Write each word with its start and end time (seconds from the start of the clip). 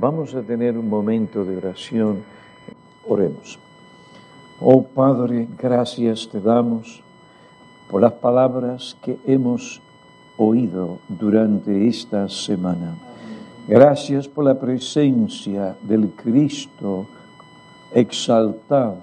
Vamos 0.00 0.32
a 0.36 0.42
tener 0.42 0.78
un 0.78 0.88
momento 0.88 1.44
de 1.44 1.56
oración. 1.56 2.22
Oremos. 3.08 3.58
Oh 4.60 4.80
Padre, 4.80 5.48
gracias 5.58 6.28
te 6.28 6.40
damos 6.40 7.02
por 7.90 8.02
las 8.02 8.12
palabras 8.12 8.96
que 9.02 9.18
hemos 9.26 9.80
oído 10.36 10.98
durante 11.08 11.88
esta 11.88 12.28
semana. 12.28 12.94
Gracias 13.66 14.28
por 14.28 14.44
la 14.44 14.54
presencia 14.54 15.76
del 15.82 16.10
Cristo 16.10 17.08
exaltado 17.92 18.98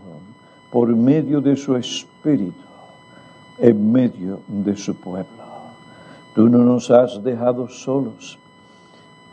por 0.71 0.87
medio 0.95 1.41
de 1.41 1.57
su 1.57 1.75
Espíritu 1.75 2.55
en 3.59 3.91
medio 3.91 4.39
de 4.47 4.77
su 4.77 4.95
pueblo. 4.95 5.43
Tú 6.33 6.47
no 6.47 6.59
nos 6.59 6.89
has 6.89 7.21
dejado 7.21 7.67
solos 7.67 8.39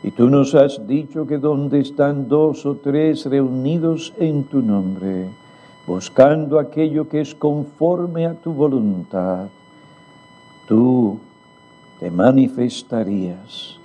y 0.03 0.11
tú 0.11 0.29
nos 0.29 0.53
has 0.53 0.85
dicho 0.85 1.25
que 1.25 1.37
donde 1.37 1.79
están 1.79 2.27
dos 2.27 2.65
o 2.65 2.75
tres 2.75 3.25
reunidos 3.25 4.13
en 4.19 4.43
tu 4.43 4.61
nombre, 4.61 5.27
buscando 5.87 6.59
aquello 6.59 7.07
que 7.07 7.21
es 7.21 7.33
conforme 7.33 8.25
a 8.25 8.33
tu 8.33 8.51
voluntad, 8.51 9.47
tú 10.67 11.19
te 12.01 12.11
manifestarías. 12.11 13.77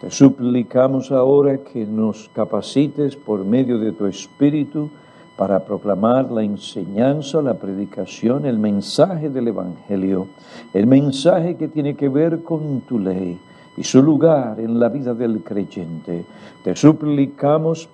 Te 0.00 0.10
suplicamos 0.10 1.12
ahora 1.12 1.58
que 1.58 1.84
nos 1.84 2.30
capacites 2.32 3.14
por 3.14 3.44
medio 3.44 3.78
de 3.78 3.92
tu 3.92 4.06
Espíritu 4.06 4.88
para 5.36 5.60
proclamar 5.60 6.30
la 6.30 6.42
enseñanza, 6.42 7.42
la 7.42 7.54
predicación, 7.54 8.46
el 8.46 8.58
mensaje 8.58 9.28
del 9.28 9.48
Evangelio, 9.48 10.28
el 10.72 10.86
mensaje 10.86 11.56
que 11.56 11.68
tiene 11.68 11.94
que 11.94 12.08
ver 12.08 12.42
con 12.42 12.80
tu 12.80 12.98
ley 12.98 13.38
y 13.78 13.84
su 13.84 14.02
lugar 14.02 14.58
en 14.58 14.80
la 14.80 14.88
vida 14.88 15.14
del 15.14 15.42
creyente. 15.42 16.24
Te 16.64 16.74
suplicamos 16.74 17.88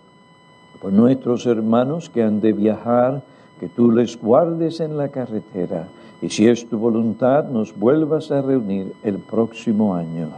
por 0.81 0.93
nuestros 0.93 1.47
hermanos 1.47 2.09
que 2.09 2.23
han 2.23 2.41
de 2.41 2.53
viajar, 2.53 3.23
que 3.61 3.69
tú 3.69 3.91
les 3.91 4.21
guardes 4.21 4.81
en 4.81 4.97
la 4.97 5.09
carretera 5.09 5.87
y 6.23 6.31
si 6.31 6.49
es 6.49 6.67
tu 6.69 6.79
voluntad 6.79 7.51
nos 7.51 7.79
vuelvas 7.79 8.31
a 8.31 8.41
reunir 8.41 8.95
el 9.03 9.19
próximo 9.19 9.95
año. 9.95 10.29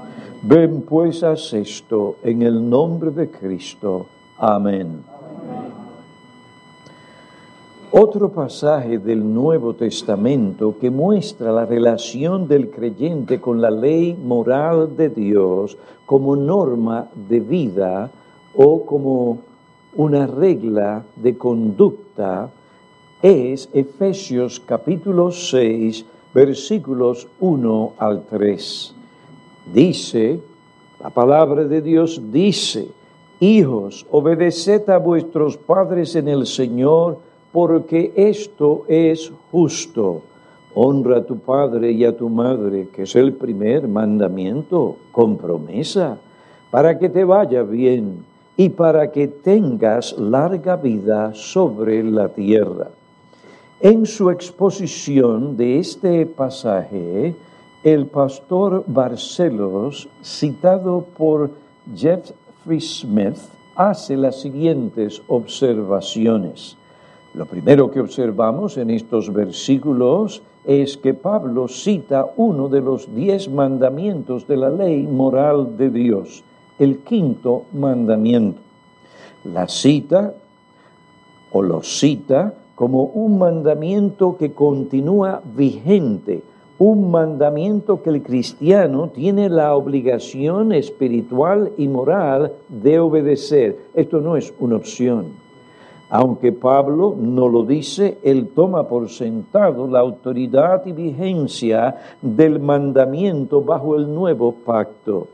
Ven 0.43 0.83
pues 0.83 1.23
a 1.23 1.33
esto 1.35 2.17
en 2.25 2.43
el 2.43 2.69
nombre 2.69 3.11
de 3.13 3.31
Cristo. 3.31 4.07
Amén. 4.39 5.16
Otro 7.93 8.31
pasaje 8.31 8.99
del 8.99 9.33
Nuevo 9.33 9.75
Testamento 9.75 10.77
que 10.81 10.91
muestra 10.91 11.53
la 11.53 11.65
relación 11.65 12.49
del 12.49 12.69
creyente 12.69 13.41
con 13.41 13.61
la 13.61 13.71
ley 13.71 14.15
moral 14.15 14.97
de 14.97 15.09
Dios 15.09 15.79
como 16.05 16.35
norma 16.35 17.09
de 17.29 17.39
vida 17.39 18.11
o 18.57 18.85
como 18.85 19.39
una 19.95 20.27
regla 20.27 21.05
de 21.15 21.39
conducta 21.39 22.51
es 23.23 23.69
Efesios 23.73 24.59
capítulo 24.59 25.31
6 25.31 26.05
versículos 26.35 27.29
1 27.39 27.93
al 27.99 28.25
3. 28.25 28.95
Dice, 29.73 30.41
la 31.01 31.11
palabra 31.11 31.65
de 31.65 31.81
Dios 31.81 32.21
dice, 32.33 32.89
Hijos, 33.39 34.07
obedeced 34.11 34.89
a 34.89 34.99
vuestros 34.99 35.57
padres 35.59 36.17
en 36.17 36.27
el 36.29 36.47
Señor, 36.47 37.19
porque 37.57 38.13
esto 38.17 38.85
es 38.87 39.33
justo. 39.51 40.21
Honra 40.75 41.21
a 41.21 41.25
tu 41.25 41.39
padre 41.39 41.91
y 41.91 42.05
a 42.05 42.15
tu 42.15 42.29
madre, 42.29 42.89
que 42.93 43.05
es 43.05 43.17
el 43.17 43.33
primer 43.33 43.89
mandamiento, 43.89 44.97
con 45.11 45.39
promesa, 45.39 46.19
para 46.71 46.99
que 46.99 47.09
te 47.09 47.25
vaya 47.25 47.63
bien 47.63 48.27
y 48.59 48.69
para 48.69 49.11
que 49.11 49.29
tengas 49.29 50.19
larga 50.19 50.77
vida 50.77 51.33
sobre 51.33 52.05
la 52.05 52.29
tierra. 52.29 52.91
En 53.81 54.05
su 54.05 54.29
exposición 54.29 55.57
de 55.57 55.79
este 55.79 56.27
pasaje, 56.27 57.35
el 57.83 58.05
pastor 58.05 58.85
Barcelos, 58.87 60.11
citado 60.23 61.07
por 61.17 61.53
Jeffrey 61.97 62.83
Smith, 62.83 63.39
hace 63.75 64.15
las 64.15 64.43
siguientes 64.43 65.23
observaciones. 65.27 66.77
Lo 67.37 67.45
primero 67.45 67.91
que 67.91 68.01
observamos 68.01 68.79
en 68.79 68.89
estos 68.89 69.31
versículos 69.31 70.41
es 70.65 70.97
que 70.97 71.13
Pablo 71.13 71.69
cita 71.69 72.27
uno 72.39 72.71
de 72.71 72.81
los 72.81 73.15
diez 73.15 73.51
mandamientos 73.51 74.49
de 74.49 74.57
la 74.57 74.71
ley 74.71 75.03
moral 75.03 75.77
de 75.77 75.91
Dios, 75.91 76.43
el 76.79 77.01
quinto 77.01 77.65
mandamiento. 77.75 78.59
La 79.45 79.69
cita 79.69 80.33
o 81.53 81.61
lo 81.61 81.83
cita 81.83 82.55
como 82.75 83.03
un 83.03 83.39
mandamiento 83.39 84.39
que 84.39 84.53
continúa 84.53 85.43
vigente, 85.55 86.43
un 86.79 87.11
mandamiento 87.11 88.03
que 88.03 88.09
el 88.09 88.23
cristiano 88.23 89.11
tiene 89.11 89.51
la 89.51 89.75
obligación 89.75 90.73
espiritual 90.73 91.71
y 91.77 91.87
moral 91.87 92.53
de 92.71 92.99
obedecer. 92.99 93.77
Esto 93.93 94.23
no 94.23 94.39
es 94.39 94.55
una 94.59 94.77
opción 94.77 95.46
aunque 96.09 96.53
Pablo 96.53 97.17
no 97.19 97.49
lo 97.49 97.65
dice, 97.65 98.19
él 98.23 98.51
toma 98.55 98.87
por 98.89 99.09
sentado 99.09 99.89
la 99.89 100.01
autoridad 100.01 100.87
y 100.87 100.93
vigencia 100.93 101.97
del 102.23 102.61
mandamiento 102.61 103.61
bajo 103.61 103.97
el 103.97 104.15
nuevo 104.15 104.53
pacto. 104.53 105.27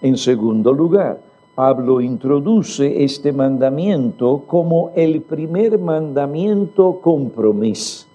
En 0.00 0.16
segundo 0.16 0.72
lugar, 0.72 1.18
Pablo 1.54 2.00
introduce 2.00 3.04
este 3.04 3.32
mandamiento 3.32 4.42
como 4.46 4.90
el 4.94 5.22
primer 5.22 5.78
mandamiento 5.78 7.00
compromiso. 7.00 8.06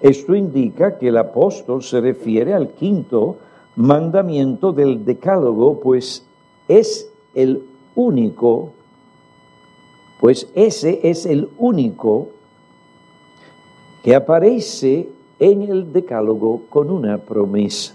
Esto 0.00 0.34
indica 0.34 0.98
que 0.98 1.08
el 1.08 1.18
apóstol 1.18 1.82
se 1.82 2.00
refiere 2.00 2.54
al 2.54 2.68
quinto 2.68 3.36
mandamiento 3.76 4.72
del 4.72 5.04
decálogo, 5.04 5.78
pues 5.80 6.26
es 6.68 7.10
el 7.34 7.62
único 7.94 8.70
pues 10.20 10.48
ese 10.54 11.00
es 11.02 11.24
el 11.24 11.48
único 11.58 12.28
que 14.04 14.14
aparece 14.14 15.08
en 15.38 15.62
el 15.62 15.92
decálogo 15.92 16.62
con 16.68 16.90
una 16.90 17.16
promesa. 17.16 17.94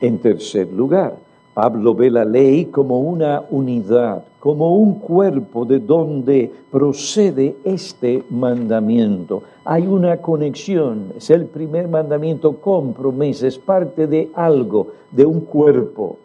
En 0.00 0.18
tercer 0.18 0.72
lugar, 0.72 1.16
Pablo 1.52 1.94
ve 1.94 2.10
la 2.10 2.24
ley 2.24 2.66
como 2.66 3.00
una 3.00 3.44
unidad, 3.50 4.24
como 4.40 4.76
un 4.76 4.94
cuerpo 4.94 5.66
de 5.66 5.78
donde 5.78 6.50
procede 6.70 7.56
este 7.64 8.22
mandamiento. 8.30 9.42
Hay 9.64 9.86
una 9.86 10.18
conexión, 10.22 11.12
es 11.18 11.28
el 11.28 11.44
primer 11.46 11.88
mandamiento 11.88 12.56
con 12.60 12.94
promesa, 12.94 13.46
es 13.46 13.58
parte 13.58 14.06
de 14.06 14.30
algo, 14.34 14.88
de 15.10 15.26
un 15.26 15.40
cuerpo. 15.40 16.16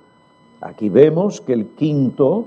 Aquí 0.61 0.87
vemos 0.87 1.41
que 1.41 1.51
el 1.51 1.65
quinto 1.67 2.45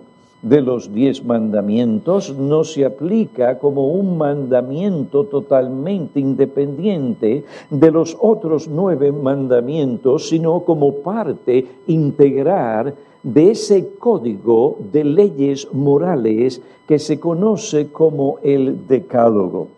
de 0.48 0.60
los 0.60 0.92
diez 0.94 1.24
mandamientos 1.24 2.36
no 2.38 2.62
se 2.62 2.84
aplica 2.84 3.58
como 3.58 3.88
un 3.88 4.16
mandamiento 4.16 5.24
totalmente 5.24 6.20
independiente 6.20 7.44
de 7.68 7.90
los 7.90 8.16
otros 8.20 8.68
nueve 8.68 9.10
mandamientos, 9.10 10.28
sino 10.28 10.60
como 10.60 10.94
parte 10.96 11.66
integral 11.88 12.94
de 13.24 13.50
ese 13.50 13.88
código 13.98 14.78
de 14.92 15.02
leyes 15.02 15.66
morales 15.72 16.62
que 16.86 17.00
se 17.00 17.18
conoce 17.18 17.90
como 17.90 18.38
el 18.44 18.86
decálogo. 18.86 19.75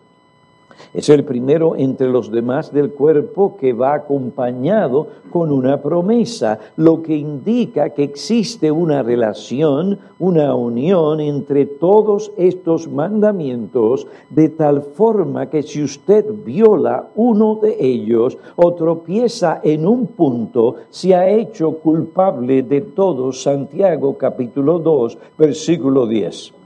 Es 0.93 1.09
el 1.09 1.23
primero 1.23 1.75
entre 1.75 2.07
los 2.07 2.31
demás 2.31 2.73
del 2.73 2.91
cuerpo 2.91 3.55
que 3.57 3.73
va 3.73 3.93
acompañado 3.93 5.07
con 5.31 5.51
una 5.51 5.81
promesa, 5.81 6.59
lo 6.77 7.01
que 7.03 7.15
indica 7.15 7.89
que 7.91 8.03
existe 8.03 8.71
una 8.71 9.03
relación, 9.03 9.99
una 10.19 10.55
unión 10.55 11.19
entre 11.19 11.65
todos 11.65 12.31
estos 12.37 12.87
mandamientos, 12.87 14.07
de 14.29 14.49
tal 14.49 14.81
forma 14.81 15.49
que 15.49 15.63
si 15.63 15.83
usted 15.83 16.25
viola 16.45 17.09
uno 17.15 17.55
de 17.61 17.77
ellos 17.79 18.37
o 18.55 18.73
tropieza 18.73 19.61
en 19.63 19.87
un 19.87 20.07
punto, 20.07 20.75
se 20.89 21.15
ha 21.15 21.29
hecho 21.29 21.73
culpable 21.73 22.63
de 22.63 22.81
todo. 22.81 23.31
Santiago 23.31 24.17
capítulo 24.17 24.79
2, 24.79 25.17
versículo 25.37 26.07
10. 26.07 26.58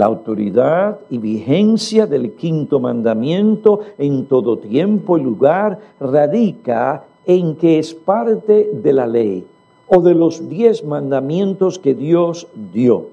La 0.00 0.06
autoridad 0.06 0.98
y 1.10 1.18
vigencia 1.18 2.06
del 2.06 2.32
quinto 2.32 2.80
mandamiento 2.80 3.80
en 3.98 4.24
todo 4.24 4.56
tiempo 4.56 5.18
y 5.18 5.22
lugar 5.22 5.78
radica 6.00 7.04
en 7.26 7.54
que 7.54 7.78
es 7.78 7.92
parte 7.92 8.70
de 8.72 8.92
la 8.94 9.06
ley 9.06 9.46
o 9.88 10.00
de 10.00 10.14
los 10.14 10.48
diez 10.48 10.82
mandamientos 10.82 11.78
que 11.78 11.92
Dios 11.92 12.48
dio. 12.72 13.08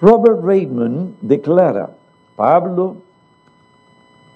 Robert 0.00 0.40
Raymond 0.44 1.16
declara, 1.20 1.96
Pablo 2.36 2.94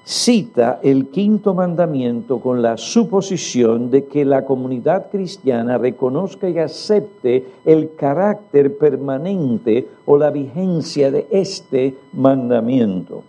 cita 0.04 0.80
el 0.82 1.08
quinto 1.08 1.54
mandamiento 1.54 2.38
con 2.38 2.60
la 2.60 2.76
suposición 2.76 3.90
de 3.90 4.04
que 4.04 4.24
la 4.24 4.44
comunidad 4.44 5.10
cristiana 5.10 5.78
reconozca 5.78 6.48
y 6.48 6.58
acepte 6.58 7.46
el 7.64 7.94
carácter 7.94 8.76
permanente 8.76 9.88
o 10.04 10.18
la 10.18 10.30
vigencia 10.30 11.10
de 11.10 11.26
este 11.30 11.96
mandamiento 12.12 13.22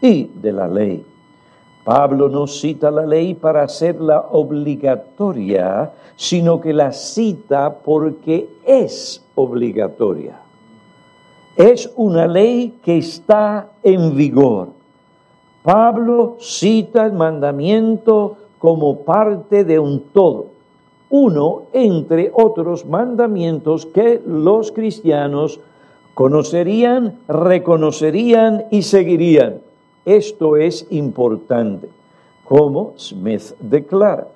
y 0.00 0.30
de 0.40 0.52
la 0.52 0.68
ley. 0.68 1.04
Pablo 1.84 2.28
no 2.28 2.46
cita 2.46 2.90
la 2.90 3.04
ley 3.04 3.34
para 3.34 3.62
hacerla 3.64 4.28
obligatoria, 4.30 5.90
sino 6.14 6.60
que 6.60 6.72
la 6.72 6.92
cita 6.92 7.74
porque 7.74 8.48
es 8.64 9.24
obligatoria. 9.34 10.40
Es 11.56 11.90
una 11.96 12.28
ley 12.28 12.78
que 12.82 12.98
está 12.98 13.70
en 13.82 14.14
vigor. 14.14 14.79
Pablo 15.62 16.36
cita 16.40 17.04
el 17.04 17.12
mandamiento 17.12 18.36
como 18.58 19.00
parte 19.00 19.64
de 19.64 19.78
un 19.78 20.04
todo, 20.12 20.46
uno 21.10 21.62
entre 21.72 22.30
otros 22.32 22.86
mandamientos 22.86 23.84
que 23.84 24.22
los 24.24 24.72
cristianos 24.72 25.60
conocerían, 26.14 27.18
reconocerían 27.28 28.64
y 28.70 28.82
seguirían. 28.82 29.60
Esto 30.04 30.56
es 30.56 30.86
importante. 30.90 31.88
Como 32.44 32.94
Smith 32.98 33.54
declara, 33.60 34.28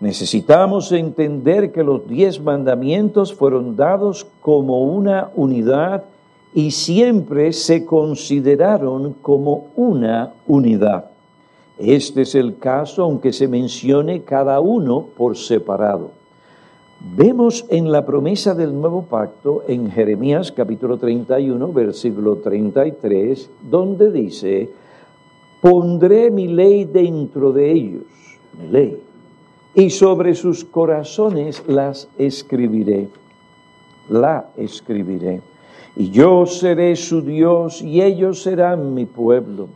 necesitamos 0.00 0.92
entender 0.92 1.72
que 1.72 1.82
los 1.82 2.08
diez 2.08 2.40
mandamientos 2.40 3.34
fueron 3.34 3.76
dados 3.76 4.26
como 4.40 4.82
una 4.84 5.30
unidad 5.34 6.04
y 6.54 6.70
siempre 6.70 7.52
se 7.52 7.84
consideraron 7.84 9.14
como 9.22 9.68
una 9.76 10.32
unidad. 10.46 11.10
Este 11.78 12.22
es 12.22 12.34
el 12.34 12.56
caso 12.58 13.02
aunque 13.02 13.32
se 13.32 13.48
mencione 13.48 14.22
cada 14.22 14.60
uno 14.60 15.06
por 15.16 15.36
separado. 15.36 16.10
Vemos 17.14 17.66
en 17.68 17.92
la 17.92 18.06
promesa 18.06 18.54
del 18.54 18.74
nuevo 18.74 19.02
pacto 19.02 19.62
en 19.68 19.90
Jeremías 19.90 20.50
capítulo 20.50 20.96
31, 20.96 21.70
versículo 21.72 22.36
33, 22.36 23.50
donde 23.70 24.10
dice, 24.10 24.70
pondré 25.60 26.30
mi 26.30 26.48
ley 26.48 26.84
dentro 26.84 27.52
de 27.52 27.70
ellos, 27.70 28.04
mi 28.58 28.68
ley, 28.68 29.02
y 29.74 29.90
sobre 29.90 30.34
sus 30.34 30.64
corazones 30.64 31.62
las 31.68 32.08
escribiré, 32.16 33.08
la 34.08 34.48
escribiré. 34.56 35.42
Y 35.96 36.10
yo 36.10 36.44
seré 36.44 36.94
su 36.94 37.22
Dios 37.22 37.80
y 37.80 38.02
ellos 38.02 38.42
serán 38.42 38.94
mi 38.94 39.06
pueblo. 39.06 39.68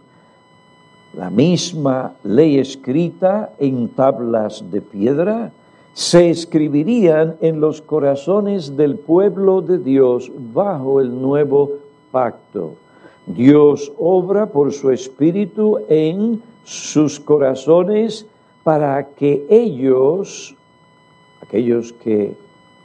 La 1.14 1.30
misma 1.30 2.12
ley 2.22 2.58
escrita 2.58 3.50
en 3.58 3.88
tablas 3.88 4.62
de 4.70 4.80
piedra 4.80 5.50
se 5.92 6.30
escribirían 6.30 7.36
en 7.40 7.60
los 7.60 7.82
corazones 7.82 8.76
del 8.76 8.96
pueblo 8.96 9.60
de 9.60 9.78
Dios 9.78 10.30
bajo 10.52 11.00
el 11.00 11.20
nuevo 11.20 11.72
pacto. 12.12 12.74
Dios 13.26 13.92
obra 13.98 14.46
por 14.46 14.72
su 14.72 14.90
espíritu 14.90 15.78
en 15.88 16.42
sus 16.64 17.18
corazones 17.18 18.26
para 18.62 19.08
que 19.08 19.46
ellos, 19.48 20.54
aquellos 21.42 21.92
que 21.92 22.36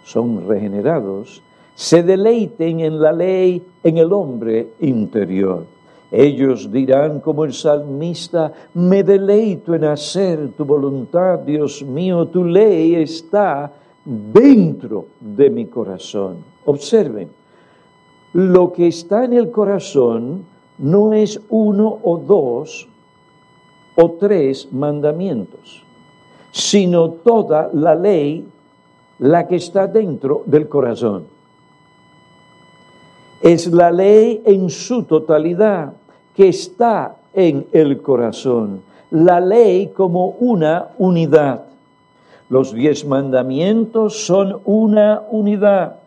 son 0.03 0.47
regenerados, 0.47 1.41
se 1.75 2.01
deleiten 2.03 2.79
en 2.79 2.99
la 2.99 3.11
ley 3.11 3.61
en 3.83 3.97
el 3.97 4.11
hombre 4.13 4.69
interior. 4.79 5.65
Ellos 6.09 6.71
dirán 6.71 7.19
como 7.19 7.43
el 7.43 7.53
salmista, 7.53 8.53
me 8.73 9.03
deleito 9.03 9.75
en 9.75 9.83
hacer 9.83 10.51
tu 10.55 10.63
voluntad, 10.63 11.39
Dios 11.39 11.83
mío, 11.83 12.27
tu 12.27 12.45
ley 12.45 12.95
está 12.95 13.71
dentro 14.05 15.07
de 15.19 15.49
mi 15.49 15.65
corazón. 15.65 16.37
Observen, 16.63 17.29
lo 18.33 18.71
que 18.71 18.87
está 18.87 19.25
en 19.25 19.33
el 19.33 19.51
corazón 19.51 20.45
no 20.77 21.13
es 21.13 21.39
uno 21.49 21.99
o 22.03 22.17
dos 22.17 22.87
o 23.95 24.11
tres 24.11 24.71
mandamientos, 24.71 25.83
sino 26.51 27.11
toda 27.11 27.69
la 27.73 27.95
ley, 27.95 28.47
la 29.19 29.47
que 29.47 29.57
está 29.57 29.87
dentro 29.87 30.43
del 30.45 30.69
corazón. 30.69 31.34
Es 33.45 33.67
la 33.67 33.91
ley 33.91 34.41
en 34.43 34.69
su 34.69 35.03
totalidad 35.03 35.93
que 36.35 36.49
está 36.49 37.15
en 37.33 37.67
el 37.71 38.01
corazón, 38.01 38.81
la 39.11 39.39
ley 39.39 39.91
como 39.95 40.29
una 40.39 40.87
unidad. 40.97 41.65
Los 42.49 42.73
diez 42.73 43.05
mandamientos 43.05 44.25
son 44.25 44.59
una 44.65 45.21
unidad 45.29 45.99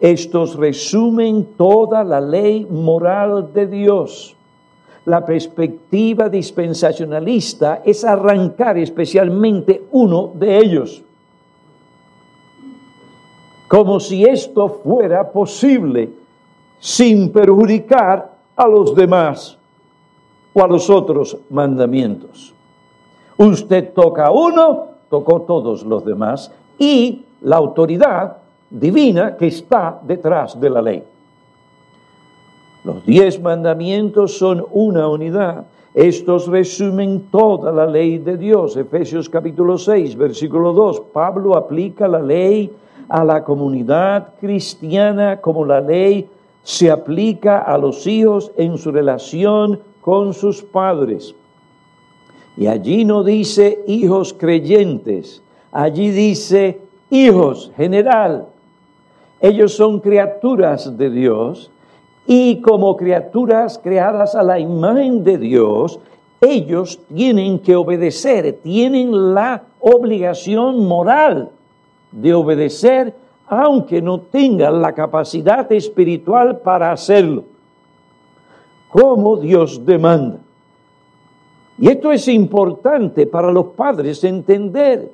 estos 0.00 0.56
resumen 0.56 1.54
toda 1.56 2.04
la 2.04 2.20
ley 2.20 2.66
moral 2.68 3.54
de 3.54 3.66
Dios. 3.66 4.36
La 5.06 5.24
perspectiva 5.24 6.28
dispensacionalista 6.28 7.80
es 7.84 8.04
arrancar 8.04 8.76
especialmente 8.76 9.84
uno 9.92 10.32
de 10.34 10.58
ellos. 10.58 11.02
Como 13.68 14.00
si 14.00 14.24
esto 14.24 14.68
fuera 14.68 15.30
posible 15.30 16.10
sin 16.84 17.32
perjudicar 17.32 18.30
a 18.54 18.68
los 18.68 18.94
demás 18.94 19.56
o 20.52 20.62
a 20.62 20.68
los 20.68 20.90
otros 20.90 21.34
mandamientos. 21.48 22.52
Usted 23.38 23.94
toca 23.94 24.30
uno, 24.30 24.88
tocó 25.08 25.40
todos 25.40 25.82
los 25.82 26.04
demás 26.04 26.52
y 26.78 27.22
la 27.40 27.56
autoridad 27.56 28.36
divina 28.68 29.34
que 29.34 29.46
está 29.46 29.98
detrás 30.02 30.60
de 30.60 30.68
la 30.68 30.82
ley. 30.82 31.02
Los 32.84 33.06
diez 33.06 33.40
mandamientos 33.40 34.36
son 34.36 34.66
una 34.70 35.08
unidad. 35.08 35.64
Estos 35.94 36.48
resumen 36.48 37.28
toda 37.30 37.72
la 37.72 37.86
ley 37.86 38.18
de 38.18 38.36
Dios. 38.36 38.76
Efesios 38.76 39.30
capítulo 39.30 39.78
6, 39.78 40.16
versículo 40.16 40.74
2. 40.74 41.00
Pablo 41.14 41.56
aplica 41.56 42.06
la 42.06 42.20
ley 42.20 42.70
a 43.08 43.24
la 43.24 43.42
comunidad 43.42 44.34
cristiana 44.38 45.40
como 45.40 45.64
la 45.64 45.80
ley 45.80 46.28
se 46.64 46.90
aplica 46.90 47.58
a 47.58 47.78
los 47.78 48.06
hijos 48.06 48.50
en 48.56 48.78
su 48.78 48.90
relación 48.90 49.80
con 50.00 50.34
sus 50.34 50.62
padres. 50.62 51.34
Y 52.56 52.66
allí 52.66 53.04
no 53.04 53.22
dice 53.22 53.84
hijos 53.86 54.32
creyentes, 54.32 55.42
allí 55.70 56.10
dice 56.10 56.80
hijos 57.10 57.70
general, 57.76 58.46
ellos 59.40 59.74
son 59.74 60.00
criaturas 60.00 60.96
de 60.96 61.10
Dios 61.10 61.70
y 62.26 62.60
como 62.62 62.96
criaturas 62.96 63.78
creadas 63.82 64.34
a 64.34 64.42
la 64.42 64.58
imagen 64.58 65.22
de 65.22 65.36
Dios, 65.36 66.00
ellos 66.40 66.98
tienen 67.14 67.58
que 67.58 67.76
obedecer, 67.76 68.60
tienen 68.62 69.34
la 69.34 69.64
obligación 69.80 70.86
moral 70.86 71.50
de 72.10 72.32
obedecer 72.32 73.14
aunque 73.46 74.00
no 74.00 74.20
tengan 74.20 74.80
la 74.80 74.92
capacidad 74.92 75.70
espiritual 75.72 76.58
para 76.58 76.92
hacerlo, 76.92 77.44
como 78.88 79.36
Dios 79.36 79.84
demanda. 79.84 80.38
Y 81.78 81.88
esto 81.88 82.12
es 82.12 82.28
importante 82.28 83.26
para 83.26 83.50
los 83.50 83.66
padres 83.68 84.22
entender 84.24 85.10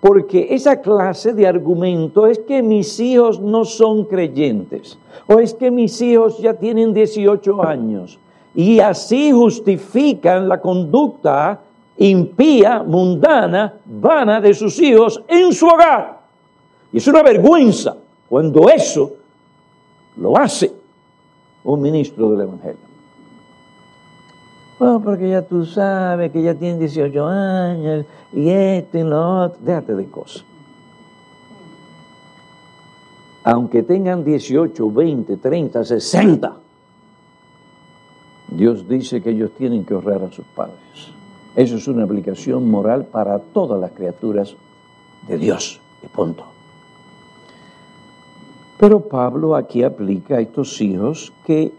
porque 0.00 0.48
esa 0.50 0.80
clase 0.80 1.32
de 1.32 1.46
argumento 1.46 2.26
es 2.26 2.40
que 2.40 2.60
mis 2.60 2.98
hijos 2.98 3.38
no 3.38 3.64
son 3.64 4.04
creyentes, 4.04 4.98
o 5.28 5.38
es 5.38 5.54
que 5.54 5.70
mis 5.70 6.02
hijos 6.02 6.38
ya 6.38 6.54
tienen 6.54 6.92
18 6.92 7.62
años, 7.64 8.18
y 8.52 8.80
así 8.80 9.30
justifican 9.30 10.48
la 10.48 10.60
conducta 10.60 11.60
impía, 11.98 12.82
mundana, 12.82 13.74
vana 13.84 14.40
de 14.40 14.54
sus 14.54 14.80
hijos 14.80 15.22
en 15.28 15.52
su 15.52 15.68
hogar. 15.68 16.21
Y 16.92 16.98
es 16.98 17.06
una 17.06 17.22
vergüenza 17.22 17.96
cuando 18.28 18.68
eso 18.68 19.12
lo 20.16 20.36
hace 20.36 20.72
un 21.64 21.80
ministro 21.80 22.30
del 22.30 22.42
Evangelio. 22.42 22.92
Oh, 24.78 25.00
porque 25.02 25.28
ya 25.28 25.42
tú 25.42 25.64
sabes 25.64 26.32
que 26.32 26.42
ya 26.42 26.54
tienen 26.54 26.80
18 26.80 27.26
años 27.26 28.04
y 28.32 28.48
esto 28.48 28.98
y 28.98 29.02
lo 29.04 29.44
otro. 29.44 29.58
Déjate 29.62 29.94
de 29.94 30.06
cosas. 30.06 30.44
Aunque 33.44 33.82
tengan 33.82 34.24
18, 34.24 34.90
20, 34.90 35.36
30, 35.36 35.84
60, 35.84 36.56
Dios 38.48 38.88
dice 38.88 39.22
que 39.22 39.30
ellos 39.30 39.50
tienen 39.56 39.84
que 39.84 39.94
honrar 39.94 40.22
a 40.22 40.32
sus 40.32 40.44
padres. 40.46 40.76
Eso 41.54 41.76
es 41.76 41.86
una 41.86 42.04
aplicación 42.04 42.70
moral 42.70 43.04
para 43.04 43.38
todas 43.38 43.80
las 43.80 43.92
criaturas 43.92 44.56
de 45.28 45.38
Dios. 45.38 45.80
Y 46.02 46.08
punto. 46.08 46.51
Pero 48.82 48.98
Pablo 48.98 49.54
aquí 49.54 49.84
aplica 49.84 50.38
a 50.38 50.40
estos 50.40 50.80
hijos 50.80 51.32
que 51.46 51.70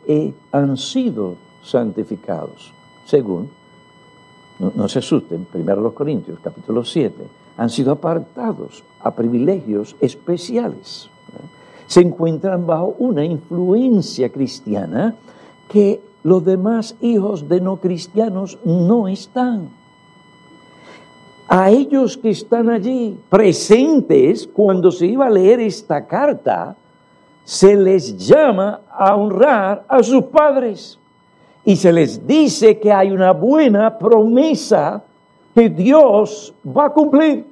han 0.54 0.78
sido 0.78 1.36
santificados 1.62 2.72
según 3.06 3.50
no, 4.58 4.88
se 4.88 5.00
asusten, 5.00 5.44
primero 5.52 5.82
los 5.82 5.92
Corintios, 5.92 6.40
capítulo 6.42 6.86
7, 6.86 7.28
han 7.58 7.70
sido 7.70 7.92
apartados 7.92 8.86
a 9.02 9.12
privilegios 9.12 9.98
especiales. 10.00 11.10
Se 11.88 12.00
encuentran 12.00 12.66
bajo 12.66 12.96
una 13.00 13.26
influencia 13.26 14.30
cristiana 14.30 15.14
que 15.68 16.00
los 16.24 16.46
demás 16.46 16.96
hijos 17.02 17.50
de 17.50 17.60
no 17.60 17.82
cristianos 17.82 18.58
no 18.64 19.10
están. 19.10 19.68
A 21.50 21.70
ellos 21.70 22.16
que 22.16 22.30
están 22.30 22.70
allí 22.70 23.20
presentes 23.30 24.48
cuando 24.48 24.90
se 24.90 25.08
iba 25.08 25.26
a 25.28 25.30
leer 25.30 25.60
esta 25.60 26.08
carta, 26.08 26.78
se 27.44 27.76
les 27.76 28.18
llama 28.18 28.82
a 28.90 29.16
honrar 29.16 29.84
a 29.88 30.02
sus 30.02 30.24
padres 30.26 31.00
y 31.66 31.76
se 31.76 31.92
les 31.92 32.26
dice 32.26 32.80
que 32.80 32.92
hay 32.92 33.12
una 33.12 33.32
buena 33.32 33.98
promesa 33.98 35.04
que 35.54 35.70
Dios 35.70 36.54
va 36.66 36.86
a 36.86 36.90
cumplir. 36.90 37.46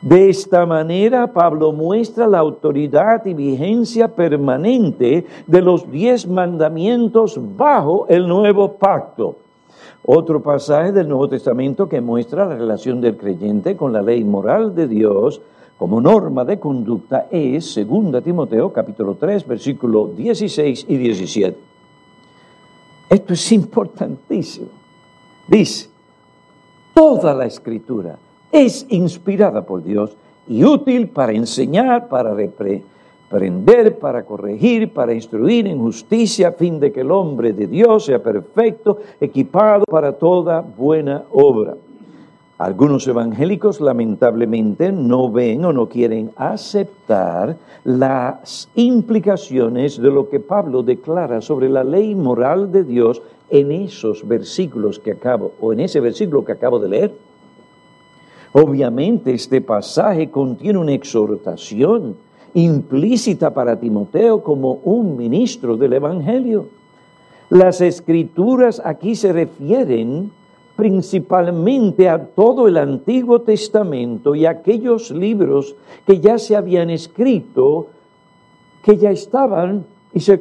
De 0.00 0.30
esta 0.30 0.64
manera, 0.64 1.26
Pablo 1.26 1.72
muestra 1.72 2.26
la 2.26 2.38
autoridad 2.38 3.24
y 3.26 3.34
vigencia 3.34 4.08
permanente 4.08 5.26
de 5.46 5.60
los 5.60 5.90
diez 5.90 6.26
mandamientos 6.26 7.38
bajo 7.56 8.06
el 8.08 8.26
nuevo 8.26 8.72
pacto. 8.72 9.36
Otro 10.06 10.40
pasaje 10.40 10.92
del 10.92 11.08
Nuevo 11.08 11.28
Testamento 11.28 11.86
que 11.86 12.00
muestra 12.00 12.46
la 12.46 12.56
relación 12.56 13.02
del 13.02 13.18
creyente 13.18 13.76
con 13.76 13.92
la 13.92 14.00
ley 14.00 14.24
moral 14.24 14.74
de 14.74 14.88
Dios 14.88 15.42
como 15.80 15.98
norma 15.98 16.44
de 16.44 16.60
conducta 16.60 17.28
es 17.30 17.74
2 17.74 18.22
Timoteo 18.22 18.70
capítulo 18.70 19.14
3 19.14 19.46
versículo 19.46 20.10
16 20.14 20.84
y 20.86 20.96
17. 20.98 21.56
Esto 23.08 23.32
es 23.32 23.52
importantísimo. 23.52 24.66
Dice, 25.48 25.88
toda 26.92 27.32
la 27.32 27.46
escritura 27.46 28.18
es 28.52 28.84
inspirada 28.90 29.64
por 29.64 29.82
Dios 29.82 30.14
y 30.46 30.64
útil 30.64 31.08
para 31.08 31.32
enseñar, 31.32 32.08
para 32.08 32.34
reprender, 32.34 33.98
para 33.98 34.26
corregir, 34.26 34.92
para 34.92 35.14
instruir 35.14 35.66
en 35.66 35.78
justicia, 35.78 36.48
a 36.48 36.52
fin 36.52 36.78
de 36.78 36.92
que 36.92 37.00
el 37.00 37.10
hombre 37.10 37.54
de 37.54 37.66
Dios 37.66 38.04
sea 38.04 38.22
perfecto, 38.22 38.98
equipado 39.18 39.86
para 39.86 40.12
toda 40.12 40.60
buena 40.60 41.24
obra. 41.32 41.74
Algunos 42.60 43.08
evangélicos 43.08 43.80
lamentablemente 43.80 44.92
no 44.92 45.32
ven 45.32 45.64
o 45.64 45.72
no 45.72 45.88
quieren 45.88 46.30
aceptar 46.36 47.56
las 47.84 48.68
implicaciones 48.74 49.96
de 49.96 50.10
lo 50.10 50.28
que 50.28 50.40
Pablo 50.40 50.82
declara 50.82 51.40
sobre 51.40 51.70
la 51.70 51.82
ley 51.82 52.14
moral 52.14 52.70
de 52.70 52.84
Dios 52.84 53.22
en 53.48 53.72
esos 53.72 54.28
versículos 54.28 54.98
que 54.98 55.12
acabo, 55.12 55.52
o 55.58 55.72
en 55.72 55.80
ese 55.80 56.00
versículo 56.00 56.44
que 56.44 56.52
acabo 56.52 56.78
de 56.78 56.88
leer. 56.90 57.14
Obviamente 58.52 59.32
este 59.32 59.62
pasaje 59.62 60.28
contiene 60.28 60.78
una 60.78 60.92
exhortación 60.92 62.14
implícita 62.52 63.54
para 63.54 63.80
Timoteo 63.80 64.42
como 64.42 64.80
un 64.84 65.16
ministro 65.16 65.78
del 65.78 65.94
Evangelio. 65.94 66.66
Las 67.48 67.80
escrituras 67.80 68.82
aquí 68.84 69.14
se 69.14 69.32
refieren 69.32 70.30
principalmente 70.80 72.08
a 72.08 72.24
todo 72.24 72.66
el 72.66 72.78
Antiguo 72.78 73.42
Testamento 73.42 74.34
y 74.34 74.46
aquellos 74.46 75.10
libros 75.10 75.76
que 76.06 76.20
ya 76.20 76.38
se 76.38 76.56
habían 76.56 76.88
escrito, 76.88 77.88
que 78.82 78.96
ya 78.96 79.10
estaban 79.10 79.84
y 80.14 80.20
se 80.20 80.40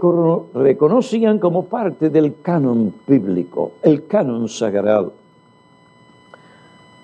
reconocían 0.53 1.39
como 1.39 1.65
parte 1.65 2.10
del 2.10 2.39
canon 2.41 2.93
bíblico, 3.05 3.74
el 3.84 4.08
canon 4.08 4.48
sagrado 4.48 5.12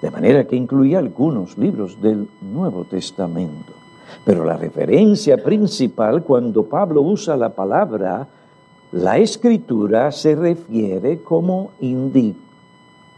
de 0.02 0.12
manera 0.12 0.46
que 0.46 0.56
incluía 0.56 1.00
algunos 1.00 1.58
libros 1.58 2.02
del 2.02 2.30
Nuevo 2.42 2.86
Testamento. 2.86 3.74
Pero 4.24 4.46
la 4.46 4.56
referencia 4.56 5.36
principal 5.36 6.24
cuando 6.24 6.64
Pablo 6.64 7.02
usa 7.02 7.36
la 7.36 7.50
palabra 7.50 8.26
la 8.94 9.18
escritura 9.18 10.10
se 10.14 10.36
refiere 10.36 11.22
como 11.22 11.72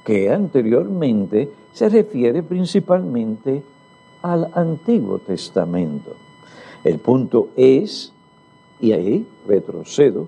indiqué 0.07 0.31
anteriormente, 0.31 1.49
se 1.73 1.89
refiere 1.89 2.43
principalmente 2.43 3.61
al 4.21 4.49
Antiguo 4.53 5.19
Testamento. 5.19 6.11
El 6.83 6.99
punto 6.99 7.49
es, 7.55 8.13
y 8.79 8.91
ahí 8.93 9.27
retrocedo, 9.47 10.27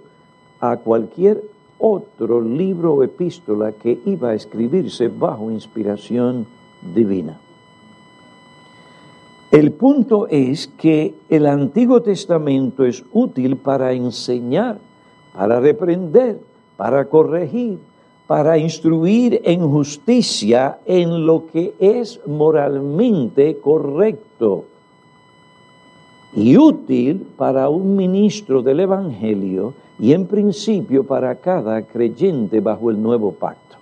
a 0.60 0.78
cualquier 0.78 1.42
otro 1.80 2.42
libro 2.42 2.96
o 2.96 3.04
epístola 3.04 3.72
que 3.72 4.00
iba 4.06 4.32
a 4.32 4.36
escribirse 4.36 5.08
bajo 5.08 5.50
inspiración 5.50 6.46
divina. 6.94 7.40
El 9.52 9.72
punto 9.72 10.28
es 10.28 10.68
que 10.68 11.16
el 11.30 11.48
Antiguo 11.48 12.02
Testamento 12.02 12.86
es 12.86 13.04
útil 13.14 13.58
para 13.58 13.94
enseñar, 13.94 14.78
para 15.34 15.60
reprender, 15.60 16.40
para 16.78 17.06
corregir, 17.06 17.80
para 18.30 18.60
instruir 18.60 19.42
en 19.44 19.68
justicia 19.68 20.78
en 20.86 21.26
lo 21.26 21.48
que 21.48 21.74
es 21.80 22.20
moralmente 22.28 23.58
correcto 23.58 24.66
y 26.36 26.56
útil 26.56 27.26
para 27.36 27.70
un 27.70 27.96
ministro 27.96 28.62
del 28.62 28.82
Evangelio 28.82 29.74
y 29.98 30.14
en 30.14 30.28
principio 30.28 31.04
para 31.06 31.34
cada 31.34 31.82
creyente 31.82 32.60
bajo 32.60 32.92
el 32.92 33.02
nuevo 33.02 33.32
pacto. 33.32 33.78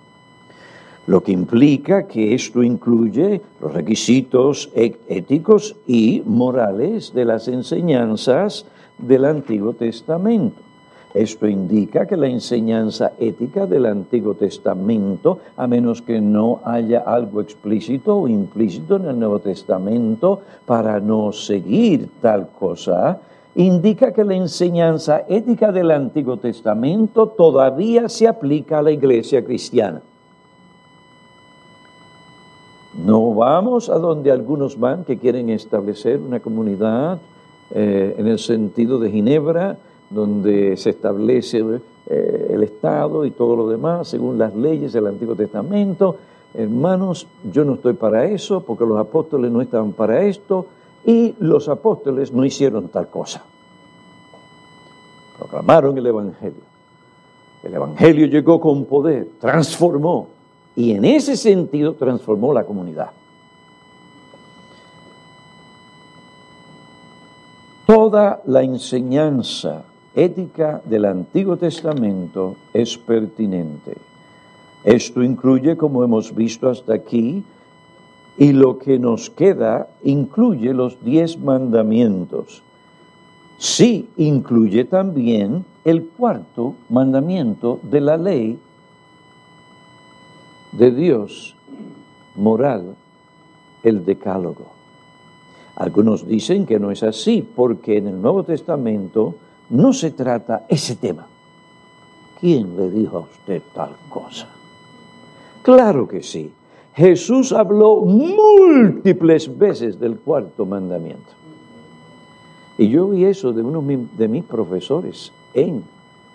Lo 1.06 1.22
que 1.22 1.32
implica 1.32 2.06
que 2.06 2.32
esto 2.32 2.62
incluye 2.62 3.42
los 3.60 3.74
requisitos 3.74 4.70
éticos 4.74 5.76
y 5.86 6.22
morales 6.24 7.12
de 7.12 7.26
las 7.26 7.48
enseñanzas 7.48 8.64
del 8.96 9.26
Antiguo 9.26 9.74
Testamento. 9.74 10.67
Esto 11.14 11.48
indica 11.48 12.06
que 12.06 12.16
la 12.16 12.26
enseñanza 12.26 13.12
ética 13.18 13.66
del 13.66 13.86
Antiguo 13.86 14.34
Testamento, 14.34 15.38
a 15.56 15.66
menos 15.66 16.02
que 16.02 16.20
no 16.20 16.60
haya 16.64 17.00
algo 17.00 17.40
explícito 17.40 18.16
o 18.16 18.28
implícito 18.28 18.96
en 18.96 19.06
el 19.06 19.18
Nuevo 19.18 19.38
Testamento 19.38 20.40
para 20.66 21.00
no 21.00 21.32
seguir 21.32 22.10
tal 22.20 22.48
cosa, 22.58 23.20
indica 23.54 24.12
que 24.12 24.22
la 24.22 24.34
enseñanza 24.34 25.24
ética 25.28 25.72
del 25.72 25.90
Antiguo 25.90 26.36
Testamento 26.36 27.28
todavía 27.28 28.08
se 28.08 28.28
aplica 28.28 28.78
a 28.78 28.82
la 28.82 28.90
iglesia 28.90 29.42
cristiana. 29.42 30.02
No 32.94 33.32
vamos 33.34 33.88
a 33.88 33.98
donde 33.98 34.30
algunos 34.30 34.78
van 34.78 35.04
que 35.04 35.18
quieren 35.18 35.48
establecer 35.50 36.20
una 36.20 36.40
comunidad 36.40 37.18
eh, 37.70 38.14
en 38.18 38.26
el 38.26 38.38
sentido 38.38 38.98
de 38.98 39.10
Ginebra, 39.10 39.76
donde 40.10 40.76
se 40.76 40.90
establece 40.90 41.62
eh, 42.06 42.50
el 42.50 42.62
Estado 42.62 43.24
y 43.24 43.30
todo 43.30 43.56
lo 43.56 43.68
demás 43.68 44.08
según 44.08 44.38
las 44.38 44.54
leyes 44.54 44.92
del 44.92 45.06
Antiguo 45.06 45.34
Testamento. 45.34 46.16
Hermanos, 46.54 47.26
yo 47.52 47.64
no 47.64 47.74
estoy 47.74 47.92
para 47.92 48.24
eso 48.24 48.60
porque 48.62 48.86
los 48.86 48.98
apóstoles 48.98 49.50
no 49.50 49.60
estaban 49.60 49.92
para 49.92 50.22
esto 50.22 50.66
y 51.04 51.34
los 51.40 51.68
apóstoles 51.68 52.32
no 52.32 52.44
hicieron 52.44 52.88
tal 52.88 53.08
cosa. 53.08 53.42
Proclamaron 55.38 55.96
el 55.96 56.06
Evangelio. 56.06 56.68
El 57.62 57.74
Evangelio 57.74 58.26
llegó 58.26 58.60
con 58.60 58.84
poder, 58.84 59.28
transformó 59.40 60.28
y 60.74 60.92
en 60.92 61.04
ese 61.04 61.36
sentido 61.36 61.94
transformó 61.94 62.52
la 62.52 62.64
comunidad. 62.64 63.10
Toda 67.84 68.42
la 68.46 68.62
enseñanza 68.62 69.84
ética 70.14 70.80
del 70.84 71.04
Antiguo 71.04 71.56
Testamento 71.56 72.56
es 72.72 72.96
pertinente. 72.98 73.96
Esto 74.84 75.22
incluye, 75.22 75.76
como 75.76 76.04
hemos 76.04 76.34
visto 76.34 76.68
hasta 76.68 76.94
aquí, 76.94 77.44
y 78.36 78.52
lo 78.52 78.78
que 78.78 78.98
nos 78.98 79.30
queda 79.30 79.88
incluye 80.04 80.72
los 80.72 81.04
diez 81.04 81.38
mandamientos. 81.38 82.62
Sí, 83.58 84.08
incluye 84.16 84.84
también 84.84 85.64
el 85.84 86.04
cuarto 86.04 86.74
mandamiento 86.88 87.80
de 87.82 88.00
la 88.00 88.16
ley 88.16 88.58
de 90.72 90.90
Dios 90.92 91.56
moral, 92.36 92.94
el 93.82 94.04
decálogo. 94.04 94.66
Algunos 95.74 96.26
dicen 96.26 96.66
que 96.66 96.78
no 96.78 96.90
es 96.90 97.02
así 97.02 97.42
porque 97.42 97.98
en 97.98 98.06
el 98.06 98.22
Nuevo 98.22 98.44
Testamento 98.44 99.34
no 99.70 99.92
se 99.92 100.10
trata 100.10 100.66
ese 100.68 100.96
tema. 100.96 101.26
¿Quién 102.40 102.76
le 102.76 102.90
dijo 102.90 103.18
a 103.18 103.20
usted 103.20 103.62
tal 103.74 103.96
cosa? 104.08 104.48
Claro 105.62 106.06
que 106.06 106.22
sí. 106.22 106.52
Jesús 106.94 107.52
habló 107.52 107.96
múltiples 107.96 109.56
veces 109.56 110.00
del 110.00 110.18
cuarto 110.18 110.66
mandamiento. 110.66 111.32
Y 112.76 112.88
yo 112.88 113.08
vi 113.08 113.24
eso 113.24 113.52
de 113.52 113.62
uno 113.62 113.82
de 114.16 114.28
mis 114.28 114.44
profesores 114.44 115.32
en 115.54 115.84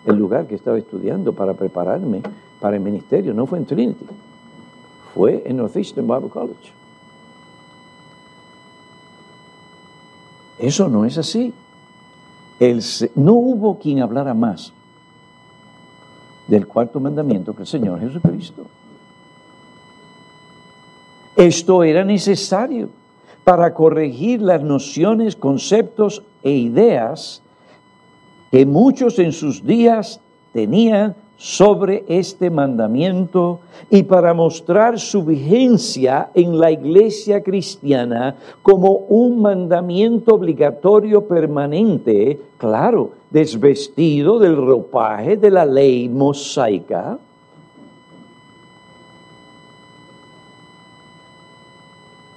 el 0.06 0.16
lugar 0.16 0.48
que 0.48 0.56
estaba 0.56 0.78
estudiando 0.78 1.34
para 1.34 1.54
prepararme 1.54 2.22
para 2.60 2.78
el 2.78 2.82
ministerio, 2.82 3.34
no 3.34 3.46
fue 3.46 3.60
en 3.60 3.66
Trinity, 3.66 4.06
fue 5.14 5.44
en 5.46 5.58
Northeastern 5.58 6.08
Bible 6.08 6.30
College. 6.30 6.72
Eso 10.60 10.88
no 10.88 11.04
es 11.04 11.18
así. 11.18 11.54
No 13.16 13.34
hubo 13.34 13.80
quien 13.80 14.02
hablara 14.02 14.34
más 14.34 14.74
del 16.48 16.68
cuarto 16.68 17.00
mandamiento 17.00 17.56
que 17.56 17.62
el 17.62 17.68
Señor 17.68 18.00
Jesucristo. 18.00 18.66
Esto 21.36 21.84
era 21.84 22.04
necesario 22.04 22.90
para 23.44 23.74
corregir 23.74 24.42
las 24.42 24.62
nociones, 24.62 25.36
conceptos 25.36 26.24
e 26.44 26.52
ideas 26.52 27.42
que 28.52 28.66
muchos 28.66 29.18
en 29.20 29.32
sus 29.32 29.66
días 29.66 30.20
tenían 30.54 31.16
sobre 31.38 32.06
este 32.08 32.50
mandamiento 32.50 33.60
y 33.90 34.04
para 34.04 34.34
mostrar 34.34 35.00
su 35.00 35.24
vigencia 35.24 36.30
en 36.34 36.58
la 36.58 36.72
iglesia 36.72 37.42
cristiana 37.44 38.36
como 38.62 38.90
un 39.10 39.42
mandamiento 39.42 40.36
obligatorio 40.36 41.28
permanente, 41.28 42.40
claro, 42.58 43.12
desvestido 43.30 44.40
del 44.40 44.56
ropaje 44.56 45.38
de 45.38 45.52
la 45.52 45.66
ley 45.66 46.08
mosaica. 46.08 47.18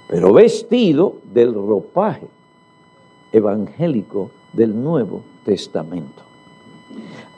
pero 0.07 0.33
vestido 0.33 1.17
del 1.33 1.53
ropaje 1.53 2.27
evangélico 3.31 4.31
del 4.53 4.81
Nuevo 4.81 5.21
Testamento. 5.43 6.26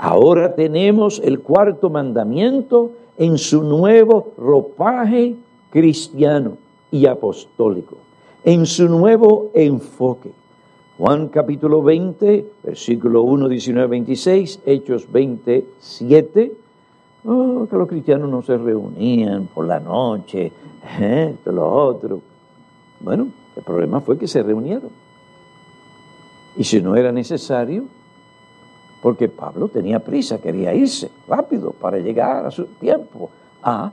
Ahora 0.01 0.55
tenemos 0.55 1.19
el 1.19 1.41
cuarto 1.41 1.89
mandamiento 1.89 2.91
en 3.17 3.37
su 3.37 3.63
nuevo 3.63 4.31
ropaje 4.37 5.35
cristiano 5.69 6.53
y 6.89 7.05
apostólico, 7.05 7.97
en 8.45 8.65
su 8.65 8.87
nuevo 8.87 9.51
enfoque. 9.53 10.31
Juan 10.97 11.27
capítulo 11.27 11.83
20, 11.83 12.45
versículo 12.63 13.23
1, 13.23 13.49
19, 13.49 13.87
26, 13.87 14.61
Hechos 14.65 15.11
27. 15.11 16.53
Oh, 17.25 17.67
que 17.69 17.75
los 17.75 17.89
cristianos 17.89 18.29
no 18.29 18.41
se 18.41 18.57
reunían 18.57 19.47
por 19.47 19.67
la 19.67 19.81
noche, 19.81 20.53
¿eh? 20.97 21.33
esto, 21.33 21.51
lo 21.51 21.69
otro. 21.69 22.21
Bueno, 23.01 23.27
el 23.53 23.63
problema 23.63 23.99
fue 23.99 24.17
que 24.17 24.29
se 24.29 24.43
reunieron. 24.43 24.91
Y 26.55 26.63
si 26.63 26.81
no 26.81 26.95
era 26.95 27.11
necesario, 27.11 27.83
porque 29.01 29.29
Pablo 29.29 29.67
tenía 29.69 29.99
prisa, 29.99 30.39
quería 30.39 30.73
irse 30.73 31.09
rápido 31.27 31.71
para 31.71 31.97
llegar 31.97 32.45
a 32.45 32.51
su 32.51 32.65
tiempo 32.65 33.29
a 33.63 33.91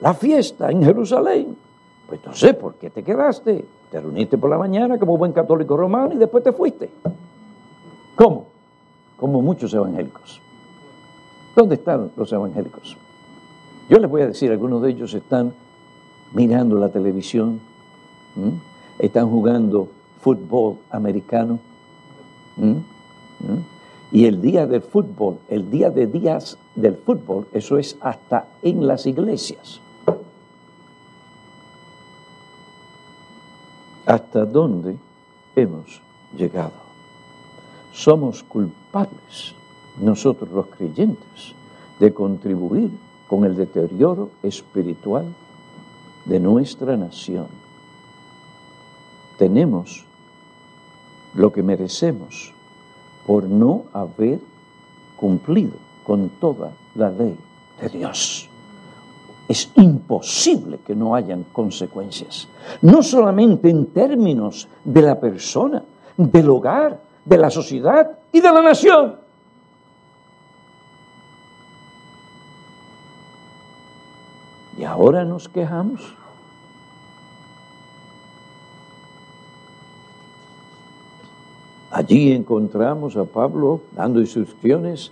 la 0.00 0.14
fiesta 0.14 0.70
en 0.70 0.82
Jerusalén. 0.82 1.56
Pues 2.06 2.20
entonces, 2.20 2.54
¿por 2.54 2.74
qué 2.74 2.90
te 2.90 3.02
quedaste? 3.02 3.64
Te 3.90 4.00
reuniste 4.00 4.36
por 4.36 4.50
la 4.50 4.58
mañana 4.58 4.98
como 4.98 5.16
buen 5.16 5.32
católico 5.32 5.76
romano 5.76 6.12
y 6.14 6.18
después 6.18 6.44
te 6.44 6.52
fuiste. 6.52 6.90
¿Cómo? 8.16 8.46
Como 9.18 9.40
muchos 9.40 9.72
evangélicos. 9.72 10.40
¿Dónde 11.56 11.76
están 11.76 12.10
los 12.16 12.32
evangélicos? 12.32 12.96
Yo 13.88 13.98
les 13.98 14.10
voy 14.10 14.22
a 14.22 14.26
decir, 14.26 14.50
algunos 14.50 14.82
de 14.82 14.90
ellos 14.90 15.14
están 15.14 15.54
mirando 16.32 16.76
la 16.78 16.88
televisión, 16.88 17.60
están 18.98 19.30
jugando 19.30 19.88
fútbol 20.20 20.78
americano. 20.90 21.58
Y 24.14 24.26
el 24.26 24.40
día 24.40 24.64
del 24.68 24.80
fútbol, 24.80 25.40
el 25.48 25.72
día 25.72 25.90
de 25.90 26.06
días 26.06 26.56
del 26.76 26.94
fútbol, 26.94 27.48
eso 27.52 27.78
es 27.78 27.96
hasta 28.00 28.46
en 28.62 28.86
las 28.86 29.06
iglesias. 29.06 29.80
¿Hasta 34.06 34.44
dónde 34.44 34.96
hemos 35.56 36.00
llegado? 36.36 36.74
Somos 37.92 38.44
culpables, 38.44 39.56
nosotros 40.00 40.48
los 40.52 40.68
creyentes, 40.68 41.52
de 41.98 42.14
contribuir 42.14 42.92
con 43.26 43.44
el 43.44 43.56
deterioro 43.56 44.30
espiritual 44.44 45.26
de 46.24 46.38
nuestra 46.38 46.96
nación. 46.96 47.48
Tenemos 49.38 50.06
lo 51.34 51.52
que 51.52 51.64
merecemos 51.64 52.54
por 53.26 53.44
no 53.44 53.84
haber 53.92 54.40
cumplido 55.16 55.74
con 56.04 56.28
toda 56.40 56.72
la 56.94 57.10
ley 57.10 57.36
de 57.80 57.88
Dios. 57.88 58.48
Es 59.48 59.70
imposible 59.74 60.78
que 60.86 60.94
no 60.94 61.14
hayan 61.14 61.44
consecuencias, 61.52 62.48
no 62.82 63.02
solamente 63.02 63.68
en 63.68 63.86
términos 63.86 64.68
de 64.84 65.02
la 65.02 65.20
persona, 65.20 65.82
del 66.16 66.48
hogar, 66.48 67.00
de 67.24 67.38
la 67.38 67.50
sociedad 67.50 68.18
y 68.32 68.40
de 68.40 68.52
la 68.52 68.62
nación. 68.62 69.16
Y 74.78 74.84
ahora 74.84 75.24
nos 75.24 75.48
quejamos 75.48 76.14
Allí 82.14 82.30
encontramos 82.30 83.16
a 83.16 83.24
Pablo 83.24 83.80
dando 83.90 84.20
instrucciones 84.20 85.10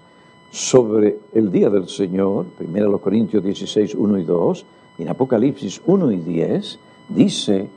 sobre 0.53 1.19
el 1.35 1.51
día 1.51 1.69
del 1.69 1.89
Señor, 1.89 2.47
1 2.61 2.99
Corintios 2.99 3.43
16, 3.43 3.97
1 3.97 4.19
y 4.19 4.23
2, 4.23 4.67
en 4.99 5.09
Apocalipsis 5.09 5.83
1 5.85 6.13
y 6.13 6.17
10, 6.19 6.79
dice 7.09 7.69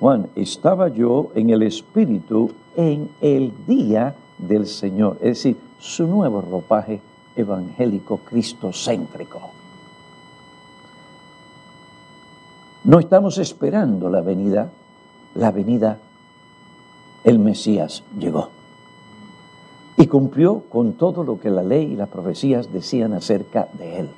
Juan, 0.00 0.26
estaba 0.34 0.88
yo 0.88 1.30
en 1.36 1.50
el 1.50 1.62
Espíritu 1.62 2.50
en 2.74 3.08
el 3.20 3.52
día 3.68 4.16
del 4.36 4.66
Señor, 4.66 5.18
es 5.20 5.44
decir, 5.44 5.56
su 5.78 6.08
nuevo 6.08 6.40
ropaje 6.40 7.00
evangélico 7.36 8.16
cristocéntrico. 8.16 9.42
No 12.82 12.98
estamos 12.98 13.38
esperando 13.38 14.10
la 14.10 14.22
venida, 14.22 14.72
la 15.36 15.52
venida 15.52 16.00
el 17.22 17.38
Mesías 17.38 18.02
llegó 18.18 18.55
y 19.96 20.06
cumplió 20.06 20.62
con 20.68 20.94
todo 20.94 21.24
lo 21.24 21.40
que 21.40 21.50
la 21.50 21.62
ley 21.62 21.92
y 21.92 21.96
las 21.96 22.08
profecías 22.08 22.72
decían 22.72 23.12
acerca 23.14 23.68
de 23.78 24.00
él. 24.00 24.08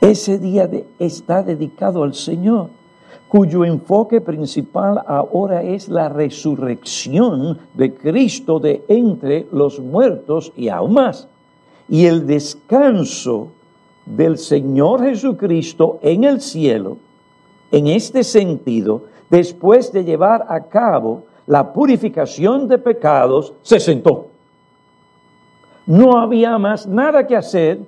Ese 0.00 0.38
día 0.38 0.68
está 0.98 1.42
dedicado 1.42 2.02
al 2.02 2.14
Señor, 2.14 2.68
cuyo 3.28 3.64
enfoque 3.64 4.20
principal 4.20 5.02
ahora 5.06 5.62
es 5.62 5.88
la 5.88 6.08
resurrección 6.08 7.58
de 7.74 7.94
Cristo 7.94 8.58
de 8.60 8.84
entre 8.88 9.46
los 9.52 9.80
muertos 9.80 10.52
y 10.56 10.68
aún 10.68 10.94
más, 10.94 11.28
y 11.88 12.06
el 12.06 12.26
descanso 12.26 13.48
del 14.06 14.38
Señor 14.38 15.02
Jesucristo 15.02 15.98
en 16.02 16.24
el 16.24 16.40
cielo, 16.40 16.98
en 17.70 17.86
este 17.86 18.24
sentido, 18.24 19.04
después 19.30 19.92
de 19.92 20.04
llevar 20.04 20.46
a 20.48 20.64
cabo 20.64 21.22
la 21.46 21.72
purificación 21.72 22.68
de 22.68 22.78
pecados, 22.78 23.54
se 23.62 23.80
sentó. 23.80 24.31
No 25.86 26.18
había 26.18 26.58
más 26.58 26.86
nada 26.86 27.26
que 27.26 27.36
hacer 27.36 27.78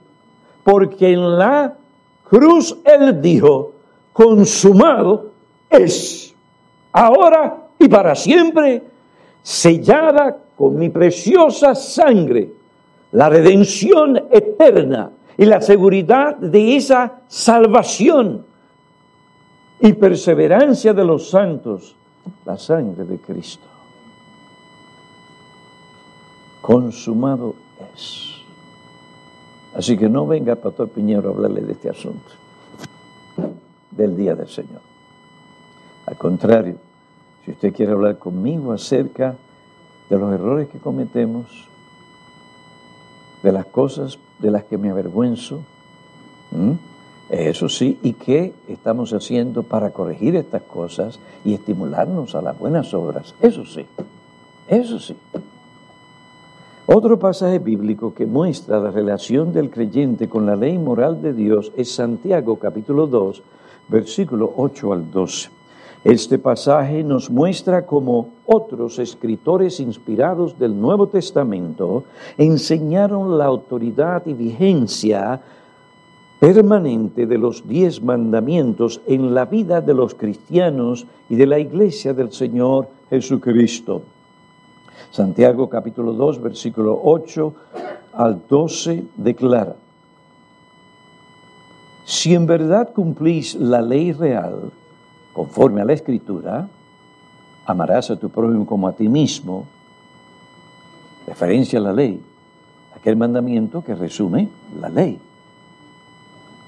porque 0.62 1.12
en 1.12 1.38
la 1.38 1.74
cruz 2.24 2.76
Él 2.85 3.20
dijo, 3.20 3.72
consumado 4.12 5.30
es, 5.68 6.35
ahora 6.92 7.68
y 7.78 7.88
para 7.88 8.14
siempre, 8.14 8.83
sellada 9.42 10.37
con 10.57 10.76
mi 10.76 10.88
preciosa 10.88 11.74
sangre, 11.74 12.50
la 13.12 13.28
redención 13.28 14.16
eterna 14.30 15.11
y 15.37 15.44
la 15.44 15.61
seguridad 15.61 16.37
de 16.37 16.76
esa 16.76 17.20
salvación 17.28 18.44
y 19.80 19.92
perseverancia 19.92 20.94
de 20.94 21.04
los 21.04 21.28
santos 21.28 21.96
la 22.44 22.57
sangre 22.59 23.04
de 23.04 23.18
Cristo. 23.18 23.74
Consumado 26.64 27.57
es. 27.94 28.37
Así 29.74 29.98
que 29.98 30.09
no 30.09 30.27
venga 30.27 30.57
Pastor 30.57 30.88
Piñero 30.88 31.29
a 31.29 31.33
hablarle 31.35 31.61
de 31.61 31.72
este 31.72 31.90
asunto, 31.90 32.31
del 33.90 34.16
día 34.16 34.35
del 34.35 34.48
Señor. 34.48 34.81
Al 36.07 36.16
contrario, 36.16 36.77
si 37.44 37.50
usted 37.50 37.74
quiere 37.74 37.92
hablar 37.92 38.18
conmigo 38.18 38.72
acerca 38.72 39.37
de 40.09 40.18
los 40.18 40.33
errores 40.33 40.70
que 40.70 40.79
cometemos, 40.79 41.68
de 43.42 43.53
las 43.53 43.66
cosas 43.66 44.18
de 44.38 44.50
las 44.50 44.64
que 44.64 44.79
me 44.79 44.88
avergüenzo, 44.88 45.61
eso 47.29 47.68
sí, 47.68 47.98
¿y 48.03 48.14
qué 48.14 48.55
estamos 48.68 49.12
haciendo 49.12 49.64
para 49.64 49.90
corregir 49.90 50.35
estas 50.35 50.62
cosas 50.62 51.20
y 51.44 51.53
estimularnos 51.53 52.35
a 52.35 52.40
las 52.40 52.59
buenas 52.59 52.94
obras? 52.94 53.35
Eso 53.42 53.66
sí, 53.66 53.85
eso 54.66 54.98
sí. 54.98 55.14
Otro 56.87 57.18
pasaje 57.18 57.61
bíblico 57.61 58.12
que 58.12 58.27
muestra 58.27 58.79
la 58.79 58.90
relación 58.90 59.55
del 59.55 59.70
creyente 59.70 60.29
con 60.29 60.44
la 60.44 60.55
ley 60.55 60.77
moral 60.77 61.23
de 61.23 61.33
Dios 61.33 61.73
es 61.79 61.90
Santiago 61.90 62.57
capítulo 62.57 63.07
2, 63.07 63.42
versículo 63.88 64.53
8 64.55 64.92
al 64.92 65.11
12. 65.11 65.49
Este 66.05 66.38
pasaje 66.38 67.03
nos 67.03 67.31
muestra 67.31 67.87
cómo 67.87 68.29
otros 68.44 68.99
escritores 68.99 69.81
inspirados 69.81 70.59
del 70.59 70.79
Nuevo 70.79 71.07
Testamento 71.07 72.05
enseñaron 72.37 73.38
la 73.38 73.47
autoridad 73.47 74.27
y 74.27 74.35
vigencia 74.35 75.40
permanente 76.38 77.25
de 77.25 77.38
los 77.38 77.66
diez 77.66 78.03
mandamientos 78.03 79.01
en 79.07 79.33
la 79.33 79.47
vida 79.47 79.81
de 79.81 79.94
los 79.94 80.14
cristianos 80.14 81.07
y 81.31 81.37
de 81.37 81.47
la 81.47 81.59
iglesia 81.59 82.12
del 82.12 82.31
Señor 82.31 82.88
Jesucristo. 83.09 84.03
Santiago 85.14 85.68
capítulo 85.68 86.12
2, 86.12 86.42
versículo 86.42 87.00
8 87.05 87.55
al 88.14 88.42
12 88.48 89.05
declara, 89.16 89.77
si 92.05 92.35
en 92.35 92.46
verdad 92.46 92.92
cumplís 92.92 93.55
la 93.55 93.81
ley 93.81 94.11
real, 94.11 94.72
conforme 95.33 95.83
a 95.83 95.85
la 95.85 95.92
escritura, 95.92 96.66
amarás 97.64 98.11
a 98.11 98.16
tu 98.16 98.29
prójimo 98.29 98.66
como 98.66 98.88
a 98.88 98.92
ti 98.92 99.09
mismo, 99.09 99.66
referencia 101.29 101.79
a 101.79 101.83
la 101.83 101.92
ley, 101.92 102.20
aquel 102.96 103.16
mandamiento 103.16 103.85
que 103.85 103.94
resume 103.94 104.48
la 104.81 104.88
ley. 104.88 105.16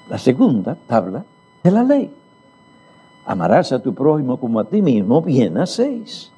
La 0.09 0.17
segunda 0.17 0.73
tabla 0.87 1.25
de 1.61 1.71
la 1.71 1.83
ley. 1.83 2.09
Amarás 3.25 3.73
a 3.73 3.79
tu 3.83 3.93
prójimo 3.93 4.39
como 4.39 4.61
a 4.61 4.63
ti 4.63 4.81
mismo, 4.81 5.21
bien 5.21 5.57
hacéis. 5.57 6.31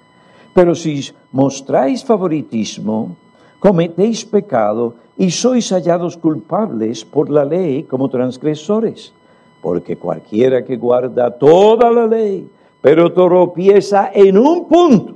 Pero 0.54 0.76
si 0.76 1.02
mostráis 1.32 2.04
favoritismo, 2.04 3.16
cometéis 3.60 4.26
pecado 4.26 4.96
y 5.18 5.32
sois 5.32 5.70
hallados 5.72 6.18
culpables 6.18 7.06
por 7.06 7.30
la 7.30 7.46
ley 7.46 7.84
como 7.84 8.10
transgresores. 8.10 9.14
Porque 9.62 9.98
cualquiera 9.98 10.64
que 10.64 10.78
guarda 10.78 11.38
toda 11.38 11.92
la 11.92 12.08
ley, 12.08 12.50
pero 12.82 13.12
tropieza 13.12 14.10
en 14.14 14.38
un 14.38 14.68
punto, 14.68 15.16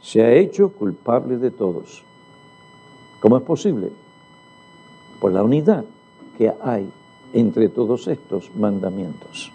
se 0.00 0.22
ha 0.22 0.32
hecho 0.32 0.70
culpable 0.70 1.36
de 1.36 1.50
todos. 1.50 2.02
¿Cómo 3.20 3.36
es 3.36 3.42
posible? 3.42 3.90
Por 5.20 5.32
la 5.32 5.42
unidad 5.42 5.84
que 6.36 6.52
hay 6.62 6.90
entre 7.32 7.68
todos 7.68 8.08
estos 8.08 8.50
mandamientos. 8.56 9.52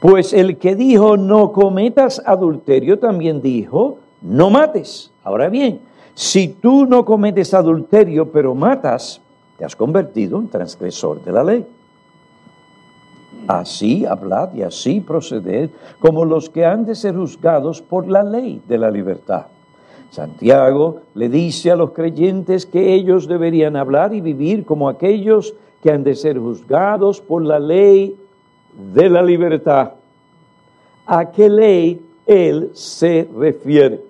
Pues 0.00 0.32
el 0.32 0.58
que 0.58 0.76
dijo 0.76 1.16
no 1.16 1.52
cometas 1.52 2.22
adulterio 2.24 2.98
también 2.98 3.40
dijo 3.40 3.98
no 4.22 4.50
mates. 4.50 5.10
Ahora 5.24 5.48
bien, 5.48 5.80
si 6.14 6.48
tú 6.48 6.86
no 6.86 7.04
cometes 7.04 7.54
adulterio 7.54 8.30
pero 8.30 8.54
matas, 8.54 9.20
te 9.58 9.64
has 9.64 9.76
convertido 9.76 10.38
en 10.38 10.48
transgresor 10.48 11.22
de 11.24 11.32
la 11.32 11.44
ley. 11.44 11.66
Así 13.46 14.04
hablad 14.04 14.52
y 14.54 14.62
así 14.62 15.00
proceded 15.00 15.70
como 16.00 16.24
los 16.24 16.50
que 16.50 16.64
han 16.64 16.84
de 16.84 16.94
ser 16.94 17.14
juzgados 17.14 17.80
por 17.80 18.08
la 18.08 18.22
ley 18.22 18.60
de 18.66 18.78
la 18.78 18.90
libertad. 18.90 19.46
Santiago 20.10 21.02
le 21.14 21.28
dice 21.28 21.70
a 21.70 21.76
los 21.76 21.90
creyentes 21.90 22.66
que 22.66 22.94
ellos 22.94 23.28
deberían 23.28 23.76
hablar 23.76 24.14
y 24.14 24.20
vivir 24.20 24.64
como 24.64 24.88
aquellos 24.88 25.54
que 25.82 25.90
han 25.90 26.04
de 26.04 26.14
ser 26.14 26.38
juzgados 26.38 27.20
por 27.20 27.44
la 27.44 27.58
ley 27.58 28.16
de 28.76 29.08
la 29.08 29.22
libertad. 29.22 29.92
¿A 31.06 31.30
qué 31.30 31.48
ley 31.48 32.00
él 32.26 32.70
se 32.74 33.28
refiere? 33.36 34.00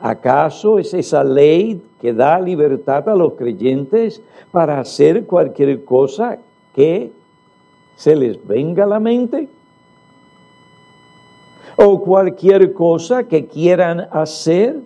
¿Acaso 0.00 0.78
es 0.78 0.94
esa 0.94 1.22
ley 1.22 1.82
que 2.00 2.12
da 2.12 2.40
libertad 2.40 3.08
a 3.08 3.14
los 3.14 3.34
creyentes 3.34 4.22
para 4.50 4.80
hacer 4.80 5.26
cualquier 5.26 5.84
cosa 5.84 6.38
que 6.74 7.12
se 7.96 8.16
les 8.16 8.46
venga 8.46 8.84
a 8.84 8.86
la 8.86 9.00
mente? 9.00 9.48
¿O 11.76 12.00
cualquier 12.00 12.72
cosa 12.72 13.24
que 13.24 13.46
quieran 13.46 14.08
hacer 14.10 14.80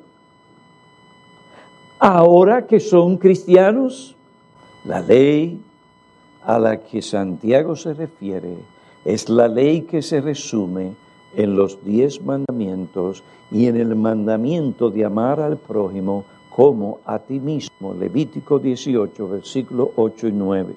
ahora 2.00 2.66
que 2.66 2.80
son 2.80 3.16
cristianos? 3.16 4.16
La 4.84 5.00
ley 5.00 5.60
a 6.46 6.58
la 6.58 6.78
que 6.78 7.00
Santiago 7.02 7.74
se 7.76 7.94
refiere 7.94 8.56
es 9.04 9.28
la 9.28 9.48
ley 9.48 9.82
que 9.82 10.02
se 10.02 10.20
resume 10.20 10.92
en 11.36 11.56
los 11.56 11.84
diez 11.84 12.22
mandamientos 12.22 13.22
y 13.50 13.66
en 13.66 13.76
el 13.76 13.94
mandamiento 13.96 14.90
de 14.90 15.04
amar 15.04 15.40
al 15.40 15.56
prójimo 15.56 16.24
como 16.54 17.00
a 17.04 17.18
ti 17.18 17.40
mismo. 17.40 17.94
Levítico 17.94 18.58
18, 18.58 19.28
versículos 19.28 19.88
8 19.96 20.28
y 20.28 20.32
9. 20.32 20.74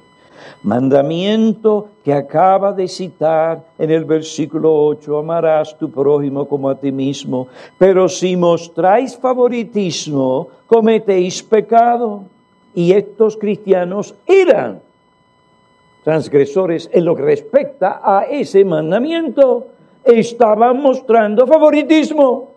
Mandamiento 0.64 1.88
que 2.04 2.14
acaba 2.14 2.72
de 2.72 2.88
citar 2.88 3.64
en 3.78 3.92
el 3.92 4.06
versículo 4.06 4.86
8, 4.86 5.18
amarás 5.18 5.78
tu 5.78 5.90
prójimo 5.90 6.48
como 6.48 6.70
a 6.70 6.76
ti 6.76 6.92
mismo, 6.92 7.48
pero 7.78 8.08
si 8.08 8.36
mostráis 8.36 9.18
favoritismo, 9.18 10.48
cometéis 10.68 11.42
pecado. 11.44 12.24
Y 12.76 12.92
estos 12.92 13.38
cristianos 13.38 14.14
eran 14.28 14.82
transgresores 16.08 16.90
en 16.94 17.04
lo 17.04 17.18
que 17.18 17.22
respecta 17.22 18.00
a 18.02 18.24
ese 18.24 18.64
mandamiento, 18.64 19.68
estaban 20.06 20.82
mostrando 20.82 21.46
favoritismo. 21.46 22.52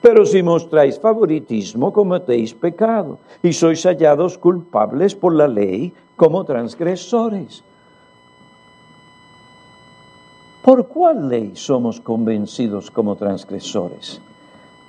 Pero 0.00 0.24
si 0.24 0.42
mostráis 0.42 0.98
favoritismo, 0.98 1.92
cometéis 1.92 2.54
pecado 2.54 3.18
y 3.42 3.52
sois 3.52 3.84
hallados 3.84 4.38
culpables 4.38 5.14
por 5.14 5.36
la 5.36 5.46
ley 5.46 5.92
como 6.16 6.46
transgresores. 6.48 7.62
¿Por 10.64 10.88
cuál 10.88 11.28
ley 11.28 11.52
somos 11.56 12.00
convencidos 12.00 12.90
como 12.90 13.16
transgresores? 13.16 14.18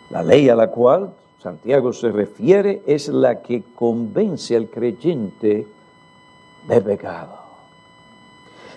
La 0.09 0.23
ley 0.23 0.47
a 0.47 0.55
la 0.55 0.71
cual 0.71 1.11
Santiago 1.39 1.91
se 1.91 2.13
refiere 2.13 2.81
es 2.87 3.09
la 3.09 3.41
que 3.41 3.61
convence 3.75 4.55
al 4.55 4.69
creyente 4.69 5.67
de 6.67 6.81
pecado. 6.81 7.43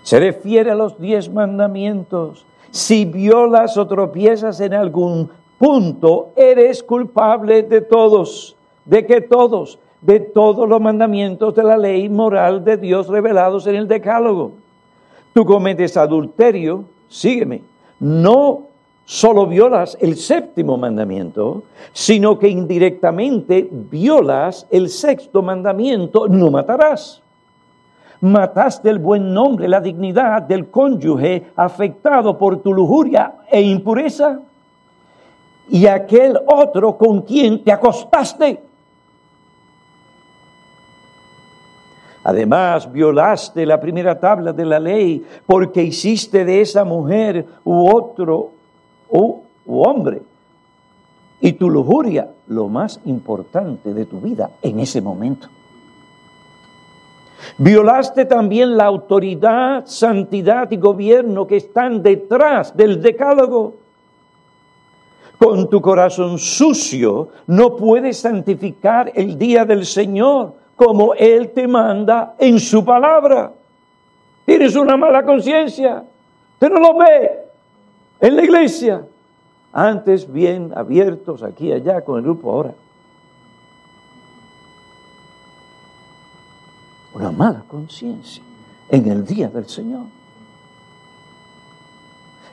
Se 0.06 0.20
refiere 0.20 0.70
a 0.70 0.76
los 0.76 1.00
diez 1.00 1.28
mandamientos. 1.28 2.44
Si 2.70 3.04
violas 3.04 3.76
o 3.76 3.88
tropiezas 3.88 4.60
en 4.60 4.74
algún 4.74 5.28
punto, 5.58 6.30
eres 6.36 6.82
culpable 6.82 7.64
de 7.64 7.80
todos. 7.80 8.54
¿De 8.84 9.04
que 9.04 9.20
todos? 9.20 9.80
De 10.00 10.20
todos 10.20 10.68
los 10.68 10.80
mandamientos 10.80 11.54
de 11.56 11.64
la 11.64 11.76
ley 11.76 12.08
moral 12.08 12.64
de 12.64 12.76
Dios 12.76 13.08
revelados 13.08 13.66
en 13.66 13.74
el 13.74 13.88
Decálogo. 13.88 14.52
Tú 15.32 15.44
cometes 15.44 15.96
adulterio, 15.96 16.84
sígueme. 17.08 17.62
No 17.98 18.62
solo 19.04 19.46
violas 19.46 19.98
el 20.00 20.16
séptimo 20.16 20.76
mandamiento, 20.76 21.64
sino 21.92 22.38
que 22.38 22.48
indirectamente 22.48 23.68
violas 23.70 24.68
el 24.70 24.88
sexto 24.88 25.42
mandamiento, 25.42 26.28
no 26.28 26.50
matarás 26.50 27.22
mataste 28.20 28.90
el 28.90 28.98
buen 28.98 29.32
nombre, 29.32 29.68
la 29.68 29.80
dignidad 29.80 30.42
del 30.42 30.70
cónyuge 30.70 31.52
afectado 31.56 32.36
por 32.36 32.62
tu 32.62 32.72
lujuria 32.72 33.34
e 33.50 33.60
impureza, 33.60 34.40
y 35.68 35.86
aquel 35.86 36.38
otro 36.46 36.96
con 36.96 37.22
quien 37.22 37.62
te 37.62 37.72
acostaste. 37.72 38.62
Además, 42.24 42.90
violaste 42.90 43.64
la 43.64 43.80
primera 43.80 44.18
tabla 44.18 44.52
de 44.52 44.64
la 44.64 44.80
ley 44.80 45.24
porque 45.46 45.82
hiciste 45.82 46.44
de 46.44 46.60
esa 46.60 46.84
mujer 46.84 47.46
u 47.64 47.88
otro 47.88 48.50
u, 49.08 49.42
u 49.64 49.82
hombre. 49.82 50.22
Y 51.40 51.52
tu 51.52 51.70
lujuria, 51.70 52.30
lo 52.48 52.68
más 52.68 53.00
importante 53.04 53.94
de 53.94 54.06
tu 54.06 54.20
vida 54.20 54.50
en 54.62 54.80
ese 54.80 55.00
momento. 55.00 55.48
Violaste 57.58 58.24
también 58.24 58.76
la 58.76 58.84
autoridad, 58.84 59.86
santidad 59.86 60.70
y 60.70 60.76
gobierno 60.76 61.46
que 61.46 61.56
están 61.56 62.02
detrás 62.02 62.76
del 62.76 63.00
decálogo. 63.00 63.74
Con 65.38 65.68
tu 65.68 65.80
corazón 65.80 66.38
sucio 66.38 67.28
no 67.46 67.76
puedes 67.76 68.18
santificar 68.18 69.12
el 69.14 69.38
día 69.38 69.64
del 69.64 69.84
Señor 69.84 70.54
como 70.76 71.14
Él 71.14 71.50
te 71.50 71.66
manda 71.66 72.34
en 72.38 72.58
su 72.58 72.84
palabra. 72.84 73.52
Tienes 74.44 74.76
una 74.76 74.96
mala 74.96 75.24
conciencia. 75.24 76.04
Usted 76.54 76.70
no 76.70 76.80
lo 76.80 76.98
ve 76.98 77.30
en 78.20 78.36
la 78.36 78.44
iglesia. 78.44 79.02
Antes 79.72 80.30
bien 80.30 80.72
abiertos 80.74 81.42
aquí 81.42 81.68
y 81.68 81.72
allá 81.72 82.00
con 82.00 82.18
el 82.18 82.22
grupo 82.22 82.50
ahora. 82.50 82.72
Una 87.16 87.30
mala 87.30 87.64
conciencia 87.66 88.42
en 88.90 89.08
el 89.08 89.24
día 89.24 89.48
del 89.48 89.66
Señor. 89.66 90.04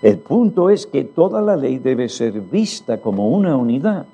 El 0.01 0.19
punto 0.19 0.69
es 0.69 0.87
que 0.87 1.03
toda 1.03 1.41
la 1.41 1.57
ley 1.57 1.79
debe 1.79 2.07
ser 2.07 2.39
vista 2.39 2.99
como 2.99 3.29
una 3.29 3.57
unidad. 3.57 4.05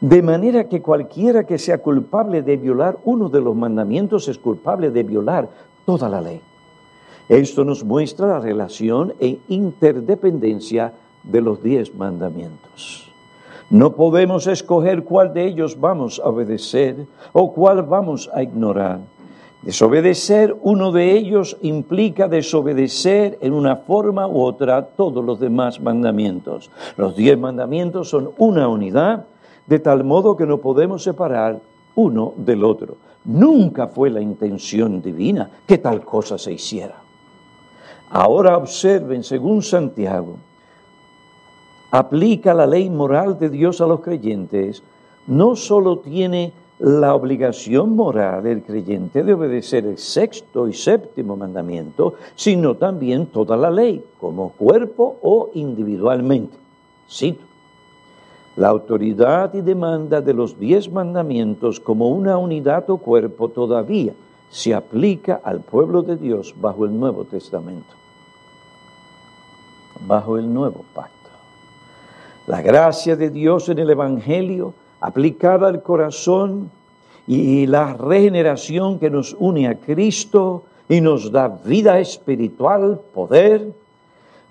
De 0.00 0.20
manera 0.20 0.68
que 0.68 0.82
cualquiera 0.82 1.44
que 1.44 1.58
sea 1.58 1.78
culpable 1.78 2.42
de 2.42 2.58
violar 2.58 2.98
uno 3.04 3.30
de 3.30 3.40
los 3.40 3.56
mandamientos 3.56 4.28
es 4.28 4.36
culpable 4.36 4.90
de 4.90 5.02
violar 5.02 5.48
toda 5.86 6.10
la 6.10 6.20
ley. 6.20 6.42
Esto 7.30 7.64
nos 7.64 7.82
muestra 7.82 8.26
la 8.26 8.40
relación 8.40 9.14
e 9.18 9.38
interdependencia 9.48 10.92
de 11.22 11.40
los 11.40 11.62
diez 11.62 11.94
mandamientos. 11.94 13.10
No 13.70 13.94
podemos 13.94 14.46
escoger 14.46 15.04
cuál 15.04 15.32
de 15.32 15.46
ellos 15.46 15.80
vamos 15.80 16.20
a 16.22 16.28
obedecer 16.28 17.06
o 17.32 17.52
cuál 17.52 17.82
vamos 17.82 18.30
a 18.32 18.42
ignorar. 18.42 19.00
Desobedecer 19.62 20.56
uno 20.62 20.92
de 20.92 21.12
ellos 21.12 21.56
implica 21.62 22.28
desobedecer 22.28 23.38
en 23.40 23.52
una 23.52 23.76
forma 23.76 24.28
u 24.28 24.42
otra 24.42 24.84
todos 24.84 25.24
los 25.24 25.40
demás 25.40 25.80
mandamientos. 25.80 26.70
Los 26.96 27.16
diez 27.16 27.38
mandamientos 27.38 28.08
son 28.08 28.30
una 28.38 28.68
unidad, 28.68 29.24
de 29.66 29.78
tal 29.80 30.04
modo 30.04 30.36
que 30.36 30.46
no 30.46 30.58
podemos 30.58 31.02
separar 31.02 31.60
uno 31.96 32.34
del 32.36 32.62
otro. 32.62 32.96
Nunca 33.24 33.88
fue 33.88 34.10
la 34.10 34.20
intención 34.20 35.02
divina 35.02 35.50
que 35.66 35.78
tal 35.78 36.04
cosa 36.04 36.38
se 36.38 36.52
hiciera. 36.52 37.02
Ahora 38.10 38.56
observen, 38.56 39.24
según 39.24 39.62
Santiago, 39.62 40.36
aplica 41.90 42.54
la 42.54 42.66
ley 42.66 42.88
moral 42.88 43.38
de 43.38 43.50
Dios 43.50 43.80
a 43.80 43.86
los 43.86 44.00
creyentes, 44.00 44.82
no 45.26 45.56
solo 45.56 45.98
tiene 45.98 46.52
la 46.78 47.14
obligación 47.14 47.96
moral 47.96 48.42
del 48.42 48.62
creyente 48.62 49.22
de 49.22 49.32
obedecer 49.32 49.86
el 49.86 49.98
sexto 49.98 50.68
y 50.68 50.74
séptimo 50.74 51.36
mandamiento, 51.36 52.14
sino 52.34 52.74
también 52.74 53.26
toda 53.26 53.56
la 53.56 53.70
ley, 53.70 54.04
como 54.20 54.50
cuerpo 54.50 55.16
o 55.22 55.50
individualmente. 55.54 56.56
Cito. 57.08 57.44
La 58.56 58.68
autoridad 58.68 59.52
y 59.54 59.60
demanda 59.60 60.20
de 60.20 60.32
los 60.32 60.58
diez 60.58 60.90
mandamientos 60.90 61.78
como 61.78 62.08
una 62.08 62.38
unidad 62.38 62.88
o 62.90 62.98
cuerpo 62.98 63.48
todavía 63.48 64.12
se 64.50 64.74
aplica 64.74 65.40
al 65.42 65.60
pueblo 65.60 66.02
de 66.02 66.16
Dios 66.16 66.54
bajo 66.58 66.84
el 66.84 66.98
Nuevo 66.98 67.24
Testamento, 67.24 67.94
bajo 70.06 70.38
el 70.38 70.52
nuevo 70.52 70.84
pacto. 70.94 71.12
La 72.46 72.62
gracia 72.62 73.16
de 73.16 73.28
Dios 73.28 73.68
en 73.68 73.78
el 73.78 73.90
Evangelio 73.90 74.72
aplicada 75.00 75.68
al 75.68 75.82
corazón 75.82 76.70
y 77.26 77.66
la 77.66 77.94
regeneración 77.94 78.98
que 78.98 79.10
nos 79.10 79.36
une 79.38 79.68
a 79.68 79.74
Cristo 79.74 80.64
y 80.88 81.00
nos 81.00 81.32
da 81.32 81.48
vida 81.48 81.98
espiritual, 81.98 83.00
poder, 83.12 83.72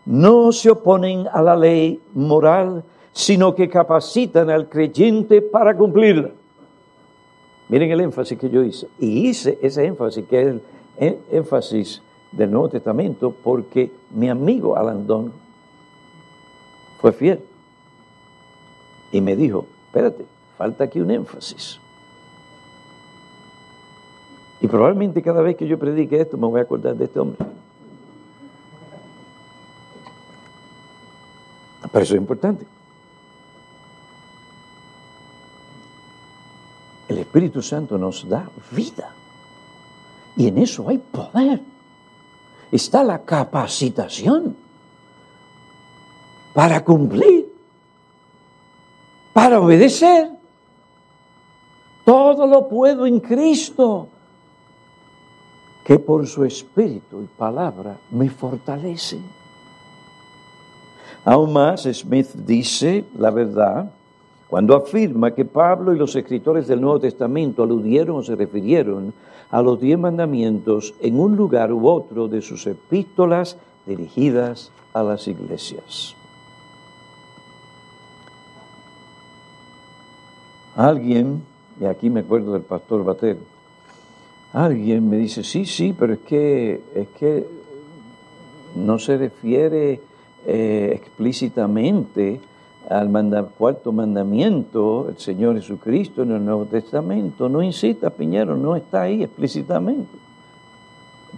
no 0.05 0.51
se 0.51 0.69
oponen 0.69 1.27
a 1.31 1.41
la 1.41 1.55
ley 1.55 1.99
moral, 2.13 2.84
sino 3.13 3.55
que 3.55 3.69
capacitan 3.69 4.49
al 4.49 4.67
creyente 4.67 5.41
para 5.41 5.75
cumplirla. 5.75 6.31
Miren 7.69 7.91
el 7.91 8.01
énfasis 8.01 8.38
que 8.38 8.49
yo 8.49 8.63
hice. 8.63 8.88
Y 8.99 9.27
hice 9.29 9.58
ese 9.62 9.86
énfasis, 9.86 10.25
que 10.25 10.41
es 10.41 10.47
el 10.99 11.17
énfasis 11.31 12.01
del 12.31 12.51
Nuevo 12.51 12.69
Testamento, 12.69 13.34
porque 13.43 13.91
mi 14.12 14.29
amigo 14.29 14.75
Alandón 14.77 15.31
fue 16.99 17.12
fiel. 17.13 17.39
Y 19.12 19.21
me 19.21 19.36
dijo, 19.36 19.65
espérate, 19.88 20.25
falta 20.58 20.86
aquí 20.86 21.00
un 21.00 21.12
énfasis. 21.12 21.80
Y 24.62 24.68
probablemente 24.68 25.22
cada 25.22 25.41
vez 25.41 25.56
que 25.56 25.68
yo 25.68 25.78
predique 25.78 26.20
esto 26.20 26.38
me 26.38 26.48
voy 26.48 26.60
a 26.60 26.63
acordar 26.63 26.96
de 26.96 27.06
este 27.06 27.20
hombre. 27.20 27.46
Pero 31.91 32.04
eso 32.04 32.15
es 32.15 32.20
importante. 32.20 32.65
El 37.08 37.20
Espíritu 37.20 37.62
Santo 37.62 37.98
nos 37.98 38.28
da 38.28 38.50
vida. 38.72 39.13
Y 40.36 40.48
en 40.48 40.58
eso 40.58 40.89
hay 40.89 40.98
poder. 40.98 41.62
Está 42.72 43.04
la 43.04 43.22
capacitación 43.22 44.58
para 46.54 46.84
cumplir, 46.84 47.54
para 49.32 49.62
obedecer. 49.62 50.32
Todo 52.06 52.46
lo 52.46 52.70
puedo 52.70 53.06
en 53.06 53.20
Cristo, 53.20 54.08
que 55.84 56.00
por 56.00 56.26
su 56.28 56.46
espíritu 56.46 57.22
y 57.22 57.26
palabra 57.26 57.98
me 58.12 58.30
fortalece. 58.30 59.20
Aún 61.26 61.54
más, 61.54 61.84
Smith 61.91 62.34
dice 62.34 63.06
la 63.18 63.32
verdad 63.32 63.91
cuando 64.48 64.76
afirma 64.76 65.32
que 65.32 65.44
Pablo 65.44 65.94
y 65.94 65.98
los 65.98 66.15
escritores 66.15 66.68
del 66.68 66.80
Nuevo 66.80 67.00
Testamento 67.00 67.63
aludieron 67.63 68.18
o 68.18 68.24
se 68.24 68.36
refirieron 68.36 69.13
a 69.50 69.62
los 69.62 69.80
diez 69.80 69.98
mandamientos 69.98 70.94
en 71.02 71.20
un 71.20 71.36
lugar 71.36 71.74
u 71.74 71.88
otro 71.88 72.28
de 72.28 72.41
sus 72.41 72.68
epístolas 72.68 73.58
dirigidas 73.86 74.72
a 74.94 75.04
las 75.04 75.28
iglesias. 75.28 76.15
Alguien, 80.76 81.44
y 81.79 81.85
aquí 81.85 82.09
me 82.09 82.21
acuerdo 82.21 82.53
del 82.53 82.61
pastor 82.61 83.03
Bater, 83.03 83.38
alguien 84.53 85.09
me 85.09 85.17
dice, 85.17 85.43
sí, 85.43 85.65
sí, 85.65 85.93
pero 85.97 86.13
es 86.13 86.19
que, 86.19 86.81
es 86.95 87.07
que 87.19 87.45
no 88.75 88.99
se 88.99 89.17
refiere 89.17 89.99
eh, 90.45 90.91
explícitamente 90.93 92.39
al 92.89 93.49
cuarto 93.57 93.91
mandamiento, 93.91 95.09
el 95.09 95.17
Señor 95.17 95.55
Jesucristo 95.55 96.21
en 96.21 96.31
el 96.31 96.45
Nuevo 96.45 96.65
Testamento. 96.65 97.49
No 97.49 97.63
insista, 97.63 98.09
Piñero, 98.11 98.55
no 98.55 98.75
está 98.75 99.03
ahí 99.03 99.23
explícitamente. 99.23 100.17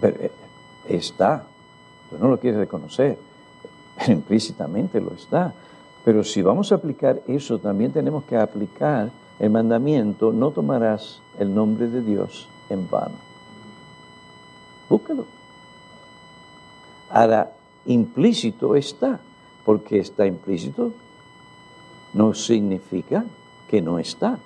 Pero 0.00 0.16
eh, 0.20 0.30
está, 0.88 1.44
tú 2.10 2.18
no 2.18 2.28
lo 2.28 2.38
quieres 2.38 2.60
reconocer, 2.60 3.18
pero 3.98 4.12
implícitamente 4.12 5.00
lo 5.00 5.12
está. 5.14 5.54
Pero 6.04 6.22
si 6.22 6.42
vamos 6.42 6.70
a 6.70 6.76
aplicar 6.76 7.20
eso, 7.26 7.58
también 7.58 7.92
tenemos 7.92 8.24
que 8.24 8.36
aplicar 8.36 9.10
el 9.38 9.50
mandamiento, 9.50 10.32
no 10.32 10.50
tomarás 10.50 11.20
el 11.38 11.54
nombre 11.54 11.88
de 11.88 12.02
Dios 12.02 12.48
en 12.68 12.88
vano. 12.88 13.16
Búscalo. 14.88 15.26
Ahora, 17.10 17.52
implícito 17.86 18.74
está, 18.74 19.20
porque 19.64 20.00
está 20.00 20.26
implícito 20.26 20.92
no 22.12 22.34
significa 22.34 23.24
que 23.68 23.82
no 23.82 23.98
está. 23.98 24.38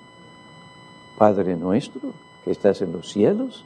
Padre 1.17 1.55
nuestro 1.55 2.11
que 2.43 2.51
estás 2.51 2.81
en 2.81 2.91
los 2.91 3.09
cielos, 3.09 3.63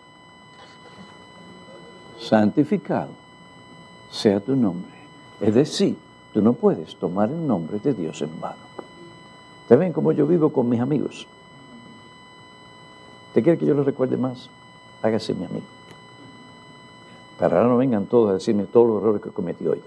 santificado 2.20 3.10
sea 4.12 4.40
tu 4.40 4.56
nombre. 4.56 4.92
Es 5.42 5.56
decir, 5.56 5.98
tú 6.34 6.42
no 6.42 6.54
puedes 6.54 6.96
tomar 6.98 7.30
el 7.30 7.48
nombre 7.48 7.80
de 7.80 7.94
Dios 7.94 8.22
en 8.22 8.40
vano. 8.40 8.67
¿Te 9.68 9.76
ven 9.76 9.92
cómo 9.94 10.12
yo 10.12 10.26
vivo 10.26 10.50
con 10.50 10.70
mis 10.70 10.80
amigos? 10.80 11.28
¿Te 13.34 13.44
quiere 13.44 13.58
que 13.58 13.66
yo 13.66 13.74
lo 13.74 13.84
recuerde 13.84 14.18
más? 14.18 14.50
Hágase 15.02 15.34
mi 15.34 15.46
amigo. 15.46 15.66
Para 17.38 17.58
ahora 17.58 17.70
no 17.70 17.78
vengan 17.78 18.06
todos 18.06 18.30
a 18.30 18.34
decirme 18.34 18.64
todos 18.64 18.88
los 18.88 19.02
errores 19.02 19.22
que 19.22 19.30
cometí 19.30 19.68
hoy. 19.68 19.82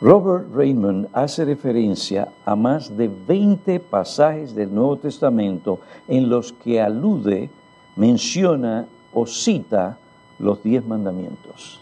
Robert 0.00 0.46
Raymond 0.54 1.08
hace 1.12 1.44
referencia 1.44 2.28
a 2.44 2.54
más 2.54 2.96
de 2.96 3.08
20 3.08 3.80
pasajes 3.80 4.54
del 4.54 4.72
Nuevo 4.72 4.96
Testamento 4.96 5.80
en 6.06 6.28
los 6.28 6.52
que 6.52 6.80
alude, 6.80 7.50
menciona 7.96 8.86
o 9.12 9.26
cita 9.26 9.98
los 10.38 10.62
diez 10.62 10.86
mandamientos. 10.86 11.80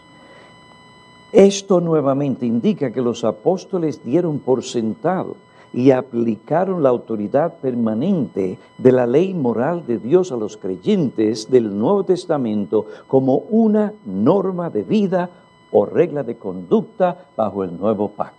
Esto 1.31 1.81
nuevamente 1.81 2.45
indica 2.45 2.91
que 2.91 3.01
los 3.01 3.23
apóstoles 3.23 4.03
dieron 4.03 4.39
por 4.39 4.63
sentado 4.63 5.35
y 5.73 5.91
aplicaron 5.91 6.81
la 6.81 6.89
autoridad 6.89 7.55
permanente 7.55 8.57
de 8.77 8.91
la 8.91 9.05
ley 9.05 9.33
moral 9.33 9.85
de 9.85 9.97
Dios 9.97 10.31
a 10.31 10.37
los 10.37 10.57
creyentes 10.57 11.51
del 11.51 11.77
Nuevo 11.77 12.03
Testamento 12.05 12.85
como 13.07 13.39
una 13.49 13.93
norma 14.05 14.69
de 14.69 14.83
vida 14.83 15.29
o 15.71 15.85
regla 15.85 16.23
de 16.23 16.37
conducta 16.37 17.25
bajo 17.35 17.63
el 17.63 17.77
nuevo 17.77 18.07
pacto. 18.09 18.37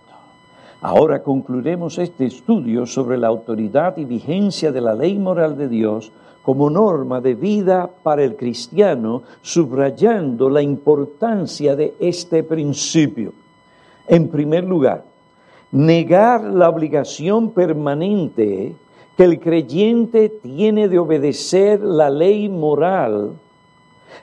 Ahora 0.81 1.21
concluiremos 1.21 1.99
este 1.99 2.25
estudio 2.25 2.85
sobre 2.85 3.17
la 3.17 3.27
autoridad 3.27 3.97
y 3.97 4.05
vigencia 4.05 4.71
de 4.71 4.81
la 4.81 4.95
ley 4.95 5.19
moral 5.19 5.57
de 5.57 5.67
Dios 5.67 6.11
como 6.49 6.67
norma 6.67 7.21
de 7.21 7.35
vida 7.35 7.87
para 8.01 8.23
el 8.23 8.35
cristiano, 8.35 9.21
subrayando 9.43 10.49
la 10.49 10.63
importancia 10.63 11.75
de 11.75 11.93
este 11.99 12.41
principio. 12.41 13.33
En 14.07 14.29
primer 14.29 14.63
lugar, 14.63 15.03
negar 15.71 16.43
la 16.43 16.67
obligación 16.67 17.51
permanente 17.51 18.73
que 19.15 19.23
el 19.23 19.39
creyente 19.39 20.29
tiene 20.41 20.89
de 20.89 20.97
obedecer 20.97 21.81
la 21.81 22.09
ley 22.09 22.49
moral 22.49 23.33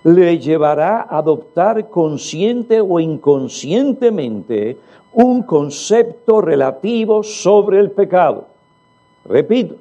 le 0.02 0.40
llevará 0.40 1.02
a 1.02 1.18
adoptar 1.18 1.88
consciente 1.88 2.80
o 2.80 2.98
inconscientemente 2.98 4.78
un 5.12 5.44
concepto 5.44 6.40
relativo 6.40 7.22
sobre 7.22 7.78
el 7.78 7.92
pecado. 7.92 8.48
Repito, 9.26 9.76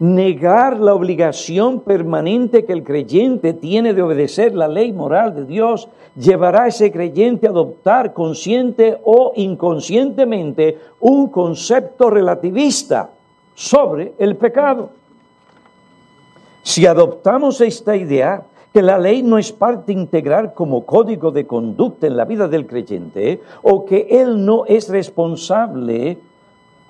negar 0.00 0.80
la 0.80 0.94
obligación 0.94 1.80
permanente 1.80 2.64
que 2.64 2.72
el 2.72 2.82
creyente 2.82 3.52
tiene 3.52 3.92
de 3.92 4.00
obedecer 4.00 4.54
la 4.54 4.66
ley 4.66 4.92
moral 4.92 5.34
de 5.34 5.44
Dios 5.44 5.88
llevará 6.16 6.64
a 6.64 6.68
ese 6.68 6.90
creyente 6.90 7.46
a 7.46 7.50
adoptar 7.50 8.14
consciente 8.14 8.98
o 9.04 9.34
inconscientemente 9.36 10.78
un 11.00 11.28
concepto 11.28 12.08
relativista 12.08 13.10
sobre 13.54 14.14
el 14.18 14.36
pecado. 14.36 14.88
Si 16.62 16.86
adoptamos 16.86 17.60
esta 17.60 17.94
idea, 17.94 18.42
que 18.72 18.82
la 18.82 18.98
ley 18.98 19.22
no 19.22 19.36
es 19.36 19.52
parte 19.52 19.92
integral 19.92 20.54
como 20.54 20.86
código 20.86 21.30
de 21.30 21.46
conducta 21.46 22.06
en 22.06 22.16
la 22.16 22.24
vida 22.24 22.48
del 22.48 22.66
creyente, 22.66 23.42
o 23.62 23.84
que 23.84 24.06
él 24.10 24.46
no 24.46 24.64
es 24.64 24.88
responsable 24.88 26.18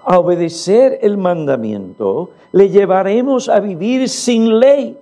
a 0.04 0.18
obedecer 0.18 0.98
el 1.02 1.16
mandamiento, 1.16 2.30
le 2.52 2.68
llevaremos 2.68 3.48
a 3.48 3.60
vivir 3.60 4.08
sin 4.08 4.58
ley 4.58 4.96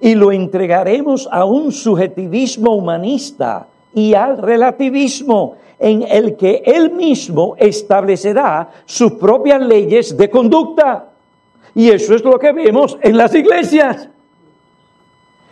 y 0.00 0.14
lo 0.14 0.32
entregaremos 0.32 1.28
a 1.30 1.44
un 1.44 1.72
subjetivismo 1.72 2.74
humanista 2.74 3.66
y 3.94 4.14
al 4.14 4.38
relativismo 4.38 5.56
en 5.78 6.02
el 6.02 6.36
que 6.36 6.62
él 6.64 6.92
mismo 6.92 7.54
establecerá 7.58 8.70
sus 8.84 9.12
propias 9.12 9.62
leyes 9.62 10.16
de 10.16 10.28
conducta. 10.28 11.10
Y 11.74 11.90
eso 11.90 12.14
es 12.14 12.24
lo 12.24 12.38
que 12.38 12.52
vemos 12.52 12.98
en 13.00 13.16
las 13.16 13.34
iglesias. 13.34 14.08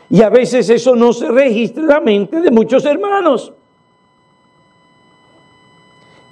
Y 0.09 0.23
a 0.23 0.29
veces 0.29 0.71
eso 0.71 0.95
no 0.95 1.13
se 1.13 1.29
registra 1.29 1.83
en 1.83 1.89
la 1.89 2.01
mente 2.01 2.41
de 2.41 2.51
muchos 2.51 2.85
hermanos. 2.85 3.53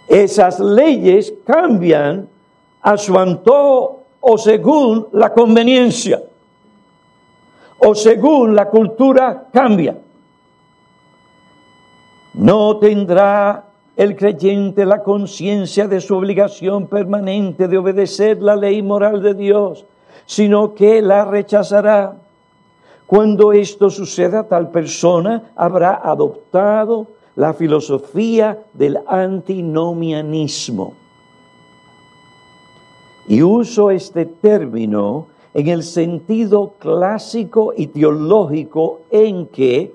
Esas 0.08 0.60
leyes 0.60 1.32
cambian 1.46 2.28
a 2.82 2.96
su 2.96 3.18
antojo 3.18 4.04
o 4.20 4.38
según 4.38 5.08
la 5.12 5.32
conveniencia 5.32 6.22
o 7.78 7.94
según 7.94 8.54
la 8.54 8.68
cultura 8.68 9.48
cambia. 9.52 9.96
No 12.34 12.78
tendrá 12.78 13.64
el 13.96 14.16
creyente 14.16 14.84
la 14.84 15.02
conciencia 15.02 15.86
de 15.86 16.00
su 16.00 16.16
obligación 16.16 16.86
permanente 16.88 17.68
de 17.68 17.78
obedecer 17.78 18.42
la 18.42 18.56
ley 18.56 18.82
moral 18.82 19.22
de 19.22 19.34
Dios, 19.34 19.84
sino 20.26 20.74
que 20.74 21.00
la 21.00 21.24
rechazará. 21.24 22.16
Cuando 23.06 23.52
esto 23.52 23.90
suceda, 23.90 24.44
tal 24.44 24.70
persona 24.70 25.52
habrá 25.54 26.00
adoptado 26.02 27.06
la 27.36 27.52
filosofía 27.54 28.64
del 28.72 28.98
antinomianismo. 29.06 30.94
Y 33.26 33.42
uso 33.42 33.90
este 33.90 34.26
término 34.26 35.26
en 35.54 35.68
el 35.68 35.82
sentido 35.82 36.74
clásico 36.78 37.72
y 37.76 37.86
teológico 37.86 39.00
en 39.10 39.46
que 39.46 39.92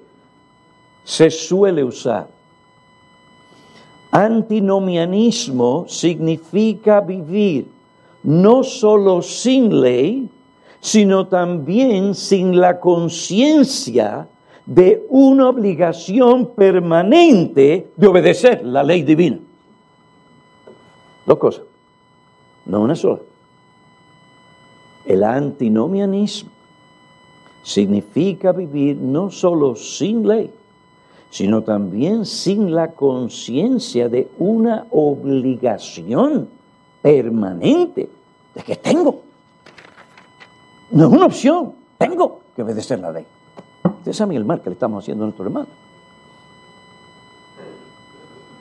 se 1.04 1.30
suele 1.30 1.84
usar. 1.84 2.28
Antinomianismo 4.12 5.86
significa 5.88 7.02
vivir 7.02 7.68
no 8.24 8.64
solo 8.64 9.22
sin 9.22 9.82
ley, 9.82 10.30
sino 10.82 11.28
también 11.28 12.16
sin 12.16 12.60
la 12.60 12.80
conciencia 12.80 14.28
de 14.70 15.04
una 15.10 15.50
obligación 15.50 16.54
permanente 16.54 17.88
de 17.98 18.08
obedecer 18.08 18.64
la 18.64 18.84
ley 18.84 19.02
divina. 19.02 19.40
Dos 21.26 21.40
cosas, 21.40 21.64
no 22.68 22.82
una 22.82 22.96
sola. 22.96 23.18
El 25.08 25.24
antinomianismo 25.24 26.52
significa 27.64 28.52
vivir 28.52 28.98
no 28.98 29.32
solo 29.32 29.76
sin 29.76 30.28
ley, 30.28 30.52
sino 31.32 31.64
también 31.64 32.28
sin 32.28 32.72
la 32.72 32.92
conciencia 32.92 34.08
de 34.08 34.30
una 34.38 34.86
obligación 34.92 36.48
permanente 37.02 38.08
de 38.54 38.62
que 38.62 38.76
tengo. 38.76 39.22
No 40.92 41.08
es 41.08 41.12
una 41.12 41.26
opción, 41.26 41.74
tengo 41.98 42.42
que 42.56 42.62
obedecer 42.62 43.00
la 43.00 43.12
ley. 43.12 43.26
Usted 44.00 44.14
sabe 44.14 44.36
el 44.36 44.46
mal 44.46 44.62
que 44.62 44.70
le 44.70 44.74
estamos 44.74 45.04
haciendo 45.04 45.24
a 45.24 45.28
nuestro 45.28 45.46
hermano. 45.46 45.68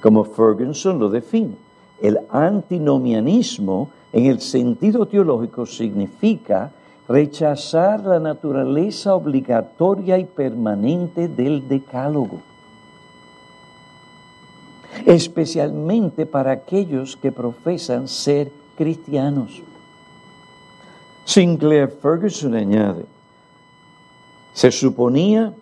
Como 0.02 0.24
Ferguson 0.24 0.98
lo 0.98 1.08
define, 1.08 1.56
el 2.00 2.18
antinomianismo 2.30 3.90
en 4.12 4.26
el 4.26 4.40
sentido 4.40 5.06
teológico 5.06 5.66
significa 5.66 6.70
rechazar 7.08 8.04
la 8.04 8.20
naturaleza 8.20 9.14
obligatoria 9.14 10.18
y 10.18 10.24
permanente 10.24 11.26
del 11.26 11.66
decálogo, 11.68 12.40
especialmente 15.06 16.26
para 16.26 16.52
aquellos 16.52 17.16
que 17.16 17.32
profesan 17.32 18.08
ser 18.08 18.52
cristianos. 18.76 19.62
Sinclair 21.24 21.88
Ferguson 21.88 22.54
añade, 22.54 23.04
se 24.58 24.72
suponía 24.72 25.52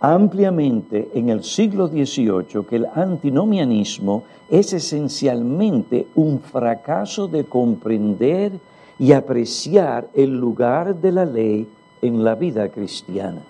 ampliamente 0.00 1.10
en 1.12 1.28
el 1.28 1.44
siglo 1.44 1.86
XVIII 1.86 2.64
que 2.66 2.76
el 2.76 2.86
antinomianismo 2.94 4.22
es 4.48 4.72
esencialmente 4.72 6.06
un 6.14 6.40
fracaso 6.40 7.28
de 7.28 7.44
comprender 7.44 8.52
y 8.98 9.12
apreciar 9.12 10.08
el 10.14 10.34
lugar 10.34 10.96
de 10.96 11.12
la 11.12 11.26
ley 11.26 11.68
en 12.00 12.24
la 12.24 12.36
vida 12.36 12.70
cristiana. 12.70 13.42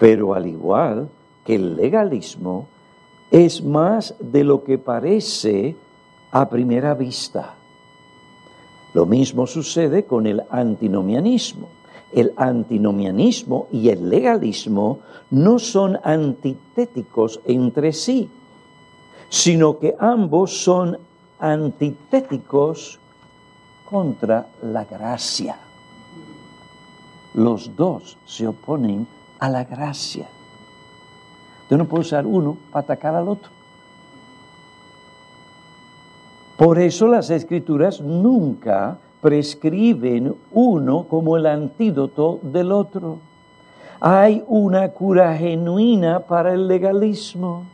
Pero 0.00 0.34
al 0.34 0.48
igual 0.48 1.08
que 1.44 1.54
el 1.54 1.76
legalismo, 1.76 2.66
es 3.30 3.62
más 3.62 4.16
de 4.18 4.42
lo 4.42 4.64
que 4.64 4.78
parece 4.78 5.76
a 6.32 6.48
primera 6.48 6.92
vista. 6.94 7.54
Lo 8.94 9.06
mismo 9.06 9.46
sucede 9.46 10.06
con 10.06 10.26
el 10.26 10.42
antinomianismo 10.50 11.75
el 12.12 12.32
antinomianismo 12.36 13.68
y 13.72 13.88
el 13.88 14.08
legalismo 14.08 15.00
no 15.30 15.58
son 15.58 15.98
antitéticos 16.02 17.40
entre 17.44 17.92
sí, 17.92 18.30
sino 19.28 19.78
que 19.78 19.96
ambos 19.98 20.62
son 20.62 20.98
antitéticos 21.38 22.98
contra 23.84 24.46
la 24.62 24.84
gracia. 24.84 25.58
Los 27.34 27.76
dos 27.76 28.16
se 28.24 28.46
oponen 28.46 29.06
a 29.38 29.50
la 29.50 29.64
gracia. 29.64 30.28
Yo 31.68 31.76
no 31.76 31.86
puedo 31.86 32.00
usar 32.00 32.26
uno 32.26 32.56
para 32.70 32.84
atacar 32.84 33.14
al 33.14 33.28
otro. 33.28 33.50
Por 36.56 36.78
eso 36.78 37.06
las 37.06 37.28
escrituras 37.28 38.00
nunca 38.00 38.98
prescriben 39.20 40.34
uno 40.52 41.06
como 41.08 41.36
el 41.36 41.46
antídoto 41.46 42.38
del 42.42 42.72
otro. 42.72 43.18
Hay 44.00 44.44
una 44.48 44.88
cura 44.90 45.36
genuina 45.36 46.20
para 46.20 46.52
el 46.52 46.68
legalismo. 46.68 47.64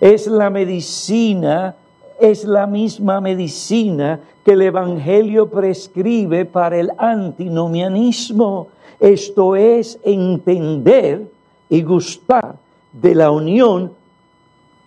Es 0.00 0.26
la 0.26 0.50
medicina, 0.50 1.76
es 2.20 2.44
la 2.44 2.66
misma 2.66 3.20
medicina 3.20 4.20
que 4.44 4.52
el 4.52 4.62
Evangelio 4.62 5.48
prescribe 5.48 6.44
para 6.44 6.78
el 6.78 6.90
antinomianismo. 6.98 8.68
Esto 9.00 9.56
es 9.56 9.98
entender 10.02 11.30
y 11.68 11.82
gustar 11.82 12.56
de 12.92 13.14
la 13.14 13.30
unión 13.30 13.92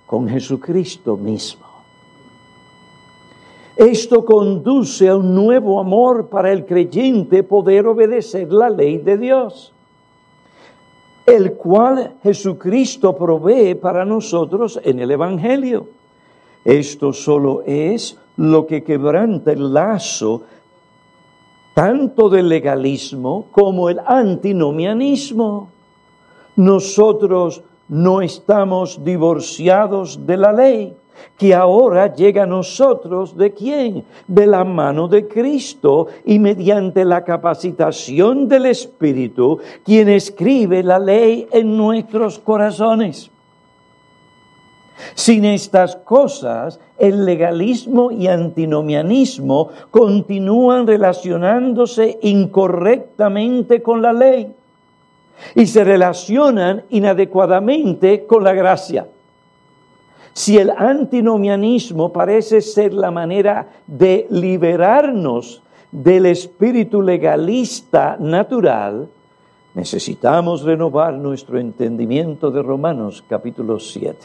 con 0.06 0.28
Jesucristo 0.28 1.17
mismo. 1.17 1.66
Esto 3.78 4.26
conduce 4.26 5.08
a 5.08 5.16
un 5.16 5.36
nuevo 5.36 5.80
amor 5.80 6.30
para 6.30 6.52
el 6.52 6.65
creyente 6.65 7.44
poder 7.44 7.86
obedecer 7.86 8.52
la 8.52 8.71
ley 8.71 8.98
de 8.98 9.19
Dios, 9.19 9.71
el 11.28 11.54
cual 11.54 12.15
Jesucristo 12.23 13.15
provee 13.15 13.75
para 13.75 14.04
nosotros 14.04 14.80
en 14.84 15.00
el 15.00 15.12
Evangelio. 15.12 15.86
Esto 16.65 17.13
solo 17.13 17.62
es 17.67 18.17
lo 18.36 18.65
que 18.65 18.84
quebranta 18.84 19.52
el 19.52 19.71
lazo 19.71 20.42
tanto 21.75 22.30
del 22.30 22.50
legalismo 22.50 23.46
como 23.52 23.90
el 23.90 24.00
antinomianismo. 24.04 25.69
Nosotros 26.56 27.62
no 27.90 28.23
estamos 28.23 29.04
divorciados 29.04 30.25
de 30.25 30.38
la 30.38 30.52
ley 30.52 30.98
que 31.38 31.54
ahora 31.54 32.13
llega 32.13 32.44
a 32.44 32.48
nosotros 32.48 33.38
de 33.38 33.54
quién? 33.54 34.04
De 34.28 34.48
la 34.48 34.63
mano 34.63 35.08
de 35.08 35.28
Cristo 35.28 36.08
y 36.26 36.40
mediante 36.40 37.06
la 37.06 37.24
capacitación 37.24 38.48
del 38.48 38.65
Espíritu, 38.68 39.60
quien 39.84 40.10
escribe 40.10 40.84
la 40.84 41.00
ley 41.00 41.48
en 41.52 41.78
nuestros 41.78 42.40
corazones. 42.40 43.30
Sin 45.13 45.46
estas 45.46 45.96
cosas, 45.96 46.80
el 46.98 47.24
legalismo 47.26 48.12
y 48.12 48.28
antinomianismo 48.28 49.70
continúan 49.92 50.88
relacionándose 50.88 52.18
incorrectamente 52.24 53.84
con 53.84 54.02
la 54.02 54.13
ley 54.13 54.52
y 55.54 55.68
se 55.68 55.84
relacionan 55.84 56.84
inadecuadamente 56.90 58.26
con 58.26 58.44
la 58.44 58.54
gracia. 58.54 59.06
Si 60.38 60.56
el 60.56 60.69
antinomianismo 60.69 62.13
parece 62.13 62.62
ser 62.62 62.94
la 62.94 63.10
manera 63.10 63.69
de 63.88 64.27
liberarnos 64.29 65.63
del 65.92 66.27
espíritu 66.27 67.02
legalista 67.02 68.17
natural, 68.19 69.10
necesitamos 69.73 70.62
renovar 70.62 71.15
nuestro 71.15 71.58
entendimiento 71.58 72.52
de 72.52 72.62
Romanos 72.62 73.23
capítulo 73.27 73.79
7. 73.79 74.15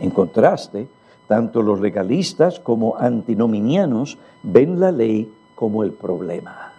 En 0.00 0.10
contraste, 0.10 0.88
tanto 1.26 1.62
los 1.62 1.80
legalistas 1.80 2.60
como 2.60 2.98
antinominianos 2.98 4.18
ven 4.42 4.78
la 4.78 4.92
ley 4.92 5.32
como 5.54 5.84
el 5.84 5.92
problema. 5.92 6.70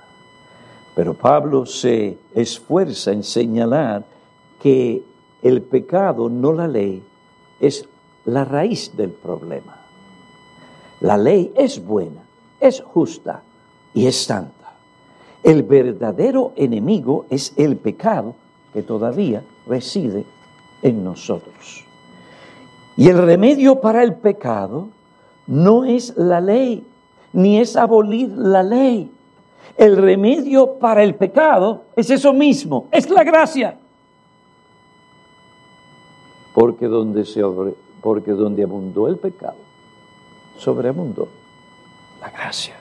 Pero 0.96 1.16
Pablo 1.16 1.66
se 1.66 2.20
esfuerza 2.36 3.12
en 3.12 3.24
señalar 3.24 4.04
que 4.62 5.02
el 5.42 5.64
pecado, 5.64 6.30
no 6.30 6.54
la 6.54 6.68
ley, 6.68 7.02
es 7.60 7.88
la 8.26 8.44
raíz 8.46 8.96
del 8.96 9.12
problema. 9.12 9.78
La 11.00 11.18
ley 11.18 11.52
es 11.56 11.84
buena, 11.84 12.22
es 12.60 12.82
justa 12.82 13.42
y 13.94 14.08
es 14.08 14.24
santa. 14.24 14.74
El 15.44 15.64
verdadero 15.64 16.52
enemigo 16.56 17.26
es 17.30 17.54
el 17.56 17.78
pecado 17.78 18.36
que 18.74 18.84
todavía 18.84 19.44
reside 19.66 20.26
en 20.82 21.04
nosotros. 21.04 21.86
Y 22.98 23.10
el 23.10 23.18
remedio 23.18 23.80
para 23.80 24.04
el 24.04 24.16
pecado 24.16 24.90
no 25.46 25.86
es 25.86 26.18
la 26.18 26.42
ley, 26.42 26.86
ni 27.32 27.60
es 27.60 27.76
abolir 27.76 28.30
la 28.30 28.64
ley. 28.64 29.12
El 29.78 29.96
remedio 29.96 30.80
para 30.80 31.04
el 31.04 31.16
pecado 31.16 31.84
es 31.96 32.10
eso 32.10 32.34
mismo, 32.34 32.88
es 32.92 33.10
la 33.10 33.24
gracia 33.24 33.78
porque 36.58 36.88
donde, 36.88 37.24
se 37.24 37.44
porque 38.02 38.32
donde 38.32 38.64
abundó 38.64 39.08
el 39.08 39.18
pecado, 39.18 39.58
sobreabundó 40.58 41.28
la 42.20 42.32
gracia. 42.32 42.76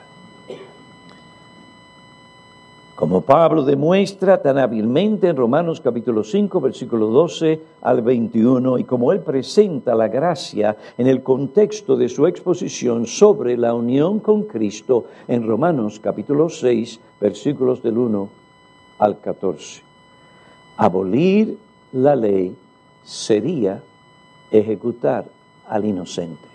Como 2.95 3.21
Pablo 3.21 3.63
demuestra 3.63 4.41
tan 4.41 4.57
hábilmente 4.57 5.27
en 5.27 5.35
Romanos 5.35 5.79
capítulo 5.79 6.23
5, 6.23 6.59
versículo 6.59 7.05
12 7.09 7.61
al 7.83 8.01
21, 8.01 8.79
y 8.79 8.83
como 8.83 9.11
él 9.11 9.19
presenta 9.19 9.93
la 9.93 10.07
gracia 10.07 10.75
en 10.97 11.05
el 11.05 11.21
contexto 11.21 11.95
de 11.95 12.09
su 12.09 12.25
exposición 12.25 13.05
sobre 13.05 13.57
la 13.57 13.75
unión 13.75 14.21
con 14.21 14.45
Cristo 14.45 15.05
en 15.27 15.47
Romanos 15.47 15.99
capítulo 15.99 16.49
6, 16.49 16.99
versículos 17.21 17.83
del 17.83 17.99
1 17.99 18.29
al 18.97 19.19
14. 19.19 19.83
Abolir 20.77 21.59
la 21.91 22.15
ley 22.15 22.55
sería 23.07 23.81
ejecutar 24.51 25.25
al 25.65 25.85
inocente. 25.85 26.45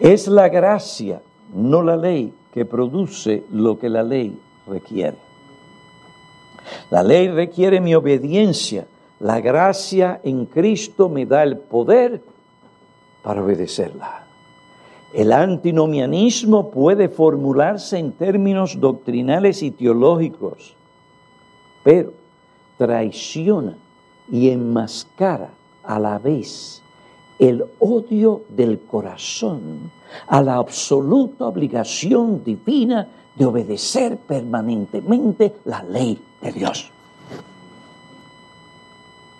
Es 0.00 0.26
la 0.26 0.48
gracia, 0.48 1.22
no 1.54 1.80
la 1.80 1.96
ley, 1.96 2.34
que 2.52 2.64
produce 2.64 3.44
lo 3.52 3.78
que 3.78 3.88
la 3.88 4.02
ley 4.02 4.36
requiere. 4.66 5.16
La 6.90 7.04
ley 7.04 7.28
requiere 7.28 7.80
mi 7.80 7.94
obediencia. 7.94 8.86
La 9.20 9.40
gracia 9.40 10.20
en 10.24 10.46
Cristo 10.46 11.08
me 11.08 11.26
da 11.26 11.44
el 11.44 11.56
poder 11.56 12.20
para 13.22 13.44
obedecerla. 13.44 14.24
El 15.12 15.32
antinomianismo 15.32 16.72
puede 16.72 17.08
formularse 17.08 17.98
en 17.98 18.10
términos 18.10 18.80
doctrinales 18.80 19.62
y 19.62 19.70
teológicos, 19.70 20.74
pero 21.84 22.23
traiciona 22.76 23.76
y 24.30 24.48
enmascara 24.50 25.50
a 25.82 25.98
la 25.98 26.18
vez 26.18 26.82
el 27.38 27.64
odio 27.80 28.42
del 28.48 28.80
corazón 28.80 29.90
a 30.28 30.40
la 30.42 30.56
absoluta 30.56 31.46
obligación 31.46 32.44
divina 32.44 33.08
de 33.34 33.44
obedecer 33.44 34.16
permanentemente 34.16 35.56
la 35.64 35.82
ley 35.82 36.20
de 36.40 36.52
Dios. 36.52 36.90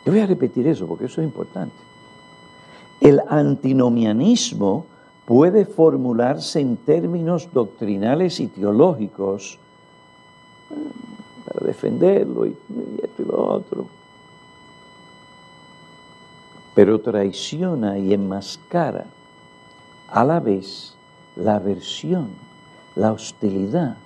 Yo 0.05 0.12
voy 0.12 0.20
a 0.20 0.26
repetir 0.26 0.66
eso 0.66 0.87
porque 0.87 1.07
eso 1.07 1.20
es 1.20 1.26
importante. 1.26 1.76
El 3.01 3.20
antinomianismo 3.28 4.87
puede 5.24 5.64
formularse 5.64 6.61
en 6.61 6.76
términos 6.76 7.49
doctrinales 7.53 8.41
y 8.41 8.49
teológicos 8.49 9.59
para 11.45 11.66
defenderlo 11.66 12.47
y, 12.47 12.57
esto 13.03 13.22
y 13.22 13.24
lo 13.26 13.49
otro. 13.49 13.86
Pero 16.74 17.01
traiciona 17.01 17.99
y 17.99 18.12
enmascara 18.12 19.07
a 20.09 20.24
la 20.24 20.40
vez 20.40 20.95
la 21.36 21.57
aversión, 21.57 22.30
la 22.97 23.12
hostilidad, 23.12 23.97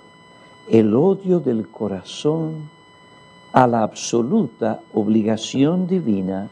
el 0.69 0.95
odio 0.95 1.39
del 1.39 1.67
corazón 1.67 2.69
a 3.51 3.65
la 3.65 3.81
absoluta 3.81 4.81
obligación 4.93 5.87
divina 5.87 6.49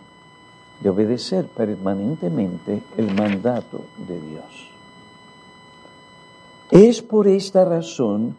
de 0.82 0.90
obedecer 0.90 1.46
permanentemente 1.46 2.82
el 2.98 3.14
mandato 3.14 3.82
de 4.08 4.20
Dios. 4.20 4.72
Es 6.70 7.02
por 7.02 7.28
esta 7.28 7.66
razón 7.66 8.36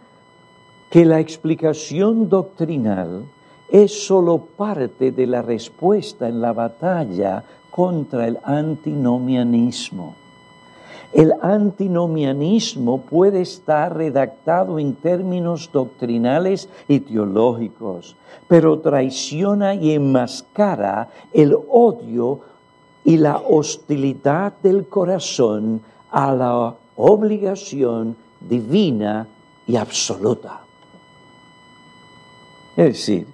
que 0.91 1.05
la 1.05 1.21
explicación 1.21 2.29
doctrinal 2.29 3.25
es 3.71 4.07
solo 4.07 4.39
parte 4.39 5.13
de 5.13 5.27
la 5.27 5.43
respuesta 5.43 6.29
en 6.29 6.41
la 6.41 6.53
batalla 6.53 7.45
contra 7.71 8.27
el 8.27 8.39
antinomianismo. 8.43 10.15
El 11.13 11.35
antinomianismo 11.41 13.01
puede 13.03 13.43
estar 13.43 13.97
redactado 13.97 14.79
en 14.79 14.95
términos 14.95 15.71
doctrinales 15.73 16.69
y 16.87 17.01
teológicos, 17.01 18.17
pero 18.47 18.79
traiciona 18.81 19.75
y 19.75 19.93
enmascara 19.93 21.09
el 21.33 21.57
odio 21.71 22.41
y 23.05 23.17
la 23.17 23.39
hostilidad 23.39 24.55
del 24.63 24.87
corazón 24.87 25.81
a 26.11 26.33
la 26.33 26.75
obligación 26.97 28.17
divina 28.41 29.27
y 29.67 29.77
absoluta. 29.77 30.68
Es 32.79 32.85
decir, 32.85 33.27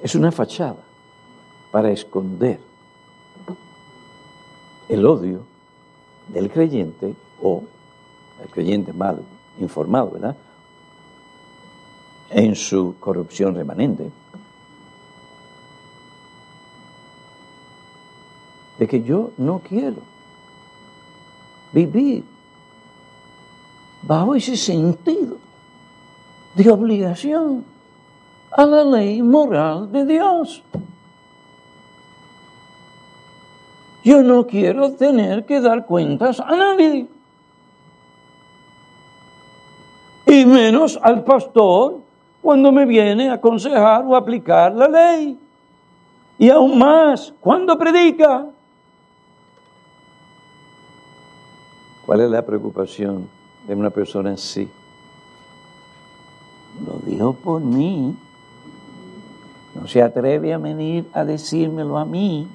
es 0.00 0.14
una 0.14 0.32
fachada 0.32 0.82
para 1.70 1.90
esconder 1.90 2.58
el 4.88 5.04
odio 5.04 5.42
del 6.28 6.50
creyente 6.50 7.14
o 7.42 7.62
el 8.42 8.48
creyente 8.48 8.94
mal 8.94 9.22
informado, 9.60 10.12
¿verdad? 10.12 10.34
En 12.30 12.56
su 12.56 12.94
corrupción 12.98 13.54
remanente. 13.54 14.10
De 18.78 18.88
que 18.88 19.02
yo 19.02 19.32
no 19.36 19.58
quiero 19.58 19.98
vivir 21.70 22.24
bajo 24.00 24.34
ese 24.36 24.56
sentido 24.56 25.36
de 26.54 26.70
obligación 26.70 27.69
a 28.50 28.66
la 28.66 28.84
ley 28.84 29.22
moral 29.22 29.90
de 29.90 30.04
Dios. 30.04 30.62
Yo 34.02 34.22
no 34.22 34.46
quiero 34.46 34.92
tener 34.92 35.44
que 35.44 35.60
dar 35.60 35.84
cuentas 35.86 36.40
a 36.40 36.56
nadie. 36.56 37.06
Y 40.26 40.46
menos 40.46 40.98
al 41.02 41.22
pastor 41.24 41.98
cuando 42.40 42.72
me 42.72 42.86
viene 42.86 43.28
a 43.28 43.34
aconsejar 43.34 44.04
o 44.06 44.16
aplicar 44.16 44.72
la 44.74 44.88
ley. 44.88 45.38
Y 46.38 46.48
aún 46.48 46.78
más 46.78 47.34
cuando 47.40 47.76
predica. 47.76 48.46
¿Cuál 52.06 52.22
es 52.22 52.30
la 52.30 52.44
preocupación 52.44 53.28
de 53.66 53.74
una 53.74 53.90
persona 53.90 54.32
así? 54.32 54.68
Lo 56.86 56.98
dijo 57.04 57.34
por 57.34 57.60
mí 57.60 58.16
no 59.80 59.88
se 59.88 60.02
atreve 60.02 60.52
a 60.52 60.58
venir 60.58 61.08
a 61.14 61.24
decírmelo 61.24 61.96
a 61.96 62.04
mí. 62.04 62.46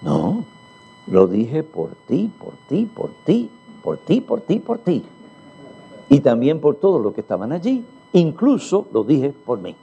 No, 0.00 0.44
lo 1.06 1.26
dije 1.26 1.62
por 1.62 1.90
ti, 2.08 2.30
por 2.38 2.54
ti, 2.66 2.86
por 2.86 3.10
ti, 3.26 3.50
por 3.82 3.98
ti, 3.98 4.20
por 4.22 4.40
ti, 4.40 4.58
por 4.60 4.78
ti. 4.78 5.04
Y 6.08 6.20
también 6.20 6.60
por 6.60 6.76
todos 6.76 7.02
los 7.02 7.12
que 7.12 7.20
estaban 7.20 7.52
allí. 7.52 7.84
Incluso 8.14 8.86
lo 8.92 9.04
dije 9.04 9.34
por 9.44 9.58
mí. 9.58 9.76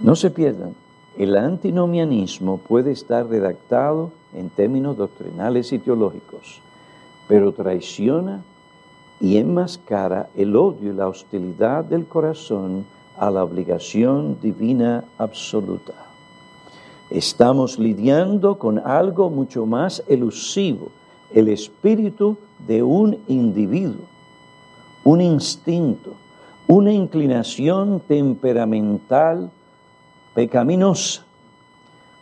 No 0.00 0.16
se 0.16 0.30
pierdan, 0.30 0.74
el 1.18 1.36
antinomianismo 1.36 2.58
puede 2.58 2.92
estar 2.92 3.26
redactado 3.26 4.12
en 4.32 4.48
términos 4.48 4.96
doctrinales 4.96 5.72
y 5.72 5.78
teológicos 5.78 6.62
pero 7.28 7.52
traiciona 7.52 8.42
y 9.20 9.38
enmascara 9.38 10.28
el 10.36 10.54
odio 10.56 10.92
y 10.92 10.94
la 10.94 11.08
hostilidad 11.08 11.84
del 11.84 12.06
corazón 12.06 12.84
a 13.18 13.30
la 13.30 13.42
obligación 13.42 14.38
divina 14.40 15.04
absoluta. 15.18 15.94
Estamos 17.10 17.78
lidiando 17.78 18.58
con 18.58 18.78
algo 18.78 19.30
mucho 19.30 19.64
más 19.64 20.02
elusivo, 20.08 20.88
el 21.32 21.48
espíritu 21.48 22.36
de 22.66 22.82
un 22.82 23.18
individuo, 23.28 24.04
un 25.04 25.20
instinto, 25.20 26.12
una 26.66 26.92
inclinación 26.92 28.00
temperamental 28.00 29.50
pecaminosa, 30.34 31.24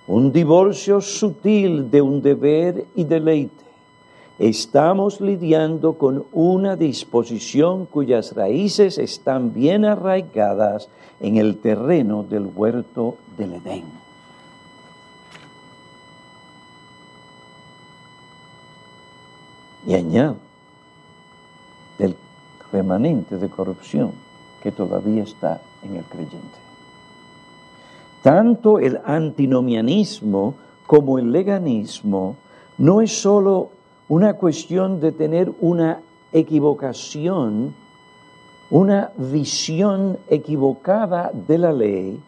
un 0.07 0.31
divorcio 0.33 1.01
sutil 1.01 1.91
de 1.91 2.03
un 2.03 2.21
deber 2.21 2.87
y 2.95 3.05
deleite. 3.05 3.64
Estamos 4.39 5.21
lidiando 5.21 5.93
con 5.97 6.25
una 6.33 6.75
disposición 6.75 7.87
cuyas 7.87 8.35
raíces 8.35 8.99
están 8.99 9.55
bien 9.55 9.85
arraigadas 9.85 10.89
en 11.21 11.37
el 11.37 11.59
terreno 11.59 12.25
del 12.25 12.51
huerto 12.53 13.17
del 13.39 13.55
Edén. 13.55 13.85
Y 19.87 19.95
añado, 19.95 20.37
del 21.99 22.17
remanente 22.73 23.37
de 23.37 23.49
corrupción 23.49 24.13
que 24.63 24.73
todavía 24.73 25.23
está 25.23 25.61
en 25.85 25.95
el 25.97 26.05
creyente. 26.05 26.59
Tanto 28.23 28.81
el 28.81 28.99
antinomianismo 29.05 30.55
como 30.87 31.19
el 31.19 31.31
leganismo 31.31 32.37
no 32.79 33.01
es 33.01 33.21
sólo 33.21 33.69
una 34.09 34.35
cuestión 34.35 35.01
de 35.01 35.13
tener 35.13 35.53
una 35.61 36.01
equivocación, 36.33 37.75
una 38.71 39.11
visión 39.17 40.19
equivocada 40.29 41.31
de 41.33 41.59
la 41.59 41.73
ley, 41.73 42.21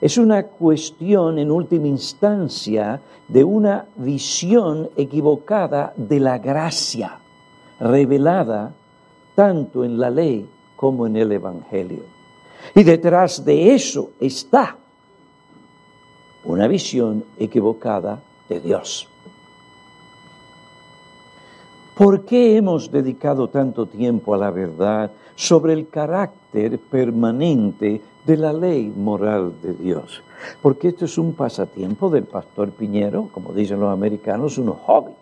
es 0.00 0.18
una 0.18 0.42
cuestión 0.42 1.38
en 1.38 1.50
última 1.50 1.86
instancia 1.86 3.00
de 3.28 3.44
una 3.44 3.86
visión 3.96 4.90
equivocada 4.96 5.92
de 5.96 6.18
la 6.18 6.38
gracia 6.38 7.18
revelada 7.78 8.72
tanto 9.34 9.84
en 9.84 9.98
la 9.98 10.10
ley 10.10 10.48
como 10.74 11.06
en 11.06 11.16
el 11.16 11.30
Evangelio. 11.30 12.02
Y 12.74 12.82
detrás 12.82 13.44
de 13.44 13.74
eso 13.74 14.10
está 14.18 14.76
una 16.44 16.66
visión 16.66 17.24
equivocada 17.38 18.20
de 18.48 18.60
Dios. 18.60 19.08
¿Por 21.96 22.24
qué 22.24 22.56
hemos 22.56 22.90
dedicado 22.90 23.48
tanto 23.48 23.86
tiempo 23.86 24.34
a 24.34 24.38
la 24.38 24.50
verdad 24.50 25.10
sobre 25.34 25.74
el 25.74 25.88
carácter 25.88 26.78
permanente 26.78 28.00
de 28.24 28.36
la 28.36 28.52
ley 28.52 28.92
moral 28.96 29.52
de 29.62 29.74
Dios? 29.74 30.22
Porque 30.60 30.88
esto 30.88 31.04
es 31.04 31.18
un 31.18 31.34
pasatiempo 31.34 32.10
del 32.10 32.24
pastor 32.24 32.70
Piñero, 32.70 33.28
como 33.32 33.52
dicen 33.52 33.80
los 33.80 33.92
americanos, 33.92 34.58
un 34.58 34.70
hobby. 34.70 35.12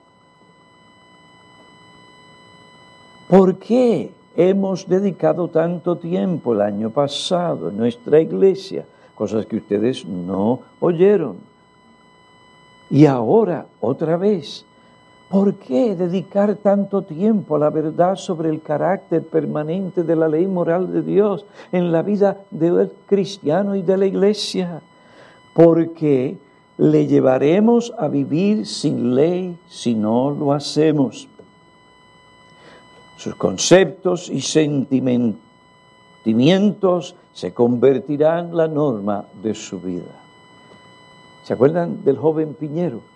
¿Por 3.29 3.57
qué 3.57 4.11
hemos 4.37 4.89
dedicado 4.89 5.49
tanto 5.49 5.97
tiempo 5.97 6.55
el 6.55 6.63
año 6.63 6.91
pasado 6.91 7.69
en 7.69 7.77
nuestra 7.77 8.21
iglesia 8.21 8.85
cosas 9.21 9.45
que 9.45 9.57
ustedes 9.57 10.07
no 10.07 10.61
oyeron. 10.81 11.37
Y 12.89 13.05
ahora, 13.05 13.67
otra 13.79 14.17
vez, 14.17 14.65
¿por 15.31 15.55
qué 15.55 15.95
dedicar 15.95 16.57
tanto 16.57 17.03
tiempo 17.03 17.55
a 17.55 17.61
la 17.61 17.71
verdad 17.71 18.17
sobre 18.17 18.51
el 18.51 18.61
carácter 18.61 19.25
permanente 19.25 20.03
de 20.03 20.17
la 20.17 20.29
ley 20.29 20.49
moral 20.49 20.93
de 20.93 21.03
Dios 21.03 21.47
en 21.71 21.93
la 21.93 22.03
vida 22.03 22.39
del 22.51 22.91
cristiano 23.07 23.77
y 23.77 23.83
de 23.83 23.97
la 23.97 24.07
iglesia? 24.07 24.83
Porque 25.55 26.37
le 26.79 27.07
llevaremos 27.07 27.95
a 27.97 28.09
vivir 28.09 28.67
sin 28.67 29.15
ley 29.15 29.57
si 29.69 29.95
no 29.95 30.33
lo 30.33 30.53
hacemos. 30.53 31.29
Sus 33.17 33.37
conceptos 33.37 34.29
y 34.29 34.41
sentimientos 34.41 37.15
se 37.33 37.55
convertirán 37.55 38.57
la 38.57 38.67
norma 38.67 39.27
de 39.41 39.55
su 39.55 39.79
vida. 39.79 40.11
¿Se 41.45 41.53
acuerdan 41.53 42.05
del 42.05 42.17
joven 42.17 42.55
Piñero? 42.55 43.10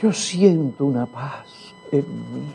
Yo 0.00 0.12
siento 0.12 0.86
una 0.86 1.04
paz 1.06 1.74
en 1.92 2.00
mí. 2.00 2.54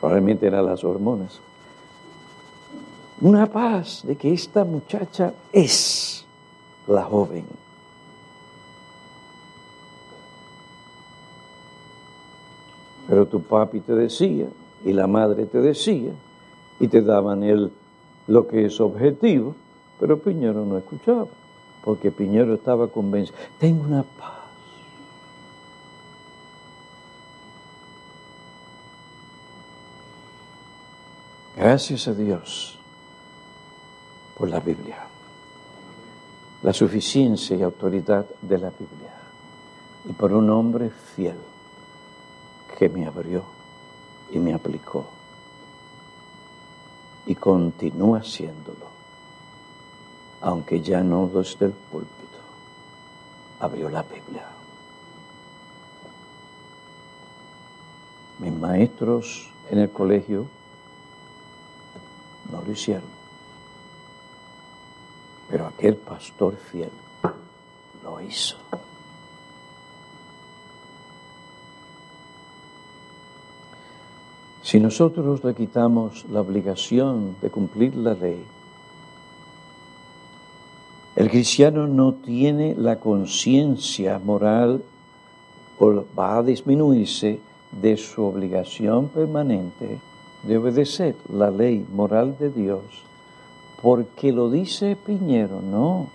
Probablemente 0.00 0.46
eran 0.46 0.66
las 0.66 0.84
hormonas. 0.84 1.40
Una 3.20 3.46
paz 3.46 4.02
de 4.04 4.16
que 4.16 4.32
esta 4.32 4.64
muchacha 4.64 5.32
es 5.52 6.24
la 6.86 7.02
joven. 7.04 7.44
Pero 13.08 13.26
tu 13.26 13.42
papi 13.42 13.80
te 13.80 13.94
decía, 13.94 14.46
y 14.84 14.92
la 14.92 15.06
madre 15.06 15.46
te 15.46 15.58
decía 15.58 16.12
y 16.80 16.88
te 16.88 17.02
daban 17.02 17.42
el, 17.42 17.72
lo 18.26 18.46
que 18.46 18.66
es 18.66 18.80
objetivo, 18.80 19.54
pero 20.00 20.18
Piñero 20.18 20.64
no 20.64 20.78
escuchaba, 20.78 21.26
porque 21.84 22.10
Piñero 22.10 22.54
estaba 22.54 22.88
convencido, 22.88 23.36
tengo 23.58 23.84
una 23.84 24.02
paz. 24.02 24.42
Gracias 31.56 32.08
a 32.08 32.14
Dios 32.14 32.78
por 34.36 34.48
la 34.48 34.58
Biblia, 34.60 34.98
la 36.62 36.72
suficiencia 36.72 37.56
y 37.56 37.62
autoridad 37.62 38.26
de 38.40 38.58
la 38.58 38.70
Biblia, 38.70 39.14
y 40.08 40.12
por 40.12 40.32
un 40.32 40.50
hombre 40.50 40.90
fiel 40.90 41.36
que 42.78 42.88
me 42.88 43.06
abrió 43.06 43.44
y 44.30 44.38
me 44.38 44.54
aplicó. 44.54 45.06
Y 47.26 47.34
continúa 47.36 48.18
haciéndolo, 48.18 48.91
aunque 50.42 50.80
ya 50.80 51.02
no 51.02 51.28
desde 51.28 51.66
el 51.66 51.72
púlpito. 51.72 52.10
Abrió 53.60 53.88
la 53.88 54.02
Biblia. 54.02 54.44
Mis 58.40 58.52
maestros 58.52 59.52
en 59.70 59.78
el 59.78 59.90
colegio 59.90 60.46
no 62.50 62.60
lo 62.60 62.72
hicieron. 62.72 63.22
Pero 65.48 65.66
aquel 65.66 65.96
pastor 65.96 66.56
fiel 66.56 66.90
lo 68.02 68.20
hizo. 68.20 68.56
Si 74.62 74.80
nosotros 74.80 75.44
le 75.44 75.54
quitamos 75.54 76.24
la 76.30 76.40
obligación 76.40 77.36
de 77.40 77.50
cumplir 77.50 77.94
la 77.94 78.14
ley, 78.14 78.44
el 81.22 81.30
cristiano 81.30 81.86
no 81.86 82.14
tiene 82.14 82.74
la 82.76 82.98
conciencia 82.98 84.18
moral 84.18 84.82
o 85.78 86.04
va 86.18 86.38
a 86.38 86.42
disminuirse 86.42 87.38
de 87.80 87.96
su 87.96 88.24
obligación 88.24 89.06
permanente. 89.06 90.00
De 90.42 90.58
obedecer 90.58 91.14
la 91.32 91.52
ley 91.52 91.86
moral 91.92 92.36
de 92.40 92.50
Dios, 92.50 92.82
porque 93.80 94.32
lo 94.32 94.50
dice 94.50 94.96
Piñero, 94.96 95.60
no, 95.62 96.08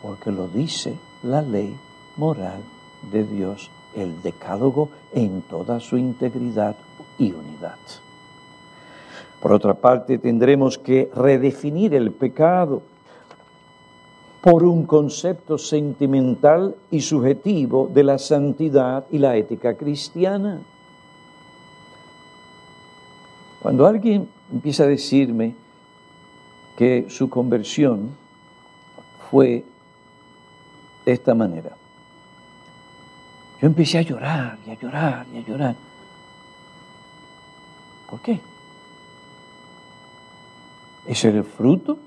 porque 0.00 0.32
lo 0.32 0.48
dice 0.48 0.94
la 1.22 1.42
ley 1.42 1.76
moral 2.16 2.62
de 3.12 3.24
Dios, 3.24 3.70
el 3.94 4.22
decálogo 4.22 4.88
en 5.12 5.42
toda 5.42 5.80
su 5.80 5.98
integridad 5.98 6.76
y 7.18 7.32
unidad. 7.32 7.76
Por 9.42 9.52
otra 9.52 9.74
parte, 9.74 10.16
tendremos 10.16 10.78
que 10.78 11.10
redefinir 11.14 11.94
el 11.94 12.10
pecado 12.10 12.80
por 14.40 14.64
un 14.64 14.86
concepto 14.86 15.58
sentimental 15.58 16.74
y 16.90 17.00
subjetivo 17.02 17.90
de 17.92 18.04
la 18.04 18.18
santidad 18.18 19.04
y 19.10 19.18
la 19.18 19.36
ética 19.36 19.74
cristiana. 19.74 20.60
Cuando 23.60 23.86
alguien 23.86 24.28
empieza 24.50 24.84
a 24.84 24.86
decirme 24.86 25.54
que 26.76 27.06
su 27.10 27.28
conversión 27.28 28.16
fue 29.30 29.64
de 31.04 31.12
esta 31.12 31.34
manera. 31.34 31.76
Yo 33.60 33.66
empecé 33.66 33.98
a 33.98 34.02
llorar 34.02 34.58
y 34.66 34.70
a 34.70 34.74
llorar 34.78 35.26
y 35.34 35.38
a 35.38 35.40
llorar. 35.42 35.76
¿Por 38.08 38.20
qué? 38.20 38.40
Es 41.06 41.24
el 41.26 41.44
fruto 41.44 41.98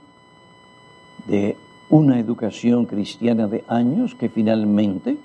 de 1.28 1.56
una 1.94 2.20
educación 2.20 2.88
cristiana 2.88 3.46
de 3.46 3.64
años 3.68 4.16
que 4.16 4.28
finalmente 4.28 5.16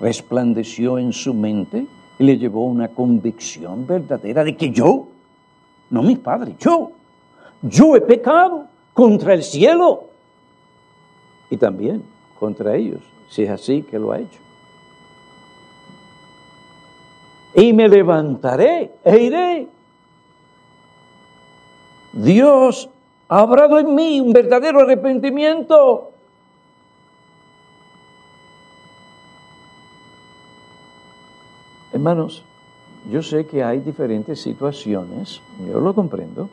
resplandeció 0.00 0.98
en 0.98 1.12
su 1.12 1.32
mente 1.32 1.86
y 2.18 2.24
le 2.24 2.36
llevó 2.36 2.64
una 2.64 2.88
convicción 2.88 3.86
verdadera 3.86 4.42
de 4.42 4.56
que 4.56 4.72
yo, 4.72 5.06
no 5.88 6.02
mis 6.02 6.18
padres, 6.18 6.56
yo, 6.58 6.90
yo 7.62 7.94
he 7.94 8.00
pecado 8.00 8.66
contra 8.92 9.34
el 9.34 9.44
cielo 9.44 10.08
y 11.48 11.56
también 11.56 12.02
contra 12.40 12.74
ellos, 12.74 13.02
si 13.28 13.44
es 13.44 13.50
así 13.50 13.82
que 13.82 13.96
lo 13.96 14.10
ha 14.10 14.18
hecho. 14.18 14.40
Y 17.54 17.72
me 17.72 17.88
levantaré 17.88 18.90
e 19.04 19.22
iré. 19.22 19.68
Dios 22.12 22.90
ha 23.30 23.44
obrado 23.44 23.78
en 23.78 23.94
mí 23.94 24.20
un 24.20 24.32
verdadero 24.32 24.80
arrepentimiento. 24.80 26.10
Hermanos, 31.92 32.42
yo 33.08 33.22
sé 33.22 33.46
que 33.46 33.62
hay 33.62 33.78
diferentes 33.78 34.40
situaciones, 34.40 35.40
yo 35.64 35.78
lo 35.78 35.94
comprendo, 35.94 36.48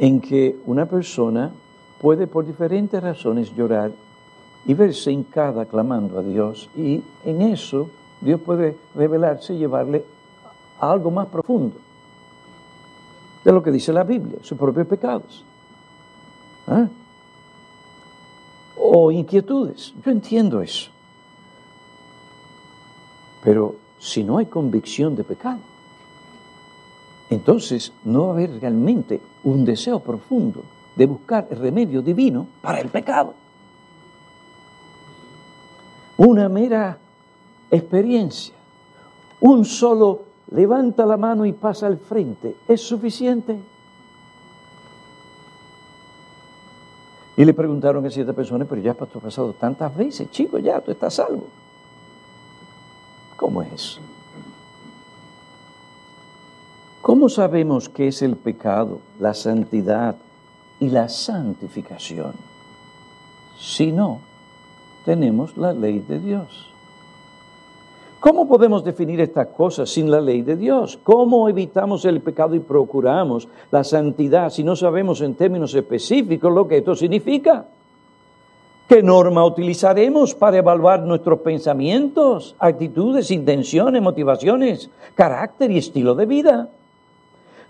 en 0.00 0.20
que 0.20 0.56
una 0.66 0.86
persona 0.86 1.52
puede 2.00 2.26
por 2.26 2.44
diferentes 2.44 3.00
razones 3.00 3.54
llorar 3.54 3.92
y 4.66 4.74
verse 4.74 5.12
hincada 5.12 5.64
clamando 5.66 6.18
a 6.18 6.22
Dios 6.22 6.68
y 6.76 7.04
en 7.24 7.42
eso 7.42 7.88
Dios 8.20 8.40
puede 8.40 8.76
revelarse 8.96 9.54
y 9.54 9.58
llevarle 9.58 10.04
a 10.80 10.90
algo 10.90 11.12
más 11.12 11.28
profundo 11.28 11.76
de 13.44 13.52
lo 13.52 13.62
que 13.62 13.70
dice 13.70 13.92
la 13.92 14.02
Biblia, 14.02 14.38
sus 14.42 14.58
propios 14.58 14.88
pecados. 14.88 15.44
¿Ah? 16.70 16.88
O 18.78 19.10
inquietudes. 19.10 19.92
Yo 20.04 20.10
entiendo 20.12 20.62
eso. 20.62 20.90
Pero 23.42 23.74
si 23.98 24.22
no 24.22 24.38
hay 24.38 24.46
convicción 24.46 25.16
de 25.16 25.24
pecado, 25.24 25.58
entonces 27.28 27.92
no 28.04 28.24
va 28.24 28.28
a 28.28 28.32
haber 28.34 28.60
realmente 28.60 29.20
un 29.44 29.64
deseo 29.64 30.00
profundo 30.00 30.62
de 30.94 31.06
buscar 31.06 31.48
el 31.50 31.58
remedio 31.58 32.02
divino 32.02 32.46
para 32.62 32.80
el 32.80 32.88
pecado. 32.88 33.34
Una 36.16 36.48
mera 36.48 36.98
experiencia, 37.70 38.54
un 39.40 39.64
solo 39.64 40.22
levanta 40.50 41.06
la 41.06 41.16
mano 41.16 41.46
y 41.46 41.52
pasa 41.52 41.86
al 41.86 41.98
frente, 41.98 42.56
¿es 42.68 42.80
suficiente? 42.80 43.58
Y 47.40 47.44
le 47.46 47.54
preguntaron 47.54 48.04
a 48.04 48.10
ciertas 48.10 48.36
personas, 48.36 48.68
pero 48.68 48.82
ya 48.82 48.90
has 48.90 48.98
pasado 48.98 49.54
tantas 49.54 49.96
veces, 49.96 50.30
chico, 50.30 50.58
ya 50.58 50.78
tú 50.78 50.90
estás 50.90 51.14
salvo. 51.14 51.44
¿Cómo 53.34 53.62
es 53.62 53.98
¿Cómo 57.00 57.30
sabemos 57.30 57.88
qué 57.88 58.08
es 58.08 58.20
el 58.20 58.36
pecado, 58.36 58.98
la 59.18 59.32
santidad 59.32 60.16
y 60.80 60.90
la 60.90 61.08
santificación? 61.08 62.34
Si 63.58 63.90
no, 63.90 64.20
tenemos 65.06 65.56
la 65.56 65.72
ley 65.72 66.00
de 66.00 66.18
Dios. 66.18 66.69
¿Cómo 68.20 68.46
podemos 68.46 68.84
definir 68.84 69.18
estas 69.22 69.46
cosas 69.48 69.88
sin 69.88 70.10
la 70.10 70.20
ley 70.20 70.42
de 70.42 70.54
Dios? 70.54 70.98
¿Cómo 71.02 71.48
evitamos 71.48 72.04
el 72.04 72.20
pecado 72.20 72.54
y 72.54 72.60
procuramos 72.60 73.48
la 73.70 73.82
santidad 73.82 74.50
si 74.50 74.62
no 74.62 74.76
sabemos 74.76 75.22
en 75.22 75.34
términos 75.34 75.74
específicos 75.74 76.52
lo 76.52 76.68
que 76.68 76.76
esto 76.76 76.94
significa? 76.94 77.64
¿Qué 78.86 79.02
norma 79.02 79.42
utilizaremos 79.46 80.34
para 80.34 80.58
evaluar 80.58 81.00
nuestros 81.00 81.38
pensamientos, 81.40 82.54
actitudes, 82.58 83.30
intenciones, 83.30 84.02
motivaciones, 84.02 84.90
carácter 85.14 85.70
y 85.70 85.78
estilo 85.78 86.14
de 86.14 86.26
vida? 86.26 86.68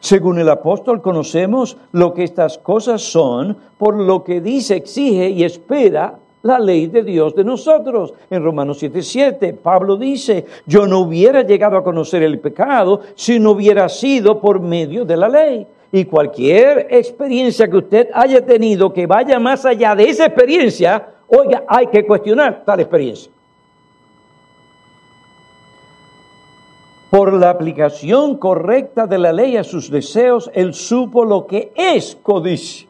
Según 0.01 0.41
el 0.41 0.49
apóstol 0.49 1.01
conocemos 1.01 1.77
lo 1.93 2.13
que 2.13 2.25
estas 2.25 2.59
cosas 2.59 3.03
son 3.03 3.57
por 3.79 3.97
lo 3.97 4.25
que 4.25 4.41
dice, 4.41 4.75
exige 4.75 5.31
y 5.31 5.45
espera 5.45 6.19
la 6.43 6.59
ley 6.59 6.87
de 6.87 7.03
Dios 7.03 7.35
de 7.35 7.45
nosotros. 7.45 8.15
En 8.31 8.43
Romanos 8.43 8.83
7:7 8.83 9.55
Pablo 9.55 9.97
dice, 9.97 10.47
yo 10.67 10.87
no 10.87 11.01
hubiera 11.01 11.43
llegado 11.43 11.77
a 11.77 11.85
conocer 11.85 12.23
el 12.23 12.39
pecado 12.39 13.01
si 13.15 13.39
no 13.39 13.53
hubiera 13.53 13.89
sido 13.89 14.41
por 14.41 14.61
medio 14.61 15.05
de 15.05 15.17
la 15.17 15.29
ley. 15.29 15.67
Y 15.93 16.05
cualquier 16.05 16.87
experiencia 16.91 17.69
que 17.69 17.77
usted 17.77 18.09
haya 18.15 18.45
tenido 18.45 18.93
que 18.93 19.07
vaya 19.07 19.41
más 19.41 19.65
allá 19.65 19.95
de 19.97 20.09
esa 20.09 20.27
experiencia, 20.27 21.09
oiga, 21.27 21.65
hay 21.67 21.89
que 21.89 22.07
cuestionar 22.07 22.63
tal 22.65 22.81
experiencia. 22.81 23.31
Por 27.11 27.33
la 27.33 27.51
aplicación 27.51 28.37
correcta 28.37 29.09
de 29.09 29.19
la 29.19 29.33
ley 29.33 29.57
a 29.57 29.65
sus 29.65 29.91
deseos, 29.91 30.49
él 30.55 30.75
supo 30.75 31.25
lo 31.25 31.45
que 31.45 31.73
es 31.75 32.17
codicia. 32.23 32.90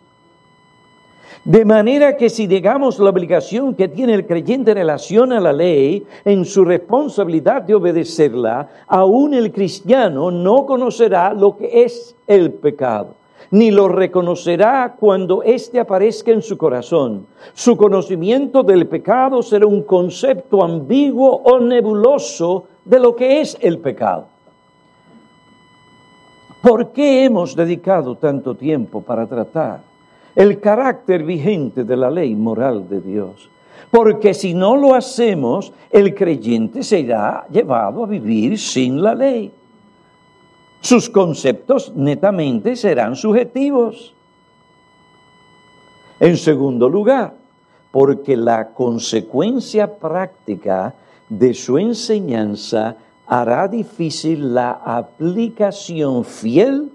De 1.44 1.64
manera 1.64 2.18
que 2.18 2.28
si 2.28 2.46
digamos 2.46 2.98
la 2.98 3.08
obligación 3.08 3.74
que 3.74 3.88
tiene 3.88 4.12
el 4.12 4.26
creyente 4.26 4.72
en 4.72 4.76
relación 4.76 5.32
a 5.32 5.40
la 5.40 5.54
ley, 5.54 6.06
en 6.26 6.44
su 6.44 6.66
responsabilidad 6.66 7.62
de 7.62 7.74
obedecerla, 7.74 8.68
aún 8.86 9.32
el 9.32 9.50
cristiano 9.50 10.30
no 10.30 10.66
conocerá 10.66 11.32
lo 11.32 11.56
que 11.56 11.84
es 11.84 12.14
el 12.26 12.52
pecado, 12.52 13.14
ni 13.50 13.70
lo 13.70 13.88
reconocerá 13.88 14.96
cuando 15.00 15.42
éste 15.42 15.80
aparezca 15.80 16.30
en 16.30 16.42
su 16.42 16.58
corazón. 16.58 17.26
Su 17.54 17.74
conocimiento 17.74 18.62
del 18.62 18.86
pecado 18.86 19.42
será 19.42 19.66
un 19.66 19.84
concepto 19.84 20.62
ambiguo 20.62 21.40
o 21.42 21.58
nebuloso 21.58 22.64
de 22.84 23.00
lo 23.00 23.16
que 23.16 23.40
es 23.40 23.56
el 23.62 23.78
pecado. 23.78 24.26
¿Por 26.62 26.88
qué 26.88 27.24
hemos 27.24 27.56
dedicado 27.56 28.16
tanto 28.16 28.54
tiempo 28.54 29.00
para 29.00 29.26
tratar 29.26 29.89
el 30.34 30.60
carácter 30.60 31.24
vigente 31.24 31.84
de 31.84 31.96
la 31.96 32.10
ley 32.10 32.34
moral 32.34 32.88
de 32.88 33.00
Dios? 33.00 33.50
Porque 33.90 34.34
si 34.34 34.54
no 34.54 34.76
lo 34.76 34.94
hacemos, 34.94 35.72
el 35.90 36.14
creyente 36.14 36.82
será 36.82 37.46
llevado 37.50 38.04
a 38.04 38.06
vivir 38.06 38.58
sin 38.58 39.02
la 39.02 39.14
ley. 39.14 39.52
Sus 40.80 41.10
conceptos 41.10 41.92
netamente 41.94 42.76
serán 42.76 43.16
subjetivos. 43.16 44.14
En 46.20 46.36
segundo 46.36 46.88
lugar, 46.88 47.34
porque 47.90 48.36
la 48.36 48.68
consecuencia 48.68 49.98
práctica 49.98 50.94
de 51.28 51.54
su 51.54 51.78
enseñanza 51.78 52.96
hará 53.26 53.68
difícil 53.68 54.54
la 54.54 54.70
aplicación 54.70 56.24
fiel, 56.24 56.92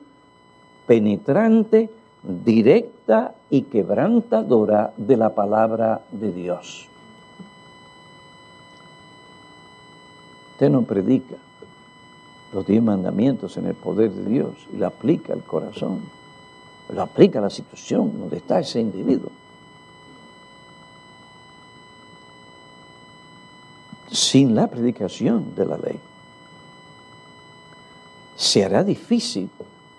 penetrante, 0.87 1.89
directa 2.27 3.35
y 3.49 3.63
quebrantadora 3.63 4.93
de 4.97 5.17
la 5.17 5.33
palabra 5.33 6.01
de 6.11 6.31
Dios. 6.31 6.87
Usted 10.53 10.69
no 10.69 10.83
predica 10.83 11.35
los 12.53 12.65
diez 12.65 12.81
mandamientos 12.81 13.57
en 13.57 13.65
el 13.65 13.75
poder 13.75 14.11
de 14.11 14.25
Dios 14.25 14.67
y 14.73 14.77
lo 14.77 14.87
aplica 14.87 15.33
al 15.33 15.43
corazón, 15.43 16.01
lo 16.93 17.01
aplica 17.01 17.39
a 17.39 17.41
la 17.41 17.49
situación 17.49 18.19
donde 18.19 18.37
está 18.37 18.59
ese 18.59 18.79
individuo. 18.79 19.31
sin 24.15 24.55
la 24.55 24.67
predicación 24.67 25.55
de 25.55 25.65
la 25.65 25.77
ley. 25.77 25.99
Se 28.35 28.63
hará 28.63 28.83
difícil 28.83 29.49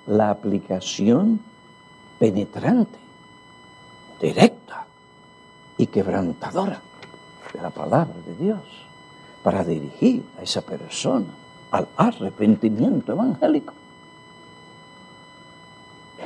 la 0.07 0.31
aplicación 0.31 1.41
penetrante, 2.19 2.99
directa 4.21 4.87
y 5.79 5.87
quebrantadora 5.87 6.81
de 7.53 7.63
la 7.63 7.71
palabra 7.71 8.15
de 8.27 8.35
Dios 8.35 8.63
para 9.43 9.65
dirigir 9.65 10.25
a 10.39 10.43
esa 10.43 10.63
persona 10.63 11.27
al 11.71 11.89
arrepentimiento 11.97 13.13
evangélico. 13.13 13.75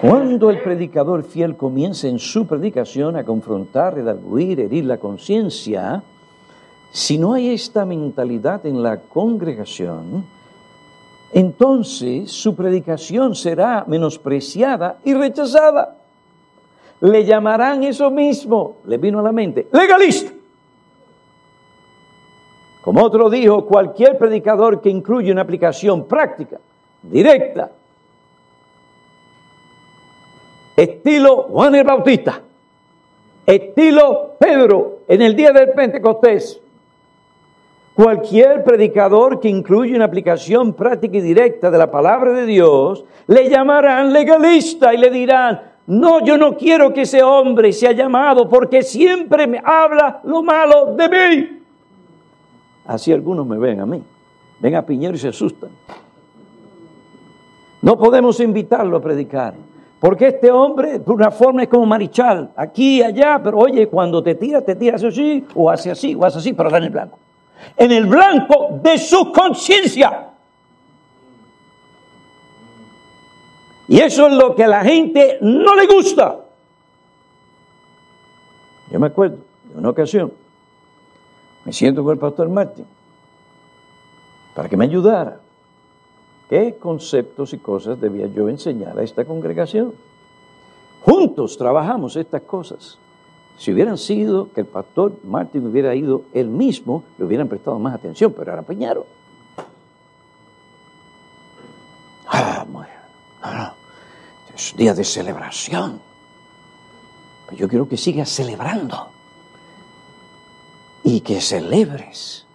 Cuando 0.01 0.49
el 0.49 0.63
predicador 0.63 1.25
fiel 1.25 1.57
comienza 1.57 2.09
en 2.09 2.19
su 2.19 2.47
predicación 2.47 3.17
a 3.17 3.25
confrontar, 3.25 3.95
redarguir, 3.95 4.61
herir 4.61 4.87
la 4.87 4.97
conciencia, 4.97 6.03
si 6.91 7.19
no 7.19 7.35
hay 7.35 7.51
esta 7.51 7.85
mentalidad 7.85 8.65
en 8.65 8.83
la 8.83 9.01
congregación, 9.01 10.25
entonces 11.33 12.31
su 12.33 12.55
predicación 12.55 13.35
será 13.35 13.85
menospreciada 13.87 14.99
y 15.05 15.15
rechazada. 15.15 15.97
le 17.03 17.25
llamarán 17.25 17.83
eso 17.83 18.11
mismo, 18.11 18.77
le 18.85 18.99
vino 18.99 19.21
a 19.21 19.23
la 19.23 19.33
mente, 19.33 19.69
legalista. 19.73 20.33
Como 22.83 23.03
otro 23.03 23.31
dijo, 23.31 23.65
cualquier 23.67 24.19
predicador 24.19 24.81
que 24.81 24.91
incluye 24.91 25.33
una 25.33 25.43
aplicación 25.43 26.07
práctica, 26.07 26.59
directa, 27.03 27.71
estilo 30.77 31.45
Juan 31.45 31.75
el 31.75 31.85
Bautista, 31.85 32.41
estilo 33.47 34.35
Pedro 34.39 35.01
en 35.09 35.23
el 35.23 35.37
día 35.37 35.53
del 35.53 35.71
Pentecostés, 35.71 36.61
Cualquier 38.03 38.65
predicador 38.65 39.41
que 39.41 39.51
incluya 39.51 39.95
una 39.95 40.07
aplicación 40.07 40.73
práctica 40.73 41.19
y 41.19 41.21
directa 41.21 41.71
de 41.71 41.77
la 41.77 41.91
palabra 41.91 42.33
de 42.33 42.47
Dios, 42.47 43.05
le 43.27 43.51
llamarán 43.51 44.11
legalista 44.11 44.95
y 44.95 44.97
le 44.97 45.11
dirán, 45.11 45.61
no, 45.87 46.25
yo 46.25 46.39
no 46.39 46.57
quiero 46.57 46.95
que 46.95 47.03
ese 47.03 47.23
hombre 47.23 47.75
sea 47.75 47.93
llamado 47.93 48.49
porque 48.49 48.83
siempre 48.83 49.47
me 49.47 49.61
habla 49.63 50.23
lo 50.25 50.43
malo 50.43 50.95
de 50.97 51.09
mí. 51.11 51.63
Así 52.87 53.13
algunos 53.13 53.47
me 53.47 53.59
ven 53.59 53.81
a 53.81 53.85
mí. 53.85 54.03
Ven 54.61 54.77
a 54.77 54.87
Piñero 54.87 55.17
y 55.17 55.19
se 55.19 55.29
asustan. 55.29 55.69
No 57.83 57.99
podemos 57.99 58.41
invitarlo 58.41 58.97
a 58.97 59.03
predicar. 59.03 59.53
Porque 60.01 60.29
este 60.29 60.51
hombre, 60.51 61.01
por 61.01 61.17
una 61.17 61.31
forma, 61.31 61.65
es 61.65 61.69
como 61.69 61.85
marichal, 61.85 62.51
aquí 62.57 63.01
y 63.01 63.03
allá, 63.03 63.39
pero 63.45 63.59
oye, 63.59 63.89
cuando 63.89 64.23
te 64.23 64.37
tira, 64.37 64.63
te 64.63 64.75
tira 64.75 64.97
así, 64.97 65.45
o 65.55 65.69
hace 65.69 65.91
así, 65.91 66.15
o 66.15 66.25
hace 66.25 66.39
así, 66.39 66.55
pero 66.55 66.71
da 66.71 66.79
en 66.79 66.85
el 66.85 66.91
blanco 66.91 67.19
en 67.77 67.93
el 67.93 68.07
blanco 68.07 68.79
de 68.83 68.99
su 68.99 69.33
conciencia. 69.33 70.29
Y 73.89 73.99
eso 73.99 74.29
es 74.29 74.35
lo 74.35 74.55
que 74.55 74.65
a 74.65 74.69
la 74.69 74.85
gente 74.85 75.39
no 75.41 75.75
le 75.75 75.87
gusta. 75.87 76.41
Yo 78.91 79.01
me 79.01 79.09
acuerdo 79.09 79.39
de 79.65 79.79
una 79.79 79.91
ocasión, 79.91 80.33
me 81.65 81.73
siento 81.73 82.03
con 82.03 82.13
el 82.13 82.19
pastor 82.19 82.49
Martín 82.49 82.87
para 84.55 84.69
que 84.69 84.77
me 84.77 84.85
ayudara. 84.85 85.41
¿Qué 86.49 86.77
conceptos 86.79 87.53
y 87.53 87.59
cosas 87.59 88.01
debía 88.01 88.27
yo 88.27 88.49
enseñar 88.49 88.99
a 88.99 89.03
esta 89.03 89.25
congregación? 89.25 89.95
Juntos 91.03 91.57
trabajamos 91.57 92.17
estas 92.17 92.43
cosas. 92.43 92.99
Si 93.61 93.71
hubieran 93.71 93.99
sido 93.99 94.51
que 94.55 94.63
el 94.63 94.67
pastor 94.67 95.19
Martín 95.23 95.67
hubiera 95.67 95.95
ido 95.95 96.23
él 96.33 96.49
mismo, 96.49 97.05
le 97.19 97.27
hubieran 97.27 97.47
prestado 97.47 97.79
más 97.79 97.95
atención, 97.95 98.33
pero 98.35 98.55
era 98.55 98.63
Peñaro. 98.63 99.05
Ah, 102.27 102.65
no, 102.67 102.81
no. 102.81 103.75
Es 104.57 104.75
día 104.75 104.95
de 104.95 105.05
celebración. 105.05 106.01
Pero 107.45 107.59
yo 107.59 107.69
quiero 107.69 107.87
que 107.87 107.99
sigas 107.99 108.31
celebrando 108.31 109.11
y 111.05 111.21
que 111.21 111.43
celebres 111.43 112.47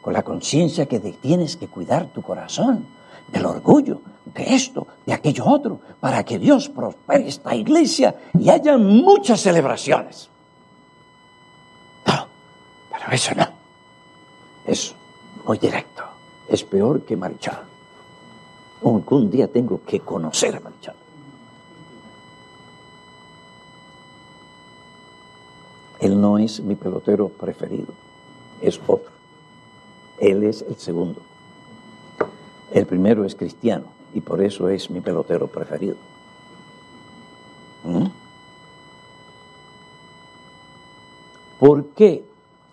con 0.00 0.14
la 0.14 0.22
conciencia 0.22 0.86
que 0.86 0.98
tienes 0.98 1.58
que 1.58 1.68
cuidar 1.68 2.06
tu 2.06 2.22
corazón 2.22 2.86
del 3.30 3.44
orgullo, 3.44 4.00
de 4.34 4.54
esto, 4.54 4.86
de 5.04 5.12
aquello 5.12 5.44
otro, 5.44 5.80
para 6.00 6.24
que 6.24 6.38
Dios 6.38 6.70
prospere 6.70 7.28
esta 7.28 7.54
iglesia 7.54 8.14
y 8.38 8.48
haya 8.48 8.78
muchas 8.78 9.42
celebraciones. 9.42 10.30
Eso 13.10 13.34
no. 13.34 13.46
Es 14.66 14.94
muy 15.44 15.58
directo. 15.58 16.02
Es 16.48 16.64
peor 16.64 17.02
que 17.02 17.16
Marichal. 17.16 17.62
Un 18.80 19.30
día 19.30 19.48
tengo 19.48 19.80
que 19.86 20.00
conocer 20.00 20.56
a 20.56 20.60
Marichal. 20.60 20.94
Él 26.00 26.20
no 26.20 26.36
es 26.38 26.60
mi 26.60 26.74
pelotero 26.74 27.30
preferido, 27.30 27.94
es 28.60 28.78
otro. 28.86 29.10
Él 30.18 30.42
es 30.44 30.60
el 30.60 30.76
segundo. 30.76 31.22
El 32.72 32.84
primero 32.84 33.24
es 33.24 33.34
cristiano 33.34 33.86
y 34.12 34.20
por 34.20 34.42
eso 34.42 34.68
es 34.68 34.90
mi 34.90 35.00
pelotero 35.00 35.46
preferido. 35.46 35.96
¿Mm? 37.84 38.06
¿Por 41.58 41.86
qué 41.94 42.24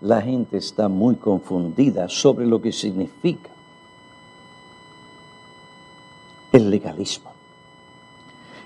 la 0.01 0.21
gente 0.21 0.57
está 0.57 0.87
muy 0.87 1.15
confundida 1.15 2.09
sobre 2.09 2.45
lo 2.45 2.61
que 2.61 2.71
significa 2.71 3.49
el 6.51 6.69
legalismo. 6.69 7.31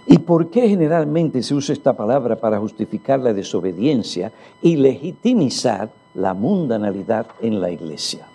¿Y 0.08 0.20
por 0.20 0.50
qué 0.50 0.70
generalmente 0.70 1.42
se 1.42 1.56
usa 1.56 1.74
esta 1.74 1.94
palabra 1.94 2.36
para 2.36 2.60
justificar 2.60 3.20
la 3.20 3.34
desobediencia 3.34 4.32
y 4.62 4.76
legitimizar 4.76 5.90
la 6.14 6.34
mundanalidad 6.34 7.26
en 7.42 7.60
la 7.60 7.72
iglesia? 7.72 8.28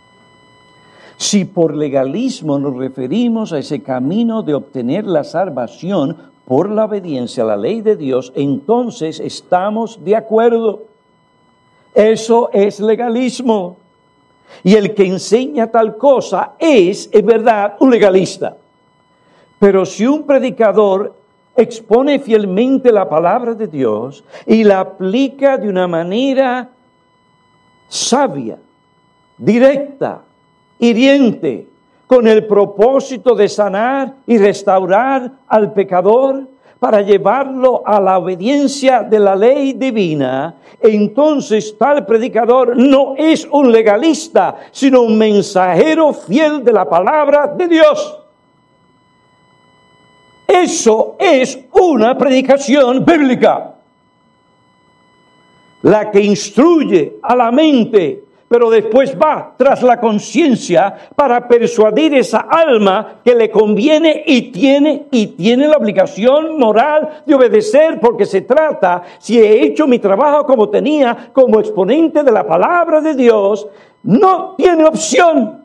Si 1.16 1.44
por 1.44 1.76
legalismo 1.76 2.58
nos 2.58 2.76
referimos 2.76 3.52
a 3.52 3.58
ese 3.58 3.82
camino 3.82 4.42
de 4.42 4.54
obtener 4.54 5.06
la 5.06 5.22
salvación 5.22 6.16
por 6.44 6.70
la 6.70 6.86
obediencia 6.86 7.44
a 7.44 7.46
la 7.46 7.56
ley 7.56 7.82
de 7.82 7.94
Dios, 7.94 8.32
entonces 8.34 9.20
estamos 9.20 10.02
de 10.04 10.16
acuerdo. 10.16 10.89
Eso 11.94 12.50
es 12.52 12.80
legalismo. 12.80 13.76
Y 14.62 14.74
el 14.74 14.94
que 14.94 15.06
enseña 15.06 15.68
tal 15.68 15.96
cosa 15.96 16.52
es, 16.58 17.08
en 17.12 17.26
verdad, 17.26 17.76
un 17.80 17.90
legalista. 17.90 18.56
Pero 19.58 19.84
si 19.84 20.06
un 20.06 20.24
predicador 20.24 21.14
expone 21.54 22.18
fielmente 22.18 22.90
la 22.92 23.08
palabra 23.08 23.54
de 23.54 23.66
Dios 23.66 24.24
y 24.46 24.64
la 24.64 24.80
aplica 24.80 25.58
de 25.58 25.68
una 25.68 25.86
manera 25.86 26.70
sabia, 27.88 28.58
directa, 29.36 30.22
hiriente, 30.78 31.66
con 32.06 32.26
el 32.26 32.44
propósito 32.46 33.36
de 33.36 33.48
sanar 33.48 34.14
y 34.26 34.36
restaurar 34.36 35.30
al 35.46 35.72
pecador, 35.72 36.44
para 36.80 37.02
llevarlo 37.02 37.82
a 37.84 38.00
la 38.00 38.18
obediencia 38.18 39.02
de 39.02 39.20
la 39.20 39.36
ley 39.36 39.74
divina, 39.74 40.54
entonces 40.80 41.76
tal 41.76 42.06
predicador 42.06 42.74
no 42.74 43.14
es 43.18 43.46
un 43.52 43.70
legalista, 43.70 44.56
sino 44.72 45.02
un 45.02 45.18
mensajero 45.18 46.14
fiel 46.14 46.64
de 46.64 46.72
la 46.72 46.88
palabra 46.88 47.48
de 47.48 47.68
Dios. 47.68 48.16
Eso 50.48 51.16
es 51.18 51.58
una 51.72 52.16
predicación 52.16 53.04
bíblica, 53.04 53.74
la 55.82 56.10
que 56.10 56.20
instruye 56.22 57.18
a 57.22 57.36
la 57.36 57.52
mente 57.52 58.24
pero 58.50 58.68
después 58.68 59.16
va 59.16 59.54
tras 59.56 59.80
la 59.80 60.00
conciencia 60.00 60.92
para 61.14 61.46
persuadir 61.46 62.16
esa 62.16 62.48
alma 62.50 63.20
que 63.24 63.32
le 63.32 63.48
conviene 63.48 64.24
y 64.26 64.50
tiene 64.50 65.06
y 65.12 65.28
tiene 65.28 65.68
la 65.68 65.76
obligación 65.76 66.58
moral 66.58 67.22
de 67.24 67.32
obedecer 67.36 68.00
porque 68.00 68.26
se 68.26 68.40
trata, 68.40 69.02
si 69.20 69.38
he 69.38 69.62
hecho 69.62 69.86
mi 69.86 70.00
trabajo 70.00 70.44
como 70.46 70.68
tenía, 70.68 71.30
como 71.32 71.60
exponente 71.60 72.24
de 72.24 72.32
la 72.32 72.44
palabra 72.44 73.00
de 73.00 73.14
Dios, 73.14 73.68
no 74.02 74.56
tiene 74.56 74.84
opción. 74.84 75.62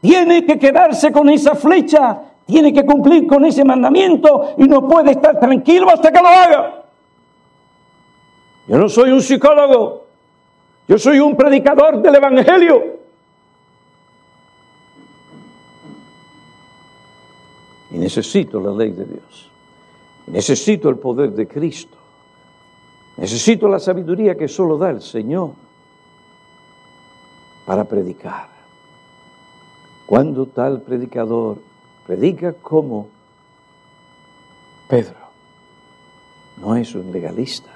Tiene 0.00 0.46
que 0.46 0.58
quedarse 0.58 1.12
con 1.12 1.28
esa 1.28 1.54
flecha, 1.54 2.22
tiene 2.46 2.72
que 2.72 2.86
cumplir 2.86 3.26
con 3.26 3.44
ese 3.44 3.66
mandamiento 3.66 4.54
y 4.56 4.64
no 4.64 4.88
puede 4.88 5.10
estar 5.10 5.38
tranquilo 5.38 5.90
hasta 5.90 6.10
que 6.10 6.22
lo 6.22 6.28
haga. 6.28 6.84
Yo 8.66 8.78
no 8.78 8.88
soy 8.88 9.10
un 9.10 9.20
psicólogo, 9.20 10.03
yo 10.86 10.98
soy 10.98 11.18
un 11.18 11.36
predicador 11.36 12.02
del 12.02 12.14
Evangelio. 12.14 12.82
Y 17.90 17.98
necesito 17.98 18.60
la 18.60 18.72
ley 18.72 18.90
de 18.90 19.04
Dios. 19.04 19.50
necesito 20.26 20.88
el 20.88 20.96
poder 20.96 21.32
de 21.32 21.46
Cristo. 21.46 21.96
Necesito 23.16 23.68
la 23.68 23.78
sabiduría 23.78 24.36
que 24.36 24.48
solo 24.48 24.76
da 24.76 24.90
el 24.90 25.00
Señor 25.00 25.50
para 27.66 27.84
predicar. 27.84 28.48
Cuando 30.06 30.46
tal 30.46 30.82
predicador 30.82 31.58
predica 32.06 32.52
como 32.54 33.08
Pedro, 34.88 35.16
no 36.56 36.76
es 36.76 36.94
un 36.94 37.12
legalista, 37.12 37.70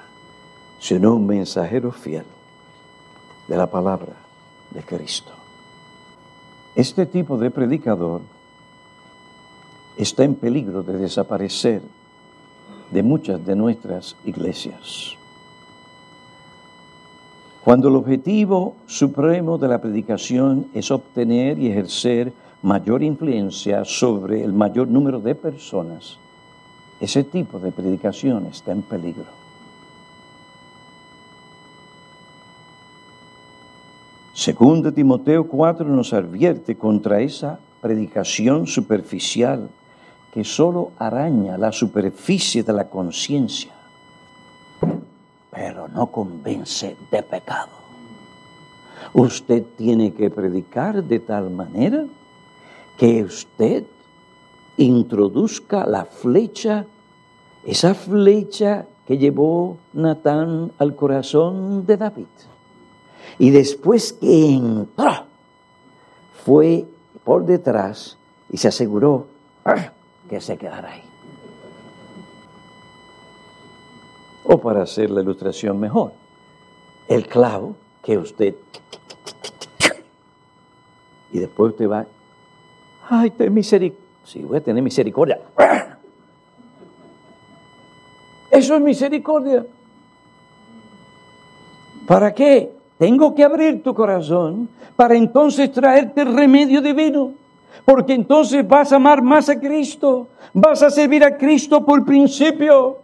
sino 0.79 1.15
un 1.15 1.25
mensajero 1.25 1.91
fiel 1.91 2.25
de 3.49 3.57
la 3.57 3.67
palabra 3.67 4.13
de 4.69 4.83
Cristo. 4.83 5.31
Este 6.75 7.07
tipo 7.07 7.37
de 7.37 7.49
predicador 7.49 8.21
está 9.97 10.23
en 10.23 10.35
peligro 10.35 10.83
de 10.83 10.97
desaparecer 10.97 11.81
de 12.91 13.03
muchas 13.03 13.43
de 13.43 13.55
nuestras 13.55 14.15
iglesias. 14.23 15.15
Cuando 17.63 17.89
el 17.89 17.95
objetivo 17.95 18.75
supremo 18.85 19.57
de 19.57 19.67
la 19.67 19.81
predicación 19.81 20.67
es 20.73 20.91
obtener 20.91 21.57
y 21.59 21.69
ejercer 21.69 22.31
mayor 22.61 23.01
influencia 23.01 23.83
sobre 23.83 24.43
el 24.43 24.53
mayor 24.53 24.87
número 24.87 25.19
de 25.19 25.33
personas, 25.33 26.17
ese 27.01 27.23
tipo 27.23 27.59
de 27.59 27.71
predicación 27.71 28.45
está 28.45 28.71
en 28.71 28.83
peligro. 28.83 29.38
Segundo 34.39 34.93
Timoteo 34.93 35.49
4 35.49 35.83
nos 35.83 36.13
advierte 36.13 36.77
contra 36.77 37.19
esa 37.19 37.59
predicación 37.81 38.67
superficial 38.67 39.67
que 40.33 40.45
solo 40.45 40.93
araña 40.97 41.57
la 41.57 41.73
superficie 41.73 42.63
de 42.63 42.71
la 42.71 42.87
conciencia, 42.87 43.73
pero 45.51 45.89
no 45.89 46.07
convence 46.07 46.95
de 47.11 47.21
pecado. 47.21 47.75
Usted 49.11 49.61
tiene 49.75 50.13
que 50.13 50.29
predicar 50.29 51.03
de 51.03 51.19
tal 51.19 51.49
manera 51.49 52.05
que 52.97 53.21
usted 53.25 53.83
introduzca 54.77 55.85
la 55.85 56.05
flecha, 56.05 56.85
esa 57.65 57.93
flecha 57.93 58.85
que 59.05 59.17
llevó 59.17 59.75
Natán 59.91 60.71
al 60.77 60.95
corazón 60.95 61.85
de 61.85 61.97
David. 61.97 62.48
Y 63.37 63.51
después 63.51 64.13
que 64.13 64.53
entró, 64.53 65.25
fue 66.45 66.85
por 67.23 67.45
detrás 67.45 68.17
y 68.49 68.57
se 68.57 68.69
aseguró 68.69 69.27
ah, 69.65 69.91
que 70.29 70.41
se 70.41 70.57
quedara 70.57 70.91
ahí. 70.91 71.03
O 74.45 74.59
para 74.59 74.81
hacer 74.81 75.11
la 75.11 75.21
ilustración 75.21 75.79
mejor, 75.79 76.13
el 77.07 77.27
clavo 77.27 77.75
que 78.03 78.17
usted... 78.17 78.55
Y 81.31 81.37
después 81.37 81.73
usted 81.73 81.87
va, 81.87 82.07
ay, 83.07 83.29
ten 83.29 83.53
misericordia. 83.53 84.09
Sí, 84.23 84.41
voy 84.43 84.57
a 84.57 84.61
tener 84.61 84.81
misericordia. 84.81 85.39
Eso 88.51 88.75
es 88.75 88.81
misericordia. 88.81 89.65
¿Para 92.07 92.33
qué? 92.33 92.71
Tengo 92.99 93.33
que 93.33 93.45
abrir 93.45 93.81
tu 93.81 93.93
corazón 93.93 94.67
para 94.97 95.15
entonces 95.15 95.71
traerte 95.71 96.25
remedio 96.25 96.81
divino. 96.81 97.31
Porque 97.85 98.13
entonces 98.13 98.67
vas 98.67 98.91
a 98.91 98.97
amar 98.97 99.21
más 99.21 99.47
a 99.47 99.57
Cristo. 99.57 100.27
Vas 100.53 100.83
a 100.83 100.89
servir 100.89 101.23
a 101.23 101.37
Cristo 101.37 101.85
por 101.85 102.03
principio. 102.03 102.97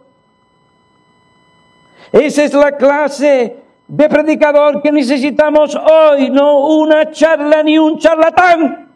Esa 2.12 2.44
es 2.44 2.52
la 2.52 2.76
clase 2.76 3.56
de 3.88 4.08
predicador 4.08 4.82
que 4.82 4.92
necesitamos 4.92 5.74
hoy, 5.74 6.28
no 6.28 6.76
una 6.76 7.10
charla 7.10 7.62
ni 7.62 7.78
un 7.78 7.98
charlatán. 7.98 8.90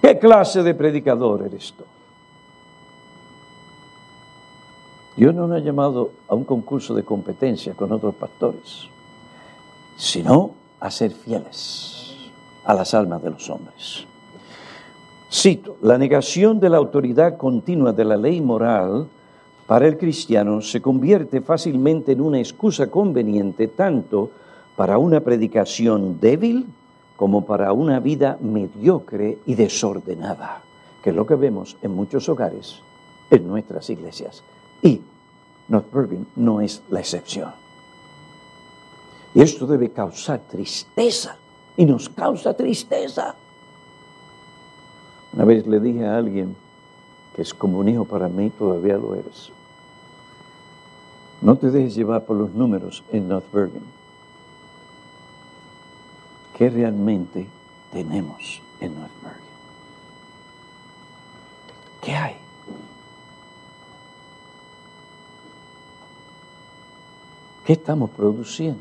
¿Qué 0.00 0.18
clase 0.18 0.62
de 0.62 0.74
predicador 0.74 1.44
eres 1.46 1.74
tú? 1.76 1.84
Dios 5.16 5.34
no 5.34 5.46
nos 5.46 5.56
ha 5.56 5.64
llamado 5.64 6.10
a 6.28 6.34
un 6.34 6.44
concurso 6.44 6.94
de 6.94 7.02
competencia 7.02 7.72
con 7.72 7.90
otros 7.90 8.14
pastores, 8.16 8.88
sino 9.96 10.50
a 10.78 10.90
ser 10.90 11.12
fieles 11.12 12.30
a 12.64 12.74
las 12.74 12.92
almas 12.92 13.22
de 13.22 13.30
los 13.30 13.48
hombres. 13.48 14.06
Cito, 15.32 15.76
la 15.80 15.96
negación 15.96 16.60
de 16.60 16.68
la 16.68 16.76
autoridad 16.76 17.38
continua 17.38 17.92
de 17.92 18.04
la 18.04 18.16
ley 18.16 18.42
moral 18.42 19.08
para 19.66 19.88
el 19.88 19.96
cristiano 19.96 20.60
se 20.60 20.82
convierte 20.82 21.40
fácilmente 21.40 22.12
en 22.12 22.20
una 22.20 22.38
excusa 22.38 22.88
conveniente 22.88 23.68
tanto 23.68 24.30
para 24.76 24.98
una 24.98 25.20
predicación 25.20 26.20
débil 26.20 26.66
como 27.16 27.46
para 27.46 27.72
una 27.72 27.98
vida 28.00 28.36
mediocre 28.40 29.38
y 29.46 29.54
desordenada, 29.54 30.62
que 31.02 31.10
es 31.10 31.16
lo 31.16 31.26
que 31.26 31.34
vemos 31.34 31.78
en 31.82 31.92
muchos 31.92 32.28
hogares, 32.28 32.80
en 33.30 33.48
nuestras 33.48 33.88
iglesias. 33.88 34.44
Y 34.86 35.02
North 35.68 35.92
Bergen 35.92 36.28
no 36.36 36.60
es 36.60 36.80
la 36.90 37.00
excepción. 37.00 37.52
Y 39.34 39.42
esto 39.42 39.66
debe 39.66 39.90
causar 39.90 40.40
tristeza, 40.48 41.36
y 41.76 41.84
nos 41.84 42.08
causa 42.08 42.54
tristeza. 42.54 43.34
Una 45.32 45.44
vez 45.44 45.66
le 45.66 45.80
dije 45.80 46.06
a 46.06 46.16
alguien 46.16 46.56
que 47.34 47.42
es 47.42 47.52
como 47.52 47.80
un 47.80 47.88
hijo 47.88 48.04
para 48.04 48.28
mí, 48.28 48.48
todavía 48.50 48.96
lo 48.96 49.14
eres. 49.14 49.50
No 51.42 51.56
te 51.56 51.70
dejes 51.70 51.96
llevar 51.96 52.24
por 52.24 52.36
los 52.36 52.54
números 52.54 53.02
en 53.12 53.28
North 53.28 53.52
Bergen. 53.52 53.82
¿Qué 56.56 56.70
realmente 56.70 57.46
tenemos 57.92 58.62
en 58.80 58.94
North 58.94 59.22
Bergen? 59.22 59.42
¿Qué 62.00 62.12
hay? 62.14 62.45
¿Qué 67.66 67.72
estamos 67.72 68.10
produciendo? 68.10 68.78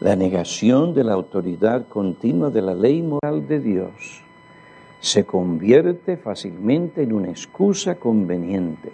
La 0.00 0.16
negación 0.16 0.94
de 0.94 1.04
la 1.04 1.12
autoridad 1.12 1.86
continua 1.86 2.48
de 2.48 2.62
la 2.62 2.74
ley 2.74 3.02
moral 3.02 3.46
de 3.46 3.60
Dios 3.60 4.22
se 5.00 5.26
convierte 5.26 6.16
fácilmente 6.16 7.02
en 7.02 7.12
una 7.12 7.28
excusa 7.28 7.96
conveniente, 7.96 8.90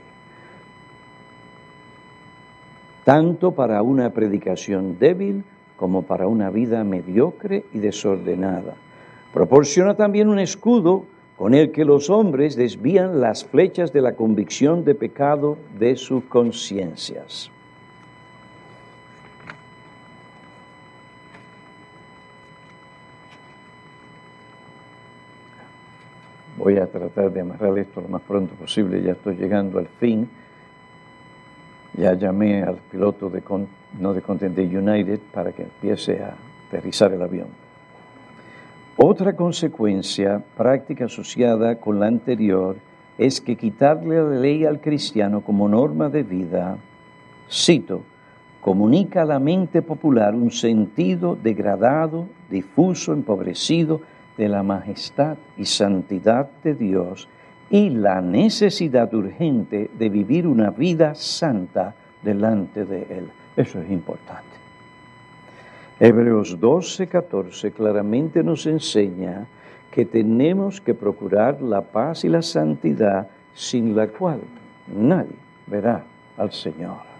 tanto 3.05 3.53
para 3.53 3.81
una 3.83 4.11
predicación 4.11 4.99
débil 4.99 5.45
como 5.77 6.03
para 6.03 6.27
una 6.27 6.51
vida 6.51 6.83
mediocre 6.83 7.65
y 7.73 7.79
desordenada. 7.79 8.75
Proporciona 9.33 9.95
también 9.95 10.28
un 10.28 10.39
escudo 10.39 11.05
con 11.37 11.55
el 11.55 11.70
que 11.70 11.85
los 11.85 12.11
hombres 12.11 12.57
desvían 12.57 13.20
las 13.20 13.45
flechas 13.45 13.93
de 13.93 14.03
la 14.03 14.14
convicción 14.14 14.85
de 14.85 14.95
pecado 14.95 15.57
de 15.78 15.97
sus 15.97 16.24
conciencias. 16.24 17.51
Voy 26.59 26.76
a 26.76 26.87
tratar 26.87 27.33
de 27.33 27.41
amarrar 27.41 27.78
esto 27.78 28.03
lo 28.03 28.09
más 28.09 28.20
pronto 28.20 28.55
posible, 28.55 29.01
ya 29.01 29.12
estoy 29.12 29.37
llegando 29.37 29.78
al 29.78 29.87
fin. 29.87 30.28
Ya 31.95 32.12
llamé 32.12 32.62
al 32.62 32.76
piloto 32.91 33.31
de, 33.31 33.43
no 33.99 34.12
de 34.12 34.20
Content 34.20 34.59
United 34.59 35.20
para 35.33 35.53
que 35.53 35.62
empiece 35.62 36.22
a 36.22 36.35
aterrizar 36.68 37.12
el 37.12 37.22
avión. 37.22 37.70
Otra 39.03 39.34
consecuencia 39.34 40.42
práctica 40.59 41.07
asociada 41.07 41.76
con 41.76 41.98
la 41.98 42.07
anterior 42.07 42.76
es 43.16 43.40
que 43.40 43.57
quitarle 43.57 44.16
la 44.16 44.38
ley 44.38 44.66
al 44.66 44.78
cristiano 44.78 45.40
como 45.40 45.70
norma 45.70 46.11
de 46.11 46.22
vida, 46.22 46.76
cito, 47.51 48.03
comunica 48.61 49.22
a 49.22 49.24
la 49.24 49.38
mente 49.38 49.80
popular 49.80 50.34
un 50.34 50.51
sentido 50.51 51.34
degradado, 51.34 52.26
difuso, 52.51 53.14
empobrecido 53.14 54.03
de 54.36 54.48
la 54.51 54.62
majestad 54.62 55.38
y 55.57 55.64
santidad 55.64 56.51
de 56.62 56.74
Dios 56.74 57.26
y 57.70 57.88
la 57.88 58.20
necesidad 58.20 59.14
urgente 59.14 59.90
de 59.98 60.09
vivir 60.11 60.46
una 60.46 60.68
vida 60.68 61.14
santa 61.14 61.94
delante 62.22 62.84
de 62.84 63.05
Él. 63.05 63.30
Eso 63.57 63.80
es 63.80 63.90
importante. 63.90 64.60
Hebreos 66.03 66.59
12, 66.59 67.09
14 67.09 67.72
claramente 67.72 68.42
nos 68.42 68.64
enseña 68.64 69.46
que 69.90 70.07
tenemos 70.07 70.80
que 70.80 70.94
procurar 70.94 71.61
la 71.61 71.82
paz 71.82 72.24
y 72.24 72.30
la 72.30 72.40
santidad 72.40 73.28
sin 73.53 73.94
la 73.94 74.09
cual 74.09 74.40
nadie 74.88 75.36
verá 75.66 76.03
al 76.38 76.53
Señor. 76.53 77.11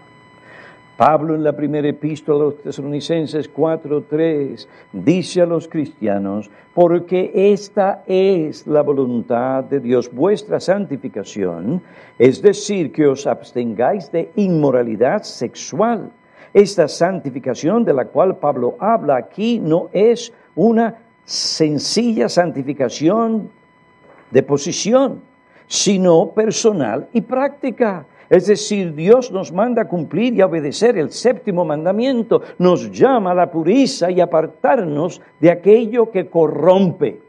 Pablo 0.97 1.35
en 1.35 1.43
la 1.43 1.55
primera 1.55 1.87
epístola 1.89 2.39
a 2.39 2.45
los 2.45 2.57
tesalonicenses 2.63 3.53
4:3 3.53 4.67
dice 4.93 5.41
a 5.41 5.45
los 5.45 5.67
cristianos, 5.67 6.49
porque 6.73 7.31
esta 7.53 8.03
es 8.07 8.65
la 8.65 8.81
voluntad 8.81 9.63
de 9.63 9.79
Dios, 9.79 10.11
vuestra 10.11 10.59
santificación, 10.59 11.83
es 12.17 12.41
decir, 12.41 12.91
que 12.91 13.05
os 13.05 13.27
abstengáis 13.27 14.11
de 14.11 14.31
inmoralidad 14.35 15.21
sexual 15.21 16.09
esta 16.53 16.87
santificación 16.87 17.85
de 17.85 17.93
la 17.93 18.05
cual 18.05 18.37
Pablo 18.37 18.75
habla 18.79 19.15
aquí 19.15 19.59
no 19.59 19.89
es 19.93 20.33
una 20.55 20.95
sencilla 21.23 22.27
santificación 22.27 23.49
de 24.31 24.43
posición, 24.43 25.21
sino 25.67 26.31
personal 26.31 27.07
y 27.13 27.21
práctica. 27.21 28.05
Es 28.29 28.47
decir, 28.47 28.95
Dios 28.95 29.31
nos 29.31 29.51
manda 29.51 29.83
a 29.83 29.87
cumplir 29.87 30.33
y 30.33 30.41
a 30.41 30.45
obedecer 30.45 30.97
el 30.97 31.11
séptimo 31.11 31.65
mandamiento, 31.65 32.41
nos 32.59 32.89
llama 32.91 33.31
a 33.31 33.35
la 33.35 33.51
pureza 33.51 34.09
y 34.09 34.21
apartarnos 34.21 35.21
de 35.39 35.51
aquello 35.51 36.11
que 36.11 36.27
corrompe. 36.27 37.21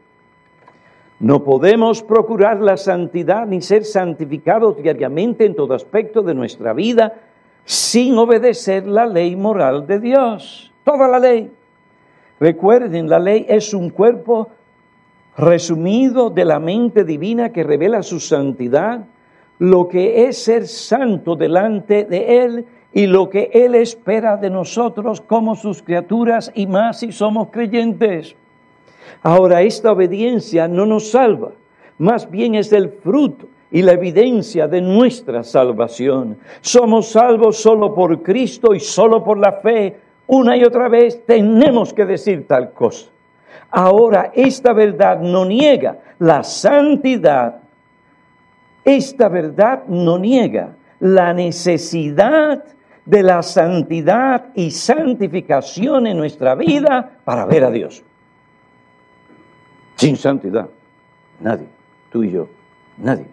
No 1.19 1.43
podemos 1.43 2.03
procurar 2.03 2.59
la 2.61 2.75
santidad 2.75 3.45
ni 3.47 3.61
ser 3.61 3.85
santificados 3.85 4.75
diariamente 4.81 5.45
en 5.45 5.55
todo 5.55 5.73
aspecto 5.73 6.21
de 6.21 6.33
nuestra 6.33 6.73
vida 6.73 7.13
sin 7.65 8.17
obedecer 8.17 8.87
la 8.87 9.05
ley 9.05 9.35
moral 9.35 9.87
de 9.87 9.99
Dios. 9.99 10.71
Toda 10.83 11.07
la 11.07 11.19
ley. 11.19 11.51
Recuerden, 12.39 13.09
la 13.09 13.19
ley 13.19 13.45
es 13.47 13.73
un 13.73 13.89
cuerpo 13.89 14.49
resumido 15.37 16.29
de 16.29 16.45
la 16.45 16.59
mente 16.59 17.03
divina 17.03 17.51
que 17.51 17.63
revela 17.63 18.03
su 18.03 18.19
santidad, 18.19 19.05
lo 19.59 19.87
que 19.87 20.27
es 20.27 20.43
ser 20.43 20.67
santo 20.67 21.35
delante 21.35 22.03
de 22.05 22.43
Él 22.43 22.65
y 22.91 23.07
lo 23.07 23.29
que 23.29 23.49
Él 23.53 23.75
espera 23.75 24.37
de 24.37 24.49
nosotros 24.49 25.21
como 25.21 25.55
sus 25.55 25.81
criaturas 25.81 26.51
y 26.53 26.67
más 26.67 26.99
si 26.99 27.11
somos 27.11 27.49
creyentes. 27.49 28.35
Ahora, 29.21 29.61
esta 29.61 29.91
obediencia 29.91 30.67
no 30.67 30.85
nos 30.85 31.11
salva, 31.11 31.51
más 31.97 32.29
bien 32.29 32.55
es 32.55 32.73
el 32.73 32.89
fruto 32.89 33.47
y 33.73 33.81
la 33.81 33.93
evidencia 33.93 34.67
de 34.67 34.81
nuestra 34.81 35.43
salvación. 35.43 36.37
Somos 36.61 37.07
salvos 37.07 37.57
solo 37.57 37.95
por 37.95 38.21
Cristo 38.21 38.75
y 38.75 38.79
solo 38.79 39.23
por 39.23 39.39
la 39.39 39.53
fe. 39.53 39.99
Una 40.27 40.55
y 40.55 40.63
otra 40.63 40.87
vez 40.87 41.25
tenemos 41.25 41.91
que 41.91 42.05
decir 42.05 42.47
tal 42.47 42.71
cosa. 42.71 43.09
Ahora, 43.71 44.31
esta 44.35 44.73
verdad 44.73 45.19
no 45.21 45.43
niega 45.43 45.97
la 46.19 46.43
santidad. 46.43 47.61
Esta 48.85 49.27
verdad 49.27 49.85
no 49.87 50.19
niega 50.19 50.75
la 50.99 51.33
necesidad 51.33 52.63
de 53.05 53.23
la 53.23 53.41
santidad 53.41 54.49
y 54.53 54.69
santificación 54.69 56.05
en 56.05 56.17
nuestra 56.17 56.53
vida 56.53 57.17
para 57.25 57.47
ver 57.47 57.63
a 57.63 57.71
Dios. 57.71 58.03
Sin 59.95 60.15
santidad, 60.15 60.69
nadie, 61.39 61.67
tú 62.11 62.23
y 62.23 62.29
yo, 62.29 62.47
nadie 62.99 63.32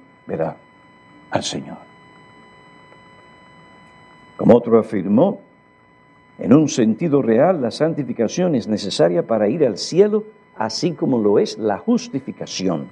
al 1.31 1.43
Señor. 1.43 1.79
Como 4.37 4.57
otro 4.57 4.79
afirmó, 4.79 5.41
en 6.39 6.55
un 6.55 6.69
sentido 6.69 7.21
real, 7.21 7.61
la 7.61 7.71
santificación 7.71 8.55
es 8.55 8.67
necesaria 8.67 9.27
para 9.27 9.49
ir 9.49 9.67
al 9.67 9.77
cielo, 9.77 10.25
así 10.57 10.93
como 10.93 11.19
lo 11.19 11.39
es 11.39 11.59
la 11.59 11.77
justificación. 11.77 12.89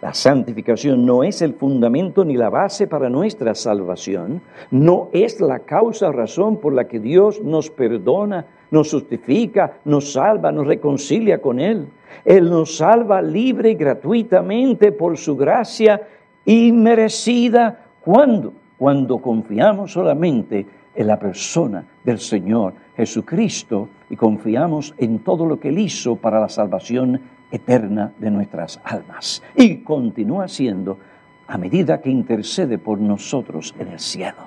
La 0.00 0.14
santificación 0.14 1.04
no 1.04 1.24
es 1.24 1.42
el 1.42 1.54
fundamento 1.54 2.24
ni 2.24 2.36
la 2.36 2.50
base 2.50 2.86
para 2.86 3.10
nuestra 3.10 3.54
salvación, 3.54 4.40
no 4.70 5.08
es 5.12 5.40
la 5.40 5.58
causa 5.58 6.12
razón 6.12 6.58
por 6.58 6.72
la 6.72 6.86
que 6.86 7.00
Dios 7.00 7.42
nos 7.42 7.68
perdona, 7.68 8.46
nos 8.70 8.90
justifica, 8.92 9.80
nos 9.84 10.12
salva, 10.12 10.52
nos 10.52 10.66
reconcilia 10.66 11.42
con 11.42 11.58
Él. 11.58 11.88
Él 12.24 12.48
nos 12.48 12.76
salva 12.76 13.20
libre 13.20 13.70
y 13.70 13.74
gratuitamente 13.74 14.92
por 14.92 15.18
su 15.18 15.36
gracia 15.36 16.00
inmerecida. 16.48 17.84
¿Cuándo? 18.00 18.52
Cuando 18.78 19.18
confiamos 19.18 19.92
solamente 19.92 20.66
en 20.94 21.06
la 21.06 21.18
persona 21.18 21.84
del 22.02 22.18
Señor 22.18 22.74
Jesucristo 22.96 23.88
y 24.08 24.16
confiamos 24.16 24.94
en 24.98 25.20
todo 25.20 25.44
lo 25.46 25.60
que 25.60 25.68
Él 25.68 25.78
hizo 25.78 26.16
para 26.16 26.40
la 26.40 26.48
salvación 26.48 27.20
eterna 27.50 28.12
de 28.18 28.30
nuestras 28.30 28.80
almas. 28.84 29.42
Y 29.54 29.78
continúa 29.78 30.48
siendo 30.48 30.98
a 31.46 31.58
medida 31.58 32.00
que 32.00 32.10
intercede 32.10 32.78
por 32.78 32.98
nosotros 32.98 33.74
en 33.78 33.88
el 33.88 34.00
cielo, 34.00 34.42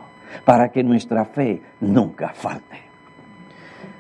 para 0.46 0.70
que 0.72 0.84
nuestra 0.84 1.26
fe 1.26 1.62
nunca 1.82 2.30
falte. 2.30 2.78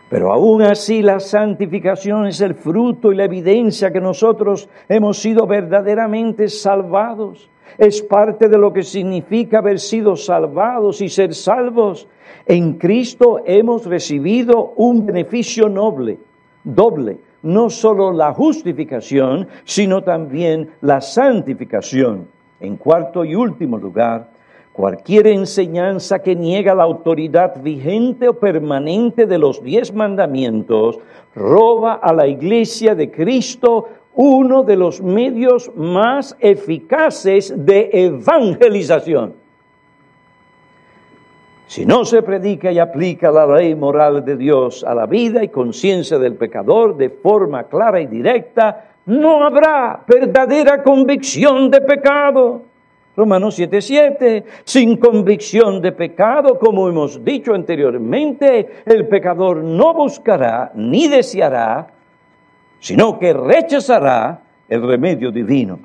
Pero 0.10 0.34
aún 0.34 0.62
así 0.62 1.02
la 1.02 1.20
santificación 1.20 2.28
es 2.28 2.41
el 2.41 2.56
fruto 2.56 3.12
y 3.12 3.16
la 3.16 3.26
evidencia 3.26 3.93
que 3.93 4.02
nosotros 4.02 4.68
hemos 4.89 5.20
sido 5.20 5.47
verdaderamente 5.47 6.49
salvados 6.49 7.49
es 7.78 8.01
parte 8.01 8.47
de 8.47 8.57
lo 8.57 8.74
que 8.74 8.84
significa 8.84 9.59
haber 9.59 9.80
sido 9.80 10.15
salvados 10.15 11.01
y 11.01 11.09
ser 11.09 11.34
salvos. 11.34 12.07
En 12.45 12.74
Cristo 12.74 13.41
hemos 13.45 13.86
recibido 13.86 14.74
un 14.76 15.05
beneficio 15.05 15.69
noble, 15.69 16.19
doble, 16.63 17.19
no 17.43 17.69
solo 17.69 18.11
la 18.11 18.34
justificación, 18.34 19.47
sino 19.63 20.03
también 20.03 20.69
la 20.82 21.01
santificación. 21.01 22.28
En 22.59 22.78
cuarto 22.78 23.26
y 23.26 23.36
último 23.36 23.78
lugar, 23.78 24.30
cualquier 24.74 25.28
enseñanza 25.28 26.19
que 26.19 26.36
niega 26.36 26.76
la 26.76 26.84
autoridad 26.84 27.61
vigente 27.61 28.30
o 28.30 28.34
permanente 28.34 29.26
de 29.26 29.38
los 29.38 29.63
diez 29.63 29.93
mandamientos 29.93 30.99
roba 31.36 31.93
a 31.95 32.13
la 32.13 32.28
iglesia 32.28 32.95
de 32.95 33.09
Cristo 33.09 33.88
uno 34.16 34.64
de 34.64 34.76
los 34.76 35.01
medios 35.01 35.72
más 35.76 36.36
eficaces 36.39 37.53
de 37.66 37.89
evangelización. 37.93 39.36
Si 41.68 41.86
no 41.86 42.03
se 42.03 42.22
predica 42.22 42.70
y 42.70 42.80
aplica 42.80 43.32
la 43.32 43.47
ley 43.47 43.76
moral 43.76 44.26
de 44.26 44.36
Dios 44.36 44.84
a 44.84 44.93
la 44.93 45.05
vida 45.05 45.41
y 45.41 45.47
conciencia 45.47 46.20
del 46.20 46.36
pecador 46.36 46.97
de 46.97 47.09
forma 47.09 47.64
clara 47.64 48.01
y 48.01 48.07
directa, 48.07 48.89
no 49.05 49.45
habrá 49.45 50.03
verdadera 50.05 50.84
convicción 50.84 51.72
de 51.72 51.80
pecado. 51.80 52.64
Romanos 53.16 53.57
7:7, 53.57 54.43
sin 54.66 54.97
convicción 54.97 55.82
de 55.82 55.93
pecado, 55.93 56.59
como 56.59 56.89
hemos 56.89 57.24
dicho 57.24 57.53
anteriormente, 57.53 58.84
el 58.86 59.07
pecador 59.07 59.64
no 59.64 59.93
buscará 59.93 60.72
ni 60.76 61.07
deseará 61.07 61.88
sino 62.82 63.20
que 63.20 63.32
rechazará 63.32 64.42
el 64.68 64.82
remedio 64.82 65.32
divino. 65.32 65.80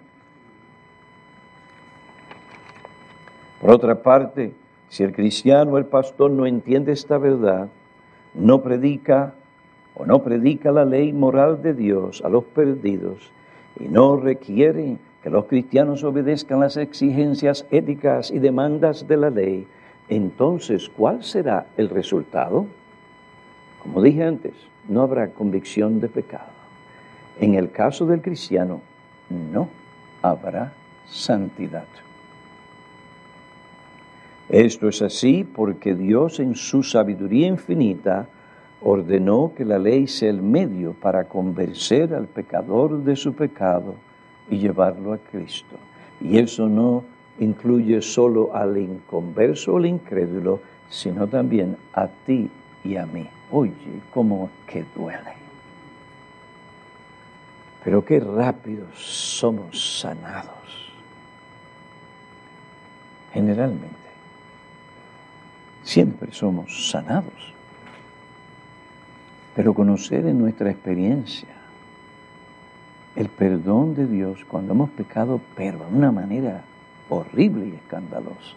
Por 3.60 3.70
otra 3.70 4.02
parte, 4.02 4.52
si 4.88 5.04
el 5.04 5.12
cristiano 5.12 5.72
o 5.72 5.78
el 5.78 5.84
pastor 5.84 6.30
no 6.30 6.46
entiende 6.46 6.92
esta 6.92 7.18
verdad, 7.18 7.68
no 8.34 8.62
predica 8.62 9.34
o 9.94 10.06
no 10.06 10.22
predica 10.22 10.72
la 10.72 10.84
ley 10.84 11.12
moral 11.12 11.62
de 11.62 11.74
Dios 11.74 12.22
a 12.24 12.28
los 12.28 12.44
perdidos 12.44 13.30
y 13.78 13.88
no 13.88 14.16
requiere 14.16 14.96
que 15.22 15.30
los 15.30 15.46
cristianos 15.46 16.02
obedezcan 16.02 16.60
las 16.60 16.76
exigencias 16.76 17.66
éticas 17.70 18.30
y 18.30 18.38
demandas 18.38 19.06
de 19.06 19.16
la 19.16 19.30
ley, 19.30 19.66
entonces, 20.08 20.88
¿cuál 20.88 21.24
será 21.24 21.66
el 21.76 21.88
resultado? 21.88 22.66
Como 23.82 24.00
dije 24.00 24.22
antes, 24.22 24.54
no 24.88 25.02
habrá 25.02 25.28
convicción 25.28 26.00
de 26.00 26.08
pecado. 26.08 26.55
En 27.38 27.54
el 27.54 27.70
caso 27.70 28.06
del 28.06 28.22
cristiano, 28.22 28.80
no 29.28 29.68
habrá 30.22 30.72
santidad. 31.06 31.84
Esto 34.48 34.88
es 34.88 35.02
así 35.02 35.44
porque 35.44 35.94
Dios 35.94 36.38
en 36.38 36.54
su 36.54 36.82
sabiduría 36.82 37.48
infinita 37.48 38.26
ordenó 38.80 39.52
que 39.56 39.64
la 39.64 39.78
ley 39.78 40.06
sea 40.06 40.30
el 40.30 40.40
medio 40.40 40.92
para 40.94 41.24
convencer 41.24 42.14
al 42.14 42.26
pecador 42.26 43.02
de 43.02 43.16
su 43.16 43.34
pecado 43.34 43.94
y 44.48 44.58
llevarlo 44.58 45.12
a 45.12 45.18
Cristo. 45.18 45.76
Y 46.20 46.38
eso 46.38 46.68
no 46.68 47.02
incluye 47.40 48.00
solo 48.00 48.54
al 48.54 48.78
inconverso 48.78 49.74
o 49.74 49.76
al 49.78 49.86
incrédulo, 49.86 50.60
sino 50.88 51.26
también 51.26 51.76
a 51.92 52.06
ti 52.06 52.48
y 52.84 52.96
a 52.96 53.04
mí. 53.04 53.28
Oye, 53.50 53.72
cómo 54.12 54.48
que 54.66 54.84
duele. 54.94 55.45
Pero 57.86 58.04
qué 58.04 58.18
rápido 58.18 58.84
somos 58.96 60.00
sanados. 60.00 60.90
Generalmente. 63.32 63.94
Siempre 65.84 66.32
somos 66.32 66.90
sanados. 66.90 67.54
Pero 69.54 69.72
conocer 69.72 70.26
en 70.26 70.36
nuestra 70.36 70.68
experiencia 70.68 71.48
el 73.14 73.28
perdón 73.28 73.94
de 73.94 74.08
Dios 74.08 74.44
cuando 74.48 74.72
hemos 74.72 74.90
pecado, 74.90 75.40
pero 75.54 75.78
de 75.78 75.94
una 75.94 76.10
manera 76.10 76.64
horrible 77.08 77.68
y 77.68 77.76
escandalosa. 77.76 78.56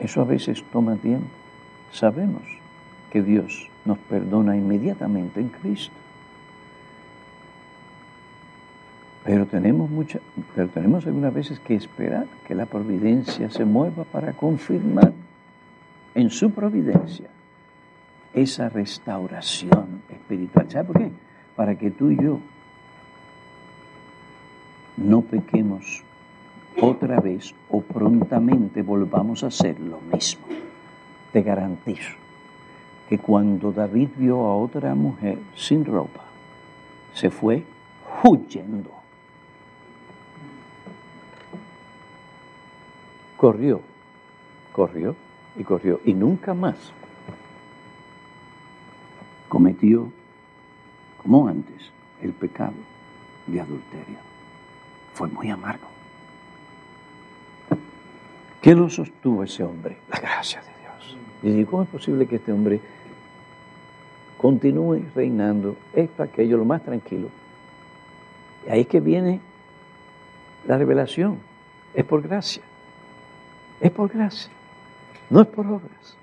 Eso 0.00 0.20
a 0.20 0.24
veces 0.24 0.64
toma 0.72 0.96
tiempo. 0.96 1.28
Sabemos 1.92 2.42
que 3.12 3.22
Dios 3.22 3.70
nos 3.84 3.98
perdona 3.98 4.56
inmediatamente 4.56 5.38
en 5.38 5.50
Cristo. 5.50 6.05
Pero 9.26 9.44
tenemos, 9.44 9.90
pero 10.54 10.68
tenemos 10.68 11.04
algunas 11.04 11.34
veces 11.34 11.58
que 11.58 11.74
esperar 11.74 12.26
que 12.46 12.54
la 12.54 12.66
providencia 12.66 13.50
se 13.50 13.64
mueva 13.64 14.04
para 14.04 14.34
confirmar 14.34 15.12
en 16.14 16.30
su 16.30 16.52
providencia 16.52 17.26
esa 18.32 18.68
restauración 18.68 20.02
espiritual. 20.08 20.70
¿Sabe 20.70 20.84
por 20.84 20.98
qué? 20.98 21.10
Para 21.56 21.74
que 21.74 21.90
tú 21.90 22.10
y 22.12 22.22
yo 22.22 22.38
no 24.96 25.22
pequemos 25.22 26.04
otra 26.80 27.18
vez 27.20 27.52
o 27.68 27.80
prontamente 27.80 28.82
volvamos 28.82 29.42
a 29.42 29.48
hacer 29.48 29.80
lo 29.80 30.00
mismo. 30.02 30.46
Te 31.32 31.42
garantizo 31.42 32.14
que 33.08 33.18
cuando 33.18 33.72
David 33.72 34.10
vio 34.16 34.44
a 34.44 34.56
otra 34.56 34.94
mujer 34.94 35.38
sin 35.56 35.84
ropa, 35.84 36.22
se 37.12 37.28
fue 37.28 37.64
huyendo 38.22 38.95
corrió, 43.36 43.80
corrió 44.72 45.14
y 45.56 45.64
corrió 45.64 46.00
y 46.04 46.12
nunca 46.14 46.54
más 46.54 46.92
cometió, 49.48 50.10
como 51.22 51.48
antes, 51.48 51.90
el 52.20 52.32
pecado 52.32 52.74
de 53.46 53.60
adulterio. 53.60 54.18
Fue 55.14 55.28
muy 55.28 55.50
amargo. 55.50 55.86
¿Qué 58.60 58.74
lo 58.74 58.90
sostuvo 58.90 59.44
ese 59.44 59.62
hombre? 59.62 59.98
La 60.08 60.18
gracia 60.18 60.60
de 60.60 60.70
Dios. 60.80 61.16
Y 61.60 61.64
¿cómo 61.64 61.84
es 61.84 61.88
posible 61.88 62.26
que 62.26 62.36
este 62.36 62.52
hombre 62.52 62.80
continúe 64.36 65.04
reinando 65.14 65.76
esto, 65.94 66.22
aquello, 66.22 66.56
lo 66.58 66.64
más 66.64 66.82
tranquilo? 66.82 67.28
Y 68.66 68.70
ahí 68.70 68.80
es 68.80 68.86
que 68.88 69.00
viene 69.00 69.40
la 70.66 70.76
revelación. 70.76 71.38
Es 71.94 72.04
por 72.04 72.22
gracia. 72.22 72.62
Es 73.80 73.90
por 73.90 74.10
gracia. 74.12 74.50
No 75.30 75.40
es 75.42 75.46
por 75.48 75.66
obras. 75.66 76.16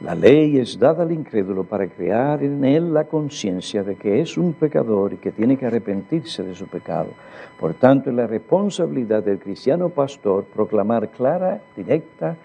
La 0.00 0.14
ley 0.14 0.58
es 0.58 0.78
dada 0.78 1.04
al 1.04 1.10
incrédulo 1.10 1.64
para 1.64 1.86
crear 1.88 2.42
en 2.42 2.62
él 2.64 2.92
la 2.92 3.04
conciencia 3.04 3.82
de 3.82 3.96
que 3.96 4.20
es 4.20 4.36
un 4.36 4.52
pecador 4.52 5.14
y 5.14 5.16
que 5.16 5.32
tiene 5.32 5.56
que 5.56 5.64
arrepentirse 5.64 6.42
de 6.42 6.54
su 6.54 6.66
pecado. 6.66 7.08
Por 7.58 7.72
tanto, 7.74 8.10
es 8.10 8.16
la 8.16 8.26
responsabilidad 8.26 9.22
del 9.22 9.38
cristiano 9.38 9.88
pastor 9.88 10.44
proclamar 10.44 11.08
clara, 11.08 11.62
directa 11.74 12.36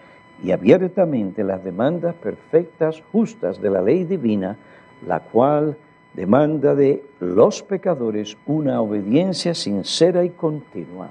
y 0.42 0.52
abiertamente 0.52 1.44
las 1.44 1.62
demandas 1.62 2.16
perfectas, 2.16 3.04
justas 3.12 3.62
de 3.62 3.70
la 3.70 3.82
ley 3.82 4.06
divina, 4.06 4.56
la 5.06 5.20
cual 5.20 5.76
demanda 6.14 6.76
de 6.76 7.04
los 7.20 7.64
pecadores 7.64 8.38
una 8.46 8.82
obediencia 8.82 9.54
sincera 9.54 10.24
y 10.24 10.30
continua. 10.30 11.10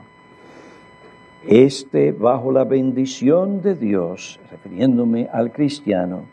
Este, 1.47 2.13
bajo 2.13 2.53
la 2.53 2.65
bendición 2.65 3.63
de 3.63 3.75
Dios, 3.75 4.39
refiriéndome 4.51 5.29
al 5.33 5.53
cristiano, 5.53 6.25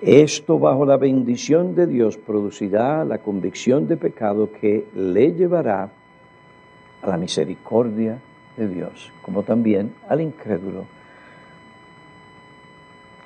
esto 0.00 0.58
bajo 0.58 0.86
la 0.86 0.96
bendición 0.96 1.74
de 1.74 1.86
Dios 1.86 2.16
producirá 2.16 3.04
la 3.04 3.18
convicción 3.18 3.86
de 3.88 3.96
pecado 3.96 4.50
que 4.52 4.86
le 4.94 5.32
llevará 5.32 5.90
a 7.02 7.06
la 7.06 7.16
misericordia 7.16 8.18
de 8.56 8.68
Dios, 8.68 9.12
como 9.22 9.42
también 9.42 9.92
al 10.08 10.20
incrédulo. 10.20 10.86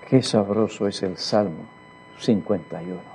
Qué 0.08 0.22
sabroso 0.22 0.88
es 0.88 1.02
el 1.02 1.16
Salmo 1.16 1.64
51. 2.18 3.11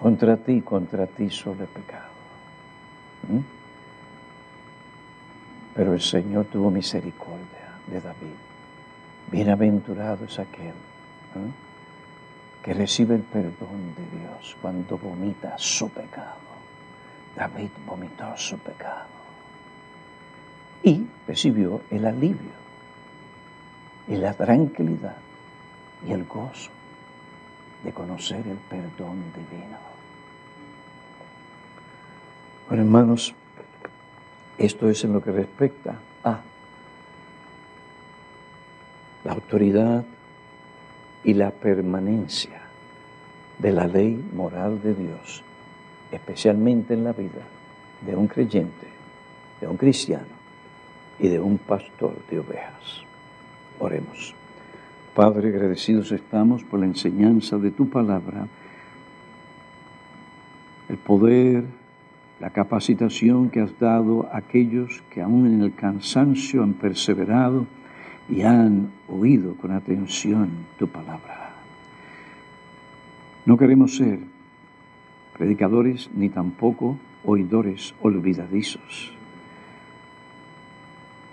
Contra 0.00 0.36
ti, 0.36 0.62
contra 0.62 1.06
ti 1.06 1.28
solo 1.28 1.64
he 1.64 1.66
pecado. 1.66 2.14
¿Mm? 3.28 3.38
Pero 5.74 5.92
el 5.92 6.00
Señor 6.00 6.46
tuvo 6.46 6.70
misericordia 6.70 7.74
de 7.86 8.00
David. 8.00 8.38
Bienaventurado 9.30 10.24
es 10.24 10.38
aquel 10.38 10.68
¿eh? 10.68 11.52
que 12.62 12.74
recibe 12.74 13.16
el 13.16 13.22
perdón 13.22 13.94
de 13.96 14.18
Dios 14.18 14.56
cuando 14.62 14.98
vomita 14.98 15.54
su 15.58 15.90
pecado. 15.90 16.48
David 17.34 17.70
vomitó 17.86 18.36
su 18.36 18.58
pecado 18.58 19.06
y 20.82 21.06
recibió 21.26 21.82
el 21.90 22.06
alivio 22.06 22.58
y 24.06 24.16
la 24.16 24.32
tranquilidad 24.32 25.16
y 26.06 26.12
el 26.12 26.24
gozo 26.24 26.70
de 27.84 27.92
conocer 27.92 28.46
el 28.46 28.56
perdón 28.56 29.22
divino. 29.34 29.78
Bueno, 32.68 32.82
hermanos, 32.82 33.34
esto 34.58 34.90
es 34.90 35.04
en 35.04 35.12
lo 35.12 35.22
que 35.22 35.30
respecta 35.30 35.96
a 36.24 36.40
la 39.24 39.32
autoridad 39.32 40.04
y 41.24 41.34
la 41.34 41.50
permanencia 41.50 42.60
de 43.58 43.72
la 43.72 43.86
ley 43.86 44.22
moral 44.32 44.80
de 44.82 44.94
Dios, 44.94 45.42
especialmente 46.12 46.94
en 46.94 47.04
la 47.04 47.12
vida 47.12 47.42
de 48.00 48.16
un 48.16 48.26
creyente, 48.26 48.86
de 49.60 49.66
un 49.66 49.76
cristiano 49.76 50.38
y 51.18 51.28
de 51.28 51.40
un 51.40 51.58
pastor 51.58 52.14
de 52.30 52.38
ovejas. 52.38 53.02
Oremos. 53.78 54.37
Padre, 55.18 55.48
agradecidos 55.48 56.12
estamos 56.12 56.62
por 56.62 56.78
la 56.78 56.86
enseñanza 56.86 57.58
de 57.58 57.72
tu 57.72 57.88
palabra, 57.88 58.46
el 60.88 60.96
poder 60.96 61.64
la 62.38 62.50
capacitación 62.50 63.50
que 63.50 63.60
has 63.60 63.76
dado 63.80 64.28
a 64.30 64.36
aquellos 64.36 65.02
que 65.10 65.20
aún 65.20 65.48
en 65.48 65.62
el 65.62 65.74
cansancio 65.74 66.62
han 66.62 66.74
perseverado 66.74 67.66
y 68.28 68.42
han 68.42 68.92
oído 69.08 69.56
con 69.56 69.72
atención 69.72 70.50
tu 70.78 70.86
palabra. 70.86 71.50
No 73.44 73.58
queremos 73.58 73.96
ser 73.96 74.20
predicadores 75.36 76.10
ni 76.14 76.28
tampoco 76.28 76.96
oidores 77.24 77.92
olvidadizos. 78.02 79.12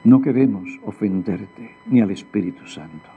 No 0.03 0.23
queremos 0.23 0.67
ofenderte 0.83 1.75
ni 1.85 2.01
al 2.01 2.09
Espíritu 2.09 2.65
Santo. 2.65 3.14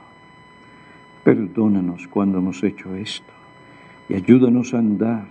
Perdónanos 1.28 2.08
cuando 2.08 2.38
hemos 2.38 2.64
hecho 2.64 2.94
esto 2.94 3.34
y 4.08 4.14
ayúdanos 4.14 4.72
a 4.72 4.78
andar 4.78 5.26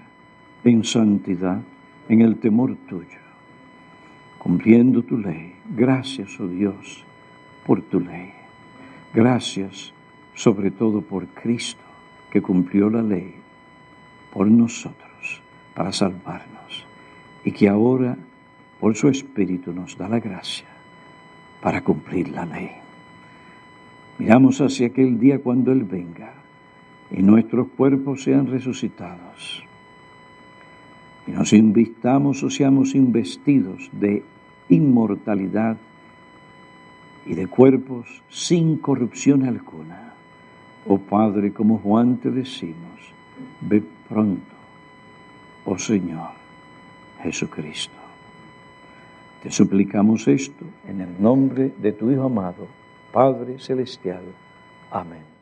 en 0.63 0.83
santidad 0.83 1.59
en 2.07 2.21
el 2.21 2.37
temor 2.37 2.77
tuyo, 2.87 3.17
cumpliendo 4.37 5.01
tu 5.01 5.17
ley. 5.17 5.55
Gracias, 5.75 6.39
oh 6.39 6.47
Dios, 6.47 7.03
por 7.65 7.81
tu 7.81 7.99
ley. 7.99 8.31
Gracias 9.11 9.91
sobre 10.35 10.69
todo 10.69 11.01
por 11.01 11.25
Cristo, 11.29 11.81
que 12.29 12.43
cumplió 12.43 12.91
la 12.91 13.01
ley 13.01 13.33
por 14.31 14.45
nosotros, 14.45 15.41
para 15.73 15.91
salvarnos, 15.91 16.85
y 17.43 17.51
que 17.51 17.67
ahora, 17.67 18.15
por 18.79 18.95
su 18.95 19.09
Espíritu, 19.09 19.73
nos 19.73 19.97
da 19.97 20.07
la 20.07 20.19
gracia 20.19 20.67
para 21.59 21.83
cumplir 21.83 22.29
la 22.29 22.45
ley. 22.45 22.86
Miramos 24.19 24.61
hacia 24.61 24.87
aquel 24.87 25.19
día 25.19 25.39
cuando 25.39 25.71
Él 25.71 25.83
venga 25.83 26.33
y 27.11 27.21
nuestros 27.21 27.67
cuerpos 27.69 28.23
sean 28.23 28.47
resucitados 28.47 29.63
y 31.27 31.31
nos 31.31 31.53
invistamos 31.53 32.41
o 32.43 32.49
seamos 32.49 32.95
investidos 32.95 33.89
de 33.91 34.23
inmortalidad 34.69 35.77
y 37.25 37.35
de 37.35 37.47
cuerpos 37.47 38.23
sin 38.29 38.77
corrupción 38.77 39.43
alguna. 39.43 40.13
Oh 40.87 40.97
Padre, 40.97 41.51
como 41.51 41.79
Juan 41.79 42.17
te 42.17 42.31
decimos, 42.31 43.13
ve 43.61 43.83
pronto, 44.07 44.55
oh 45.65 45.77
Señor 45.77 46.29
Jesucristo. 47.21 47.93
Te 49.43 49.51
suplicamos 49.51 50.27
esto 50.27 50.65
en 50.87 51.01
el 51.01 51.21
nombre 51.21 51.73
de 51.81 51.91
tu 51.91 52.09
Hijo 52.09 52.23
amado, 52.23 52.67
Padre 53.17 53.57
Celestial. 53.57 54.21
Amén. 54.91 55.36